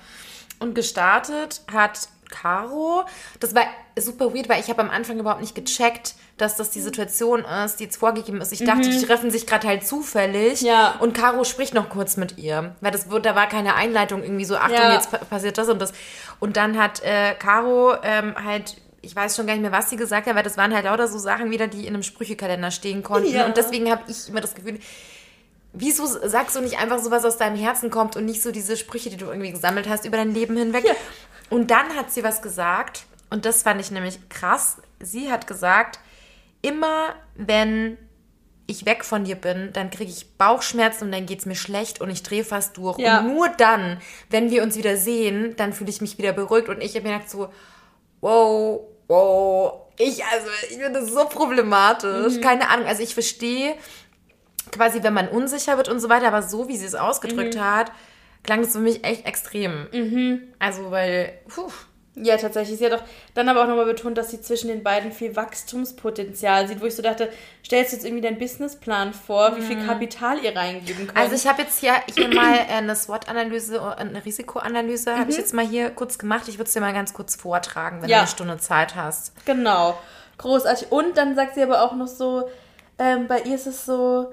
Und 0.61 0.75
gestartet 0.75 1.62
hat 1.72 2.09
Caro. 2.31 3.05
Das 3.40 3.55
war 3.55 3.64
super 3.98 4.33
weird, 4.35 4.48
weil 4.48 4.61
ich 4.61 4.68
habe 4.70 4.81
am 4.81 4.90
Anfang 4.90 5.18
überhaupt 5.18 5.40
nicht 5.42 5.55
gecheckt, 5.55 6.14
dass 6.38 6.57
das 6.57 6.70
die 6.70 6.81
Situation 6.81 7.44
ist, 7.64 7.77
die 7.79 7.85
jetzt 7.85 7.96
vorgegeben 7.96 8.40
ist. 8.40 8.53
Ich 8.53 8.64
dachte, 8.64 8.88
die 8.88 9.03
treffen 9.05 9.31
sich 9.31 9.46
gerade 9.46 9.66
halt 9.68 9.87
zufällig. 9.87 10.62
Mhm. 10.62 10.66
Ja. 10.68 10.94
Und 11.01 11.14
Caro 11.14 11.44
spricht 11.44 11.75
noch 11.75 11.88
kurz 11.90 12.16
mit 12.16 12.38
ihr. 12.38 12.75
Weil 12.81 12.90
das 12.92 13.07
da 13.09 13.35
war 13.35 13.48
keine 13.48 13.75
Einleitung 13.75 14.22
irgendwie 14.22 14.44
so, 14.44 14.57
Achtung, 14.57 14.77
Ja. 14.77 14.94
jetzt 14.94 15.11
pa- 15.11 15.18
passiert 15.18 15.59
das 15.59 15.68
und 15.68 15.81
das. 15.81 15.92
Und 16.40 16.57
dann 16.57 16.79
hat 16.79 17.03
äh, 17.03 17.35
Caro 17.35 17.94
ähm, 18.03 18.35
halt. 18.42 18.77
Ich 19.03 19.15
weiß 19.15 19.37
schon 19.37 19.47
gar 19.47 19.55
nicht 19.55 19.62
mehr, 19.62 19.73
was 19.73 19.91
sie 19.91 19.97
gesagt 19.97 20.27
hat, 20.27 20.35
weil 20.35 20.45
das 20.45 20.57
waren 20.57 20.73
halt 20.73 20.85
lauter 20.85 21.09
so 21.09 21.19
Sachen 21.19 21.51
wieder, 21.51 21.67
die 21.67 21.87
in 21.87 21.95
einem 21.95 22.03
Sprüchekalender 22.03 22.71
stehen 22.71 23.03
konnten. 23.03 23.31
Ja. 23.31 23.47
Und 23.47 23.57
deswegen 23.57 23.91
habe 23.91 24.03
ich 24.09 24.29
immer 24.29 24.41
das 24.41 24.55
Gefühl, 24.55 24.79
Wieso 25.75 26.05
sagst 26.07 26.55
du 26.55 26.61
nicht 26.61 26.79
einfach 26.79 26.99
so, 26.99 27.11
was 27.11 27.25
aus 27.25 27.38
deinem 27.38 27.57
Herzen 27.57 27.91
kommt 27.91 28.15
und 28.17 28.27
nicht 28.27 28.43
so 28.43 28.53
diese 28.53 28.77
Sprüche, 28.77 29.09
die 29.09 29.17
du 29.17 29.27
irgendwie 29.27 29.53
gesammelt 29.53 29.88
hast 29.88 30.05
über 30.05 30.19
dein 30.19 30.35
Leben 30.35 30.57
hinweg? 30.57 30.85
Ja. 30.85 30.93
Und 31.49 31.71
dann 31.71 31.97
hat 31.97 32.12
sie 32.12 32.23
was 32.23 32.43
gesagt 32.43 33.05
und 33.31 33.47
das 33.47 33.62
fand 33.62 33.81
ich 33.81 33.91
nämlich 33.91 34.29
krass. 34.29 34.77
Sie 35.01 35.33
hat 35.33 35.47
gesagt, 35.47 35.99
immer 36.61 37.15
wenn 37.35 37.97
ich 38.67 38.85
weg 38.85 39.05
von 39.05 39.25
dir 39.25 39.37
bin, 39.37 39.71
dann 39.73 39.91
kriege 39.91 40.11
ich 40.11 40.37
Bauchschmerzen 40.37 41.05
und 41.05 41.12
dann 41.12 41.25
geht's 41.25 41.47
mir 41.47 41.55
schlecht 41.55 42.03
und 42.03 42.11
ich 42.11 42.23
drehe 42.23 42.45
fast 42.45 42.77
durch. 42.77 42.99
Ja. 42.99 43.21
Und 43.21 43.29
nur 43.29 43.49
dann, 43.49 43.99
wenn 44.29 44.51
wir 44.51 44.62
uns 44.62 44.77
wieder 44.77 44.99
sehen, 44.99 45.57
dann 45.57 45.73
fühle 45.73 45.91
ich 45.91 46.03
mich 46.03 46.19
wieder 46.19 46.35
beruhigt 46.35 46.69
und 46.69 46.83
ich 46.83 46.95
habe 46.95 47.09
mir 47.09 47.15
gedacht 47.15 47.31
so, 47.31 47.49
wow, 48.21 48.83
wow, 49.09 49.81
ich, 49.99 50.25
also, 50.25 50.47
ich 50.71 50.77
finde 50.79 51.01
das 51.01 51.11
so 51.11 51.25
problematisch. 51.27 52.41
Keine 52.41 52.69
Ahnung, 52.71 52.87
also 52.87 53.03
ich 53.03 53.15
verstehe 53.15 53.75
quasi, 54.71 55.03
wenn 55.03 55.12
man 55.12 55.29
unsicher 55.29 55.77
wird 55.77 55.88
und 55.88 56.01
so 56.01 56.09
weiter, 56.09 56.29
aber 56.29 56.43
so 56.43 56.69
wie 56.69 56.77
sie 56.77 56.87
es 56.87 56.95
ausgedrückt 56.95 57.59
hat, 57.61 57.93
klang 58.43 58.62
das 58.62 58.73
für 58.73 58.79
mich 58.79 59.05
echt 59.05 59.27
extrem. 59.27 59.87
Also, 60.59 60.91
weil, 60.91 61.35
puh, 61.49 61.71
Ja, 62.14 62.37
tatsächlich. 62.37 62.79
Sie 62.79 62.85
hat 62.85 62.92
auch 62.92 63.03
dann 63.35 63.48
aber 63.48 63.62
auch 63.62 63.66
nochmal 63.66 63.87
betont, 63.87 64.18
dass 64.18 64.31
sie 64.31 64.40
zwischen 64.40 64.68
den 64.68 64.83
beiden 64.83 65.12
viel 65.12 65.35
Wachstumspotenzial 65.35 66.68
sieht, 66.68 66.81
wo 66.81 66.85
ich 66.87 66.94
so 66.94 67.03
dachte, 67.03 67.31
stellst 67.64 67.92
du 67.92 67.96
jetzt 67.96 68.05
irgendwie 68.05 68.22
deinen 68.22 68.38
Businessplan 68.38 69.14
vor, 69.14 69.57
wie 69.57 69.62
viel 69.62 69.85
Kapital 69.87 70.38
ihr 70.44 70.55
reingeben 70.55 71.07
könnt. 71.07 71.16
Also 71.16 71.35
ich 71.35 71.46
habe 71.46 71.62
jetzt 71.62 71.79
hier, 71.81 71.94
hier 72.14 72.29
mal 72.29 72.55
äh, 72.55 72.72
eine 72.72 72.94
SWOT-Analyse, 72.94 73.77
äh, 73.77 74.01
eine 74.01 74.25
Risikoanalyse 74.25 75.16
habe 75.18 75.31
ich 75.31 75.37
jetzt 75.38 75.55
mal 75.55 75.66
hier 75.66 75.90
kurz 75.90 76.18
gemacht. 76.18 76.48
Ich 76.48 76.59
würde 76.59 76.66
es 76.68 76.75
dir 76.75 76.81
mal 76.81 76.92
ganz 76.92 77.14
kurz 77.14 77.35
vortragen, 77.37 78.03
wenn 78.03 78.11
Ja. 78.11 78.18
du 78.18 78.20
eine 78.22 78.29
Stunde 78.31 78.59
Zeit 78.59 78.94
hast. 78.94 79.33
Genau. 79.46 79.98
Großartig. 80.38 80.92
Und 80.92 81.16
dann 81.16 81.35
sagt 81.35 81.55
sie 81.55 81.62
aber 81.62 81.83
auch 81.83 81.94
noch 81.94 82.09
so, 82.09 82.48
ähm, 82.98 83.27
bei 83.27 83.40
ihr 83.40 83.55
ist 83.55 83.66
es 83.66 83.87
so, 83.87 84.33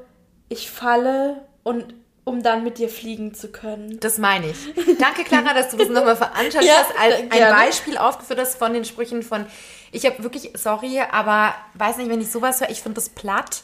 ich 0.50 0.70
falle 0.70 1.46
und 1.64 1.94
um 2.30 2.44
dann 2.44 2.64
mit 2.64 2.78
dir 2.78 2.90
fliegen 2.90 3.34
zu 3.34 3.52
können. 3.52 4.00
Das 4.00 4.20
meine 4.20 4.52
ich. 4.52 4.58
Danke, 5.00 5.24
Clara, 5.24 5.54
dass 5.54 5.70
du 5.70 5.78
das 5.78 5.90
nochmal 5.90 6.16
veranschaulicht 6.16 6.72
Ja, 6.72 6.86
hast, 6.88 6.98
als 7.00 7.16
ein 7.16 7.30
gerne. 7.30 7.56
Beispiel 7.56 7.98
aufgeführt 7.98 8.40
hast 8.40 8.56
von 8.56 8.72
den 8.72 8.86
Sprüchen 8.86 9.24
von, 9.24 9.46
ich 9.92 10.06
habe 10.06 10.22
wirklich, 10.24 10.52
sorry, 10.56 11.02
aber 11.12 11.56
weiß 11.74 11.98
nicht, 11.98 12.10
wenn 12.10 12.22
ich 12.22 12.32
sowas 12.32 12.62
höre, 12.62 12.70
ich 12.70 12.82
finde 12.82 12.96
das 12.96 13.10
platt 13.10 13.64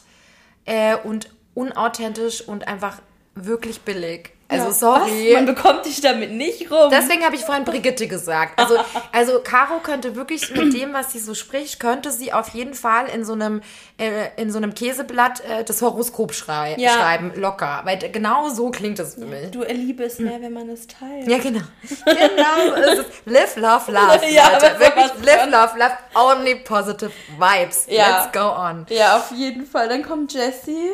äh, 0.64 0.96
und 0.96 1.30
unauthentisch 1.54 2.42
und 2.42 2.66
einfach 2.66 2.98
wirklich 3.36 3.82
billig. 3.82 4.32
Also 4.48 4.66
Ja. 4.66 4.72
sorry. 4.72 5.26
Was? 5.28 5.34
Man 5.34 5.46
bekommt 5.46 5.86
dich 5.86 6.00
damit 6.00 6.30
nicht 6.30 6.70
rum. 6.70 6.88
Deswegen 6.90 7.24
habe 7.24 7.34
ich 7.34 7.42
vorhin 7.44 7.64
Brigitte 7.64 8.06
gesagt. 8.06 8.58
Also, 8.60 8.76
also 9.12 9.40
Caro 9.42 9.80
könnte 9.80 10.14
wirklich 10.14 10.54
mit 10.54 10.72
dem, 10.72 10.92
was 10.92 11.12
sie 11.12 11.18
so 11.18 11.34
spricht, 11.34 11.80
könnte 11.80 12.12
sie 12.12 12.32
auf 12.32 12.50
jeden 12.50 12.74
Fall 12.74 13.08
in 13.08 13.24
so 13.24 13.32
einem, 13.32 13.60
äh, 13.98 14.28
in 14.36 14.52
so 14.52 14.58
einem 14.58 14.72
Käseblatt 14.72 15.40
äh, 15.40 15.64
das 15.64 15.82
Horoskop 15.82 16.32
schrei 16.32 16.76
Ja. 16.78 16.92
schreiben, 16.92 17.32
locker. 17.34 17.80
Weil 17.84 17.98
genau 17.98 18.48
so 18.48 18.70
klingt 18.70 19.00
es 19.00 19.14
für 19.14 19.24
mich. 19.26 19.50
du 19.50 19.62
erliebe 19.62 20.04
es 20.04 20.20
mehr, 20.20 20.40
wenn 20.40 20.52
man 20.52 20.68
es 20.68 20.86
teilt. 20.86 21.26
Ja, 21.26 21.38
genau. 21.38 21.62
Genau 22.04 22.76
so 22.76 22.82
ist 22.92 22.98
es. 22.98 23.06
Live, 23.24 23.56
love, 23.56 23.90
love. 23.90 24.20
Ja, 24.30 24.52
Leute. 24.52 24.78
Wirklich, 24.78 25.24
live, 25.24 25.46
love, 25.50 25.76
love. 25.76 25.92
Only 26.14 26.54
positive 26.56 27.10
vibes. 27.36 27.86
Ja. 27.88 28.22
Let's 28.22 28.32
go 28.32 28.48
on. 28.54 28.86
Ja, 28.90 29.16
auf 29.16 29.32
jeden 29.32 29.66
Fall. 29.66 29.88
Dann 29.88 30.04
kommt 30.04 30.32
Jessie. 30.32 30.90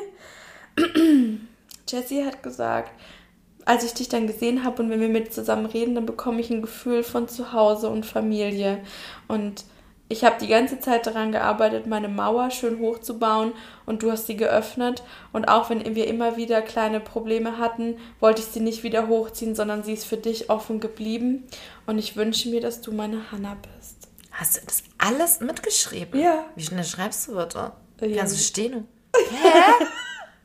Jessie 1.88 2.24
hat 2.24 2.42
gesagt, 2.42 2.90
als 3.64 3.84
ich 3.84 3.94
dich 3.94 4.08
dann 4.08 4.26
gesehen 4.26 4.64
habe 4.64 4.82
und 4.82 4.90
wenn 4.90 5.00
wir 5.00 5.08
mit 5.08 5.32
zusammen 5.32 5.66
reden, 5.66 5.94
dann 5.94 6.06
bekomme 6.06 6.40
ich 6.40 6.50
ein 6.50 6.62
Gefühl 6.62 7.02
von 7.02 7.28
Zuhause 7.28 7.88
und 7.88 8.06
Familie. 8.06 8.82
Und 9.28 9.64
ich 10.08 10.24
habe 10.24 10.36
die 10.38 10.48
ganze 10.48 10.78
Zeit 10.78 11.06
daran 11.06 11.32
gearbeitet, 11.32 11.86
meine 11.86 12.08
Mauer 12.08 12.50
schön 12.50 12.80
hochzubauen 12.80 13.52
und 13.86 14.02
du 14.02 14.10
hast 14.10 14.26
sie 14.26 14.36
geöffnet. 14.36 15.02
Und 15.32 15.46
auch 15.46 15.70
wenn 15.70 15.94
wir 15.94 16.06
immer 16.06 16.36
wieder 16.36 16.60
kleine 16.60 17.00
Probleme 17.00 17.56
hatten, 17.56 17.96
wollte 18.20 18.42
ich 18.42 18.48
sie 18.48 18.60
nicht 18.60 18.82
wieder 18.82 19.08
hochziehen, 19.08 19.54
sondern 19.54 19.82
sie 19.82 19.94
ist 19.94 20.04
für 20.04 20.18
dich 20.18 20.50
offen 20.50 20.80
geblieben. 20.80 21.44
Und 21.86 21.98
ich 21.98 22.14
wünsche 22.16 22.50
mir, 22.50 22.60
dass 22.60 22.82
du 22.82 22.92
meine 22.92 23.32
Hannah 23.32 23.56
bist. 23.78 24.08
Hast 24.32 24.56
du 24.56 24.60
das 24.66 24.82
alles 24.98 25.40
mitgeschrieben? 25.40 26.20
Ja. 26.20 26.44
Wie 26.56 26.64
schnell 26.64 26.84
schreibst 26.84 27.28
du 27.28 27.36
bitte? 27.36 27.72
Ja. 28.00 28.18
Kannst 28.18 28.34
du 28.34 28.38
stehen? 28.42 28.88
Hä? 29.16 29.84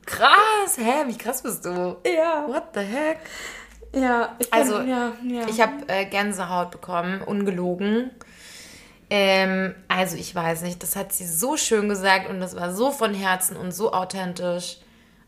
Krass. 0.07 0.77
Hä? 0.77 1.03
Wie 1.05 1.17
krass 1.17 1.43
bist 1.43 1.63
du? 1.65 1.97
Ja. 2.05 2.45
What 2.47 2.69
the 2.73 2.79
heck? 2.81 3.19
Ja, 3.93 4.35
ich 4.39 4.51
Also, 4.53 4.77
kann, 4.77 4.89
ja, 4.89 5.11
ja. 5.23 5.47
Ich 5.47 5.61
habe 5.61 5.73
äh, 5.87 6.05
Gänsehaut 6.05 6.71
bekommen, 6.71 7.21
ungelogen. 7.21 8.11
Ähm, 9.09 9.73
also 9.87 10.17
ich 10.17 10.35
weiß 10.35 10.63
nicht, 10.63 10.83
das 10.83 10.95
hat 10.95 11.13
sie 11.13 11.25
so 11.25 11.55
schön 11.55 11.87
gesagt 11.87 12.29
und 12.29 12.41
das 12.41 12.55
war 12.55 12.73
so 12.73 12.91
von 12.91 13.13
Herzen 13.13 13.55
und 13.55 13.71
so 13.71 13.93
authentisch. 13.93 14.77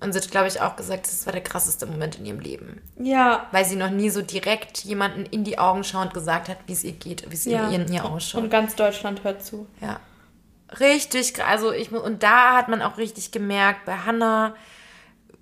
Und 0.01 0.13
sie 0.13 0.19
hat, 0.19 0.31
glaube 0.31 0.47
ich, 0.47 0.61
auch 0.61 0.77
gesagt, 0.77 1.07
das 1.07 1.25
war 1.25 1.33
der 1.33 1.43
krasseste 1.43 1.85
Moment 1.85 2.19
in 2.19 2.25
ihrem 2.25 2.39
Leben. 2.39 2.81
ja, 2.97 3.47
Weil 3.51 3.65
sie 3.65 3.75
noch 3.75 3.89
nie 3.89 4.09
so 4.09 4.21
direkt 4.21 4.79
jemanden 4.85 5.25
in 5.25 5.43
die 5.43 5.59
Augen 5.59 5.83
schauend 5.83 6.13
gesagt 6.13 6.47
hat, 6.47 6.57
wie 6.67 6.73
es 6.73 6.85
ihr 6.85 6.93
geht, 6.93 7.29
wie 7.29 7.33
es 7.35 7.43
ja. 7.45 7.69
ihr 7.69 7.81
in 7.81 7.91
ihr 7.91 8.05
ausschaut. 8.05 8.43
Und 8.43 8.49
ganz 8.49 8.75
Deutschland 8.75 9.23
hört 9.25 9.43
zu. 9.43 9.67
Ja. 9.81 9.99
Richtig, 10.79 11.43
also 11.43 11.71
ich 11.71 11.91
und 11.91 12.21
da 12.23 12.55
hat 12.55 12.67
man 12.67 12.81
auch 12.81 12.97
richtig 12.97 13.31
gemerkt, 13.31 13.85
bei 13.85 13.93
Hannah 14.05 14.55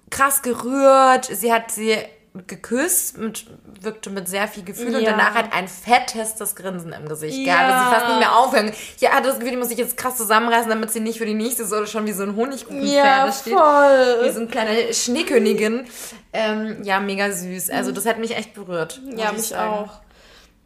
krass 0.09 0.41
gerührt. 0.41 1.25
Sie 1.25 1.51
hat 1.51 1.71
sie 1.71 1.97
geküsst 2.45 3.17
und 3.17 3.47
wirkte 3.81 4.11
mit 4.11 4.27
sehr 4.27 4.47
viel 4.47 4.63
Gefühl 4.63 4.95
und 4.95 5.01
Ja. 5.01 5.11
danach 5.11 5.33
hat 5.33 5.53
ein 5.53 5.67
fettestes 5.67 6.55
Grinsen 6.55 6.93
im 6.93 7.09
Gesicht 7.09 7.35
Ja. 7.39 7.55
gehabt. 7.55 7.69
dass 7.71 7.83
sie 7.83 7.95
fast 7.95 8.07
nicht 8.09 8.19
mehr 8.19 8.35
aufhören. 8.35 8.71
Ja, 8.99 9.11
hatte 9.11 9.27
das 9.29 9.35
Gefühl, 9.39 9.51
die 9.51 9.57
muss 9.57 9.69
sich 9.69 9.77
jetzt 9.79 9.97
krass 9.97 10.17
zusammenreißen, 10.17 10.69
damit 10.69 10.91
sie 10.91 10.99
nicht 10.99 11.17
für 11.17 11.25
die 11.25 11.33
nächste 11.33 11.65
Säule 11.65 11.87
schon 11.87 12.05
wie 12.05 12.11
so 12.13 12.21
ein 12.23 12.35
Honigkuchenpferd 12.35 13.33
steht. 13.33 13.53
Wie 13.53 13.57
voll. 13.57 14.31
so 14.31 14.39
eine 14.41 14.47
kleine 14.49 14.93
Schneekönigin. 14.93 15.87
Ähm, 16.31 16.83
ja, 16.83 16.99
mega 16.99 17.31
süß. 17.31 17.71
Also 17.71 17.91
das 17.91 18.05
hat 18.05 18.19
mich 18.19 18.35
echt 18.37 18.53
berührt. 18.53 19.01
Ja, 19.15 19.31
ich 19.31 19.37
mich 19.37 19.55
auch. 19.55 19.89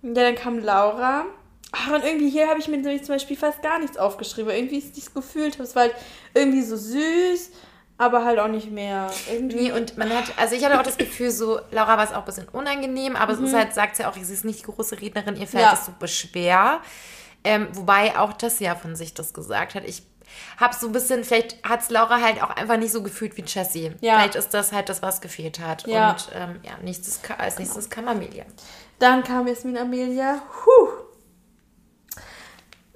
Ja, 0.01 0.13
dann 0.13 0.35
kam 0.35 0.59
Laura. 0.59 1.23
Ach, 1.73 1.91
und 1.93 2.03
irgendwie 2.03 2.29
hier 2.29 2.47
habe 2.49 2.59
ich 2.59 2.67
mir 2.67 2.77
nämlich 2.77 3.03
zum 3.05 3.15
Beispiel 3.15 3.37
fast 3.37 3.61
gar 3.61 3.79
nichts 3.79 3.97
aufgeschrieben. 3.97 4.51
Irgendwie 4.53 4.77
ist 4.79 4.97
es 4.97 5.13
gefühlt. 5.13 5.59
Es 5.59 5.75
war 5.75 5.83
halt 5.83 5.95
irgendwie 6.33 6.61
so 6.63 6.75
süß, 6.75 7.51
aber 7.97 8.25
halt 8.25 8.39
auch 8.39 8.49
nicht 8.49 8.69
mehr. 8.71 9.09
Irgendwie. 9.31 9.55
Nee, 9.55 9.71
und 9.71 9.97
man 9.97 10.09
hat, 10.09 10.25
also 10.37 10.53
ich 10.55 10.65
hatte 10.65 10.77
auch 10.77 10.83
das 10.83 10.97
Gefühl, 10.97 11.31
so, 11.31 11.59
Laura 11.71 11.95
war 11.97 12.03
es 12.03 12.11
auch 12.11 12.19
ein 12.19 12.25
bisschen 12.25 12.49
unangenehm, 12.49 13.15
aber 13.15 13.33
es 13.33 13.39
ist 13.39 13.53
halt, 13.53 13.73
sagt 13.73 13.95
sie 13.95 14.05
auch, 14.05 14.13
sie 14.15 14.33
ist 14.33 14.43
nicht 14.43 14.59
die 14.59 14.63
große 14.71 14.99
Rednerin, 14.99 15.35
ihr 15.37 15.47
fällt 15.47 15.63
Mhm. 15.63 15.69
Ja. 15.69 15.73
es 15.73 15.85
super 15.85 16.07
schwer. 16.07 16.81
Ähm, 17.43 17.67
wobei 17.73 18.17
auch 18.19 18.33
das 18.33 18.59
ja 18.59 18.75
von 18.75 18.95
sich 18.95 19.13
das 19.13 19.33
gesagt 19.33 19.73
hat. 19.75 19.83
Ich 19.85 20.03
habe 20.57 20.75
so 20.75 20.87
ein 20.87 20.91
bisschen, 20.93 21.23
vielleicht 21.23 21.63
hat 21.67 21.81
es 21.81 21.89
Laura 21.89 22.21
halt 22.21 22.41
auch 22.43 22.49
einfach 22.51 22.77
nicht 22.77 22.91
so 22.91 23.01
gefühlt 23.01 23.35
wie 23.37 23.43
Jessie. 23.45 23.93
Ja. 24.01 24.15
Vielleicht 24.19 24.35
ist 24.35 24.53
das 24.53 24.71
halt 24.73 24.89
das, 24.89 25.01
was 25.01 25.21
gefehlt 25.21 25.59
hat. 25.59 25.87
Ja. 25.87 26.11
Und 26.11 26.29
ähm, 26.35 26.59
ja, 26.63 26.71
nächstes, 26.83 27.19
als 27.37 27.57
nächstes 27.59 27.89
kam 27.89 28.07
Amelia. 28.07 28.45
Dann 28.99 29.23
kam 29.23 29.47
Jasmin 29.47 29.77
Amelia. 29.77 30.41
Puh. 30.63 30.87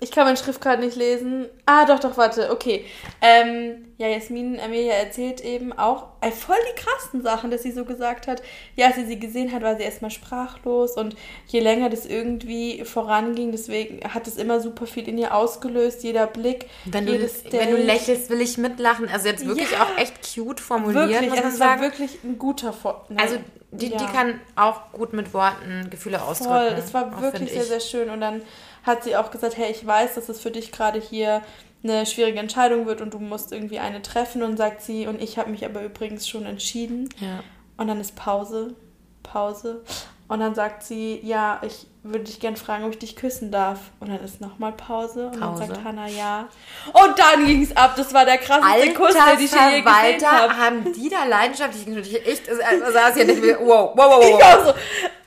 Ich 0.01 0.11
kann 0.11 0.25
meine 0.25 0.35
Schrift 0.35 0.59
gerade 0.59 0.83
nicht 0.83 0.97
lesen. 0.97 1.45
Ah, 1.65 1.85
doch, 1.85 1.99
doch, 1.99 2.17
warte. 2.17 2.51
Okay. 2.51 2.83
Ähm, 3.21 3.93
ja, 3.97 4.07
Jasmin 4.09 4.59
Amelia 4.59 4.93
erzählt 4.93 5.39
eben 5.39 5.71
auch 5.71 6.07
äh, 6.19 6.31
voll 6.31 6.57
die 6.69 6.81
krassen 6.81 7.21
Sachen, 7.21 7.49
dass 7.49 7.63
sie 7.63 7.71
so 7.71 7.85
gesagt 7.85 8.27
hat. 8.27 8.41
Ja, 8.75 8.87
als 8.87 8.95
sie 8.97 9.05
sie 9.05 9.17
gesehen 9.19 9.53
hat, 9.53 9.61
war 9.61 9.77
sie 9.77 9.83
erstmal 9.83 10.11
sprachlos 10.11 10.97
und 10.97 11.15
je 11.47 11.61
länger 11.61 11.89
das 11.89 12.05
irgendwie 12.05 12.83
voranging, 12.83 13.53
deswegen 13.53 14.01
hat 14.13 14.27
es 14.27 14.35
immer 14.35 14.59
super 14.59 14.85
viel 14.85 15.07
in 15.07 15.17
ihr 15.17 15.33
ausgelöst, 15.33 16.03
jeder 16.03 16.27
Blick, 16.27 16.65
Wenn 16.83 17.05
du, 17.05 17.13
wenn 17.13 17.71
du 17.71 17.77
lächelst, 17.77 18.29
will 18.29 18.41
ich 18.41 18.57
mitlachen. 18.57 19.07
Also 19.07 19.29
jetzt 19.29 19.47
wirklich 19.47 19.71
Ja. 19.71 19.83
auch 19.83 19.97
echt 19.97 20.15
cute 20.35 20.59
formuliert, 20.59 21.09
Wirklich, 21.09 21.29
muss 21.29 21.39
also 21.39 21.49
es 21.53 21.59
war 21.61 21.79
wirklich 21.79 22.19
ein 22.25 22.37
guter 22.37 22.73
Vor 22.73 23.05
Nein, 23.07 23.19
Also 23.19 23.37
die, 23.71 23.91
ja. 23.91 23.97
die 23.97 24.05
kann 24.05 24.39
auch 24.55 24.91
gut 24.91 25.13
mit 25.13 25.33
Worten 25.33 25.89
Gefühle 25.89 26.21
ausdrücken. 26.21 26.53
Voll, 26.53 26.75
es 26.77 26.93
war 26.93 27.21
wirklich 27.21 27.51
sehr, 27.51 27.63
sehr 27.63 27.79
schön. 27.79 28.09
Und 28.09 28.21
dann 28.21 28.41
hat 28.85 29.03
sie 29.03 29.15
auch 29.15 29.31
gesagt, 29.31 29.57
hey, 29.57 29.71
ich 29.71 29.85
weiß, 29.85 30.15
dass 30.15 30.29
es 30.29 30.39
für 30.39 30.51
dich 30.51 30.71
gerade 30.71 30.99
hier 30.99 31.41
eine 31.83 32.05
schwierige 32.05 32.39
Entscheidung 32.39 32.85
wird 32.85 33.01
und 33.01 33.13
du 33.13 33.19
musst 33.19 33.51
irgendwie 33.51 33.79
eine 33.79 34.01
treffen. 34.01 34.43
Und 34.43 34.57
sagt 34.57 34.81
sie, 34.81 35.07
und 35.07 35.21
ich 35.21 35.37
habe 35.37 35.49
mich 35.51 35.65
aber 35.65 35.83
übrigens 35.83 36.27
schon 36.27 36.45
entschieden. 36.45 37.09
Ja. 37.19 37.43
Und 37.77 37.87
dann 37.87 37.99
ist 37.99 38.15
Pause, 38.15 38.75
Pause. 39.23 39.83
Und 40.27 40.39
dann 40.39 40.55
sagt 40.55 40.83
sie, 40.83 41.19
ja, 41.23 41.61
ich 41.63 41.85
würde 42.01 42.23
dich 42.23 42.39
gern 42.39 42.55
fragen, 42.55 42.83
ob 42.83 42.91
ich 42.91 42.99
dich 42.99 43.15
küssen 43.15 43.51
darf. 43.51 43.79
Und 43.99 44.09
dann 44.09 44.19
ist 44.23 44.41
nochmal 44.41 44.71
Pause. 44.71 45.27
Und 45.27 45.39
Pause. 45.39 45.59
dann 45.59 45.69
sagt 45.69 45.83
Hannah 45.83 46.07
ja. 46.07 46.47
Und 46.93 47.19
dann 47.19 47.45
ging 47.45 47.61
es 47.61 47.75
ab. 47.77 47.93
Das 47.95 48.13
war 48.13 48.25
der 48.25 48.39
krasseste 48.39 48.93
Kuss, 48.93 49.13
den 49.13 49.45
ich 49.45 49.51
je 49.51 49.81
gesehen 49.81 50.31
habe. 50.31 50.57
haben 50.57 50.93
die 50.93 51.09
da 51.09 51.25
leidenschaftlich 51.25 51.85
geknutscht? 51.85 52.11
Ich 52.11 52.27
echt, 52.27 52.49
also 52.49 52.91
saß 52.91 53.15
hier 53.15 53.25
nicht 53.25 53.41
mehr, 53.41 53.59
wow, 53.59 53.91
wow, 53.95 54.17
wow, 54.17 54.23
Ich 54.27 54.33
wow. 54.33 54.43
auch 54.43 54.65
so. 54.67 54.73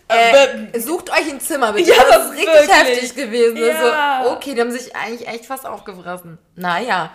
Äh, 0.09 0.79
sucht 0.81 1.11
euch 1.11 1.29
ein 1.31 1.41
Zimmer 1.41 1.73
bitte. 1.73 1.91
Ja, 1.91 1.97
das 2.11 2.25
ist 2.27 2.33
richtig 2.33 2.47
wirklich. 2.55 2.71
heftig 2.71 3.15
gewesen. 3.15 3.57
Ja. 3.59 4.23
So, 4.25 4.31
okay, 4.31 4.55
die 4.55 4.61
haben 4.61 4.71
sich 4.73 4.95
eigentlich 4.97 5.29
echt 5.29 5.47
fast 5.47 5.67
aufgefressen. 5.67 6.39
Naja. 6.57 7.11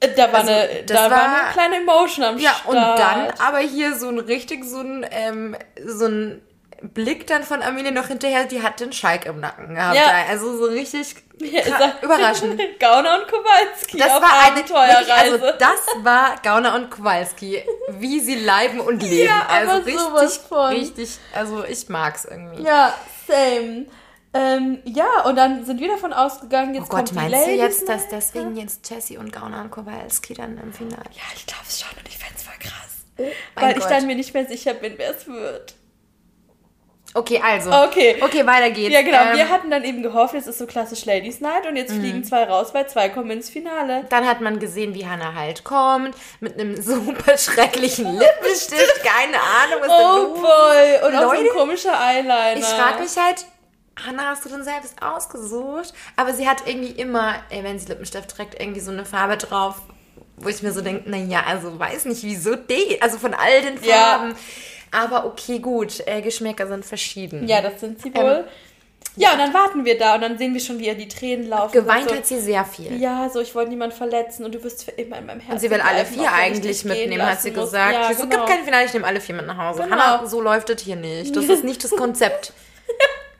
Äh, 0.00 0.08
Da 0.14 0.30
war, 0.32 0.40
Also, 0.40 0.52
eine, 0.52 0.82
da 0.86 0.94
war, 0.94 1.10
war- 1.10 1.42
eine 1.44 1.52
kleine 1.52 1.76
Emotion 1.76 2.24
am 2.24 2.38
Ja, 2.38 2.50
Start. 2.50 2.66
und 2.68 2.76
dann 2.76 3.30
aber 3.38 3.58
hier 3.60 3.96
so 3.96 4.08
ein 4.10 4.18
richtig, 4.18 4.64
so 4.66 4.80
ein, 4.80 5.06
ähm, 5.10 5.56
so 5.84 6.06
ein 6.06 6.42
Blick 6.82 7.26
dann 7.26 7.42
von 7.42 7.62
Amelie 7.62 7.90
noch 7.92 8.08
hinterher, 8.08 8.44
die 8.44 8.62
hat 8.62 8.80
den 8.80 8.92
Schalk 8.92 9.24
im 9.26 9.40
Nacken 9.40 9.74
gehabt. 9.74 9.96
Ja. 9.96 10.24
Also 10.28 10.56
so 10.58 10.64
richtig 10.64 11.14
Ja, 11.40 11.94
überraschend. 12.02 12.60
Gauner 12.80 13.20
und 13.20 13.28
Kowalski 13.28 13.98
Das 13.98 14.08
war 14.08 14.22
eine 14.44 14.52
Abenteuerreise. 14.56 15.12
also 15.12 15.58
das 15.58 16.04
war 16.04 16.36
Gauner 16.42 16.74
und 16.74 16.90
Kowalski, 16.90 17.62
wie 17.90 18.20
sie 18.20 18.36
leiben 18.36 18.80
und 18.80 19.02
leben. 19.02 19.26
Ja, 19.28 19.46
also 19.48 19.76
richtig, 19.76 20.40
richtig, 20.70 21.18
also 21.34 21.64
ich 21.64 21.88
mag's 21.88 22.24
irgendwie. 22.24 22.62
ja, 22.62 22.94
same. 23.26 23.86
Ähm, 24.34 24.80
ja, 24.84 25.22
und 25.24 25.36
dann 25.36 25.64
sind 25.64 25.80
wir 25.80 25.88
davon 25.88 26.12
ausgegangen, 26.12 26.74
jetzt 26.74 26.84
Oh 26.84 26.88
Gott, 26.88 26.96
kommt 26.96 27.10
die 27.10 27.14
meinst 27.14 27.34
du 27.34 27.38
Ladies 27.40 27.56
jetzt, 27.58 27.88
dass 27.88 28.08
deswegen 28.08 28.54
jetzt 28.56 28.88
Jessie 28.90 29.16
und 29.16 29.32
Gauner 29.32 29.62
und 29.62 29.70
Kowalski 29.70 30.34
dann 30.34 30.58
im 30.58 30.72
Finale? 30.74 31.04
Ja, 31.12 31.22
ich 31.34 31.46
glaube 31.46 31.64
es 31.66 31.80
schon 31.80 31.96
und 31.98 32.06
ich 32.06 32.18
fände 32.18 32.34
es 32.36 32.42
voll 32.42 32.54
krass. 32.58 33.32
mein 33.54 33.64
Weil 33.64 33.72
ich 33.78 33.82
Gott. 33.82 33.90
dann 33.90 34.06
mir 34.06 34.14
nicht 34.14 34.34
mehr 34.34 34.46
sicher 34.46 34.74
bin, 34.74 34.94
wer 34.96 35.16
es 35.16 35.26
wird. 35.26 35.74
Okay, 37.16 37.40
also. 37.42 37.70
Okay. 37.72 38.16
Okay, 38.20 38.46
weiter 38.46 38.70
geht's. 38.70 38.92
Ja, 38.94 39.00
genau. 39.02 39.30
Ähm, 39.30 39.36
wir 39.36 39.48
hatten 39.48 39.70
dann 39.70 39.84
eben 39.84 40.02
gehofft, 40.02 40.34
es 40.34 40.46
ist 40.46 40.58
so 40.58 40.66
klassisch 40.66 41.04
Ladies 41.06 41.40
Night 41.40 41.66
und 41.66 41.76
jetzt 41.76 41.92
Mhm. 41.94 42.00
fliegen 42.00 42.24
zwei 42.24 42.44
raus, 42.44 42.74
weil 42.74 42.86
zwei 42.88 43.08
kommen 43.08 43.30
ins 43.30 43.48
Finale. 43.48 44.04
Dann 44.10 44.26
hat 44.26 44.40
man 44.42 44.58
gesehen, 44.58 44.94
wie 44.94 45.06
Hannah 45.06 45.34
halt 45.34 45.64
kommt, 45.64 46.14
mit 46.40 46.54
einem 46.60 46.76
super 46.82 47.38
schrecklichen 47.38 48.18
Lippenstift. 48.18 49.02
Keine 49.02 49.38
Ahnung, 49.38 49.80
was 49.80 49.88
da 49.88 50.14
Oh 50.14 50.18
los 50.26 50.40
boy. 50.40 51.08
Und 51.08 51.16
auch 51.16 51.22
so 51.22 51.28
ein 51.30 51.42
Leute, 51.44 51.54
komischer 51.56 51.98
Eyeliner. 51.98 52.56
Ich 52.58 52.64
frage 52.66 53.02
mich 53.02 53.16
halt, 53.16 53.46
Hannah, 54.06 54.26
hast 54.28 54.44
du 54.44 54.50
denn 54.50 54.62
selbst 54.62 54.94
ausgesucht? 55.02 55.94
Aber 56.16 56.34
sie 56.34 56.46
hat 56.46 56.64
irgendwie 56.66 56.90
immer, 56.92 57.36
ey, 57.48 57.64
wenn 57.64 57.78
sie 57.78 57.86
Lippenstift 57.88 58.28
trägt, 58.36 58.60
irgendwie 58.60 58.80
so 58.80 58.90
eine 58.90 59.06
Farbe 59.06 59.38
drauf, 59.38 59.76
wo 60.36 60.50
ich 60.50 60.62
mir 60.62 60.70
so 60.72 60.82
denke, 60.82 61.08
naja, 61.08 61.44
also 61.48 61.78
weiß 61.78 62.04
nicht, 62.04 62.22
wieso 62.24 62.56
die, 62.56 63.00
also 63.00 63.16
von 63.18 63.32
all 63.32 63.62
den 63.62 63.82
Ja. 63.82 64.28
Aber 64.90 65.26
okay, 65.26 65.58
gut, 65.58 66.02
äh, 66.06 66.22
Geschmäcker 66.22 66.66
sind 66.66 66.84
verschieden. 66.84 67.46
Ja, 67.48 67.60
das 67.60 67.80
sind 67.80 68.00
sie 68.00 68.14
wohl. 68.14 68.44
ja, 69.16 69.32
und 69.32 69.38
dann 69.38 69.52
warten 69.54 69.84
wir 69.84 69.98
da 69.98 70.14
und 70.14 70.20
dann 70.22 70.38
sehen 70.38 70.52
wir 70.54 70.60
schon, 70.60 70.78
wie 70.78 70.86
ihr 70.86 70.94
die 70.94 71.08
Tränen 71.08 71.48
laufen. 71.48 71.72
Geweint 71.72 72.08
so. 72.08 72.14
hat 72.16 72.26
sie 72.26 72.38
sehr 72.40 72.64
viel. 72.64 73.00
Ja, 73.00 73.28
so, 73.30 73.40
ich 73.40 73.54
wollte 73.54 73.70
niemanden 73.70 73.96
verletzen 73.96 74.44
und 74.44 74.54
du 74.54 74.62
wirst 74.62 74.84
für 74.84 74.90
immer 74.92 75.18
in 75.18 75.26
meinem 75.26 75.40
Herzen 75.40 75.52
Und 75.52 75.58
sie 75.60 75.70
will 75.70 75.80
alle 75.80 76.04
vier 76.04 76.32
eigentlich 76.32 76.84
mitnehmen, 76.84 77.24
hat 77.24 77.40
sie 77.42 77.52
gesagt. 77.52 77.92
Ja, 77.94 78.08
sie 78.08 78.14
so, 78.14 78.22
genau. 78.22 78.36
gibt 78.44 78.48
kein 78.48 78.64
Finale, 78.64 78.86
ich 78.86 78.92
nehme 78.92 79.06
alle 79.06 79.20
vier 79.20 79.34
mit 79.34 79.46
nach 79.46 79.58
Hause. 79.58 79.82
Genau. 79.82 79.96
Hannah, 79.96 80.26
so 80.26 80.40
läuft 80.40 80.70
es 80.70 80.82
hier 80.82 80.96
nicht. 80.96 81.34
Das 81.36 81.44
ist 81.46 81.64
nicht 81.64 81.82
das 81.84 81.90
Konzept. 81.96 82.52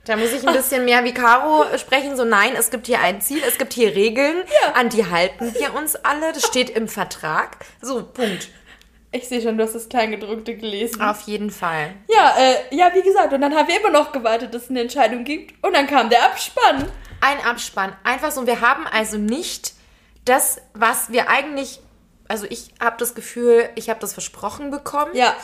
Da 0.04 0.16
muss 0.16 0.32
ich 0.32 0.46
ein 0.46 0.54
bisschen 0.54 0.84
mehr 0.84 1.02
wie 1.02 1.12
Caro 1.12 1.64
sprechen. 1.78 2.16
So, 2.16 2.24
nein, 2.24 2.52
es 2.56 2.70
gibt 2.70 2.86
hier 2.86 3.00
ein 3.00 3.20
Ziel, 3.20 3.42
es 3.46 3.58
gibt 3.58 3.72
hier 3.72 3.94
Regeln, 3.94 4.36
Ja. 4.62 4.72
an 4.74 4.88
die 4.88 5.04
halten 5.10 5.52
wir 5.58 5.74
uns 5.74 5.96
alle. 5.96 6.32
Das 6.32 6.46
steht 6.46 6.70
im 6.70 6.86
Vertrag. 6.86 7.56
So, 7.82 8.04
Punkt. 8.04 8.48
Ich 9.16 9.28
sehe 9.28 9.40
schon, 9.40 9.56
du 9.56 9.64
hast 9.64 9.74
das 9.74 9.88
Kleingedruckte 9.88 10.56
gelesen. 10.56 11.00
Auf 11.02 11.22
jeden 11.22 11.50
Fall. 11.50 11.94
Ja, 12.08 12.34
äh, 12.38 12.74
ja, 12.76 12.90
wie 12.94 13.02
gesagt, 13.02 13.32
und 13.32 13.40
dann 13.40 13.54
haben 13.54 13.66
wir 13.68 13.78
immer 13.80 13.90
noch 13.90 14.12
gewartet, 14.12 14.52
dass 14.54 14.64
es 14.64 14.70
eine 14.70 14.80
Entscheidung 14.82 15.24
gibt. 15.24 15.54
Und 15.64 15.74
dann 15.74 15.86
kam 15.86 16.10
der 16.10 16.24
Abspann. 16.24 16.84
Ein 17.20 17.40
Abspann. 17.44 17.96
Einfach 18.04 18.30
so. 18.30 18.46
Wir 18.46 18.60
haben 18.60 18.86
also 18.86 19.16
nicht 19.16 19.72
das, 20.24 20.60
was 20.74 21.10
wir 21.10 21.28
eigentlich. 21.30 21.80
Also, 22.28 22.46
ich 22.50 22.70
habe 22.80 22.96
das 22.98 23.14
Gefühl, 23.14 23.68
ich 23.76 23.88
habe 23.88 24.00
das 24.00 24.12
versprochen 24.12 24.70
bekommen. 24.70 25.14
Ja. 25.14 25.34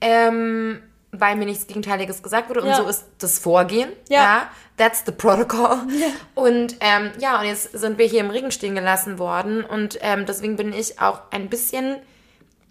ähm, 0.00 0.82
weil 1.14 1.36
mir 1.36 1.44
nichts 1.44 1.66
Gegenteiliges 1.66 2.22
gesagt 2.22 2.48
wurde. 2.48 2.62
Und 2.62 2.68
Ja. 2.68 2.76
so 2.76 2.88
ist 2.88 3.04
das 3.18 3.38
Vorgehen. 3.38 3.90
Ja. 4.08 4.48
That's 4.78 5.02
the 5.04 5.12
protocol. 5.12 5.76
Und 6.34 6.76
ähm, 6.80 7.12
ja, 7.18 7.38
und 7.38 7.46
jetzt 7.46 7.70
sind 7.78 7.98
wir 7.98 8.06
hier 8.06 8.20
im 8.20 8.30
Regen 8.30 8.50
stehen 8.50 8.74
gelassen 8.74 9.18
worden. 9.18 9.62
Und 9.62 9.98
ähm, 10.00 10.24
deswegen 10.24 10.56
bin 10.56 10.72
ich 10.72 11.00
auch 11.02 11.20
ein 11.30 11.50
bisschen 11.50 11.96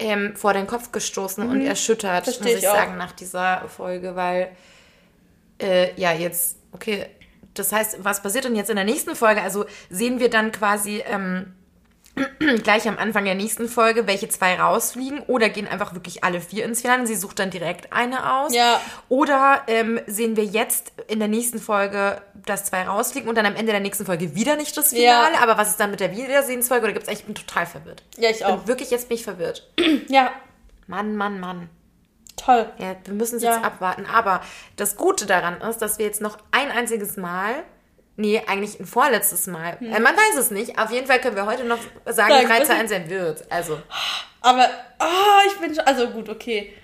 ähm, 0.02 0.36
vor 0.36 0.52
den 0.52 0.66
Kopf 0.66 0.92
gestoßen 0.92 1.48
und 1.48 1.60
erschüttert, 1.62 2.24
Versteh 2.24 2.42
muss 2.42 2.52
ich 2.52 2.58
ich 2.58 2.62
sagen, 2.64 2.96
nach 2.96 3.12
dieser 3.12 3.68
Folge, 3.68 4.16
weil 4.16 4.50
äh, 5.60 5.94
ja, 6.00 6.12
jetzt, 6.12 6.56
okay, 6.72 7.06
das 7.54 7.72
heißt, 7.72 8.02
was 8.02 8.22
passiert 8.22 8.44
denn 8.44 8.56
jetzt 8.56 8.70
in 8.70 8.76
der 8.76 8.84
nächsten 8.84 9.14
Folge? 9.14 9.42
Also 9.42 9.66
sehen 9.90 10.20
wir 10.20 10.30
dann 10.30 10.52
quasi 10.52 11.02
ähm, 11.06 11.54
gleich 12.62 12.86
am 12.88 12.98
Anfang 12.98 13.24
der 13.24 13.34
nächsten 13.34 13.68
Folge, 13.68 14.06
welche 14.06 14.28
zwei 14.28 14.60
rausfliegen 14.60 15.20
oder 15.20 15.48
gehen 15.48 15.66
einfach 15.66 15.94
wirklich 15.94 16.24
alle 16.24 16.40
vier 16.40 16.64
ins 16.64 16.82
Finale? 16.82 17.06
Sie 17.06 17.14
sucht 17.14 17.38
dann 17.38 17.50
direkt 17.50 17.92
eine 17.92 18.34
aus. 18.34 18.54
Ja. 18.54 18.80
Oder 19.08 19.62
ähm, 19.66 19.98
sehen 20.06 20.36
wir 20.36 20.44
jetzt 20.44 20.92
in 21.08 21.18
der 21.20 21.28
nächsten 21.28 21.58
Folge, 21.58 22.20
dass 22.46 22.64
zwei 22.64 22.82
rausfliegen 22.86 23.28
und 23.28 23.36
dann 23.36 23.46
am 23.46 23.56
Ende 23.56 23.72
der 23.72 23.80
nächsten 23.80 24.04
Folge 24.04 24.34
wieder 24.34 24.56
nicht 24.56 24.76
das 24.76 24.90
Finale? 24.90 25.34
Ja. 25.34 25.40
Aber 25.42 25.56
was 25.56 25.70
ist 25.70 25.80
dann 25.80 25.90
mit 25.90 26.00
der 26.00 26.14
Wiedersehensfolge? 26.14 26.84
Oder 26.84 26.92
gibt's 26.92 27.08
echt, 27.08 27.20
ich 27.20 27.26
bin 27.26 27.34
total 27.34 27.64
verwirrt. 27.66 28.02
Ja, 28.18 28.28
ich 28.28 28.36
Ich 28.36 28.44
auch. 28.44 28.58
bin 28.58 28.68
wirklich, 28.68 28.90
jetzt 28.90 29.08
bin 29.08 29.16
ich 29.16 29.24
verwirrt. 29.24 29.66
Ja. 30.08 30.30
Mann, 30.86 31.16
Mann, 31.16 31.40
Mann. 31.40 31.70
Toll. 32.36 32.66
Ja, 32.78 32.96
wir 33.04 33.14
müssen 33.14 33.36
es 33.36 33.42
Ja. 33.42 33.54
jetzt 33.54 33.64
abwarten. 33.64 34.04
Aber 34.12 34.40
das 34.76 34.96
Gute 34.96 35.26
daran 35.26 35.60
ist, 35.62 35.78
dass 35.78 35.98
wir 35.98 36.06
jetzt 36.06 36.20
noch 36.20 36.38
ein 36.50 36.70
einziges 36.70 37.16
Mal, 37.16 37.54
nee, 38.16 38.42
eigentlich 38.46 38.78
ein 38.80 38.86
vorletztes 38.86 39.46
Mal, 39.46 39.78
äh, 39.80 39.98
man 40.00 40.14
weiß 40.16 40.36
es 40.38 40.50
nicht, 40.50 40.78
auf 40.78 40.90
jeden 40.90 41.06
Fall 41.06 41.20
können 41.20 41.36
wir 41.36 41.46
heute 41.46 41.64
noch 41.64 41.78
sagen, 42.06 42.32
Sagen, 42.32 42.46
3 42.48 42.60
was 42.60 42.66
zu 42.68 42.72
ich- 42.74 42.78
1 42.78 42.90
sein 42.90 43.08
wird. 43.10 43.50
Also, 43.50 43.80
Aber, 44.40 44.68
ah, 44.98 45.40
ich 45.46 45.58
bin 45.60 45.74
schon, 45.74 45.84
also 45.84 46.08
gut, 46.10 46.28
okay. 46.28 46.74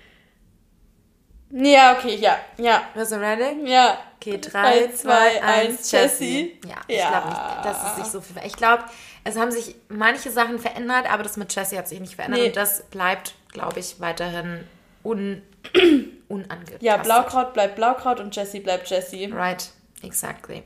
Ja, 1.50 1.96
okay, 1.96 2.14
ja, 2.16 2.38
ja, 2.58 2.82
bist 2.94 3.12
du 3.12 3.16
ready? 3.20 3.68
ja. 3.70 3.98
Okay, 4.20 4.36
3, 4.40 4.88
2, 4.92 5.42
1, 5.44 5.92
Jesse. 5.92 6.24
Jessie. 6.24 6.60
Ja, 6.68 6.74
ich 6.88 6.98
Ja. 6.98 7.08
glaube 7.08 7.28
nicht, 7.28 7.64
dass 7.64 7.90
es 7.90 7.96
sich 7.96 8.04
so 8.06 8.20
viel 8.20 8.34
Ich 8.44 8.54
glaube, 8.56 8.82
es 9.22 9.38
haben 9.38 9.52
sich 9.52 9.76
manche 9.88 10.32
Sachen 10.32 10.58
verändert, 10.58 11.08
aber 11.08 11.22
das 11.22 11.36
mit 11.36 11.54
Jesse 11.54 11.78
hat 11.78 11.86
sich 11.86 12.00
nicht 12.00 12.16
verändert 12.16 12.40
Nee. 12.40 12.46
und 12.48 12.56
das 12.56 12.82
bleibt, 12.90 13.34
glaube 13.52 13.78
ich, 13.78 14.00
weiterhin 14.00 14.66
un 15.04 15.40
unangetastet. 16.28 16.82
Ja, 16.82 16.96
Blaukraut 16.96 17.54
bleibt 17.54 17.76
Blaukraut 17.76 18.18
und 18.18 18.34
Jessie 18.34 18.58
bleibt 18.58 18.90
Jessie. 18.90 19.26
Right, 19.32 19.70
exactly. 20.02 20.64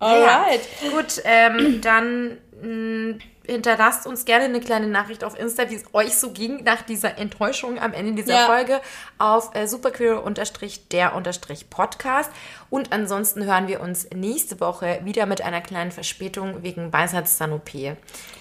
Alright. 0.00 0.60
Ja. 0.82 0.90
Gut, 0.90 1.22
ähm, 1.24 1.80
dann 1.80 2.38
mh, 2.62 3.18
hinterlasst 3.46 4.06
uns 4.06 4.24
gerne 4.24 4.44
eine 4.46 4.60
kleine 4.60 4.86
Nachricht 4.86 5.24
auf 5.24 5.38
Insta, 5.38 5.68
wie 5.70 5.74
es 5.74 5.84
euch 5.92 6.16
so 6.16 6.30
ging 6.30 6.62
nach 6.64 6.80
dieser 6.82 7.18
Enttäuschung 7.18 7.78
am 7.78 7.92
Ende 7.92 8.12
dieser 8.12 8.32
Ja. 8.34 8.46
Folge 8.46 8.80
auf 9.18 9.54
äh, 9.54 9.66
superqueer-der-podcast. 9.66 12.30
Und 12.70 12.92
ansonsten 12.92 13.44
hören 13.44 13.66
wir 13.66 13.80
uns 13.80 14.08
nächste 14.14 14.60
Woche 14.60 15.00
wieder 15.02 15.26
mit 15.26 15.42
einer 15.42 15.60
kleinen 15.60 15.90
Verspätung 15.90 16.62
wegen 16.62 16.92
Weisheitsanopie. 16.92 17.94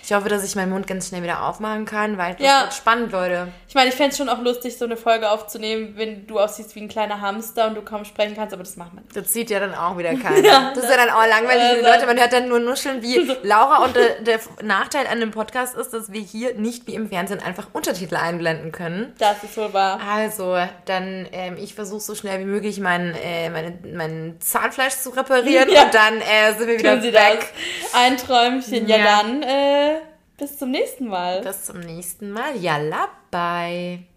Ich 0.04 0.14
hoffe, 0.14 0.30
dass 0.30 0.44
ich 0.44 0.56
meinen 0.56 0.72
Mund 0.72 0.88
ganz 0.88 1.08
schnell 1.10 1.22
wieder 1.24 1.44
aufmachen 1.44 1.86
kann, 1.86 2.18
weil 2.18 2.34
das 2.36 2.46
Ja. 2.46 2.62
wird 2.62 2.74
spannend, 2.74 3.12
Leute. 3.12 3.48
Ich 3.68 3.76
meine, 3.76 3.90
ich 3.90 3.96
fände 3.96 4.12
es 4.12 4.18
schon 4.18 4.30
auch 4.30 4.42
lustig, 4.42 4.76
so 4.78 4.86
eine 4.86 4.98
Folge 4.98 5.30
aufzunehmen, 5.30 5.94
wenn 5.98 6.26
du 6.26 6.40
aussiehst 6.40 6.76
wie 6.76 6.82
ein 6.82 6.88
kleiner 6.88 7.22
Hamster 7.22 7.68
und 7.68 7.76
du 7.76 7.82
kaum 7.84 8.06
sprechen 8.06 8.36
kannst, 8.36 8.54
aber 8.54 8.64
das 8.64 8.76
machen 8.78 8.92
wir 8.96 9.02
nicht. 9.02 9.16
Das 9.16 9.32
sieht 9.34 9.50
ja 9.52 9.60
dann 9.60 9.76
auch 9.76 9.98
wieder 9.98 10.14
keiner. 10.16 10.74
das 10.74 10.84
ist 10.84 10.90
ja 10.90 10.98
dann 10.98 11.10
auch 11.10 11.28
langweilig 11.28 11.64
für 11.64 11.80
die 11.80 11.86
Also- 11.86 11.92
Leute. 11.94 12.06
Man 12.08 12.18
hört 12.20 12.34
dann 12.34 12.48
nur 12.50 12.60
nuscheln 12.60 13.02
wie 13.04 13.18
Laura. 13.44 13.84
Und 13.84 13.96
der, 13.96 14.22
der 14.22 14.40
Nachteil 14.64 15.06
an 15.08 15.20
dem 15.20 15.32
Podcast 15.32 15.76
ist, 15.76 15.92
dass 15.94 16.12
wir 16.12 16.22
hier 16.22 16.56
nicht 16.56 16.88
wie 16.88 16.96
im 16.96 17.10
Fernsehen 17.10 17.40
einfach 17.44 17.68
Untertitel 17.74 18.16
einblenden 18.16 18.72
können. 18.72 19.14
Das 19.20 19.44
ist 19.44 19.58
wohl 19.58 19.74
wahr. 19.74 20.00
Also, 20.08 20.58
dann, 20.86 21.28
ähm, 21.32 21.58
ich 21.60 21.76
versuche 21.76 22.00
so 22.02 22.16
schnell 22.16 22.40
wie 22.40 22.46
möglich 22.46 22.80
mein, 22.80 23.14
äh, 23.24 23.50
meine, 23.52 23.78
mein 24.28 24.42
Zahnfleisch 24.42 24.96
zu 24.96 25.10
reparieren 25.12 25.70
Ja. 25.70 25.84
und 25.84 25.94
dann 25.94 26.22
äh, 26.22 26.54
sind 26.58 26.68
wir 26.68 26.80
wieder 26.80 26.94
Tun 26.94 27.02
Sie 27.04 27.12
back. 27.12 27.40
das. 27.84 27.94
Ein 27.94 28.18
Träumchen. 28.18 28.88
Ja, 28.88 28.98
Ja. 28.98 29.22
dann, 29.24 29.44
äh, 29.44 30.00
bis 30.38 30.58
zum 30.58 30.72
nächsten 30.72 31.08
Mal. 31.08 31.42
Bis 31.42 31.66
zum 31.66 31.80
nächsten 31.80 32.32
Mal. 32.32 32.56
Yalla, 32.56 33.08
bye. 33.32 34.00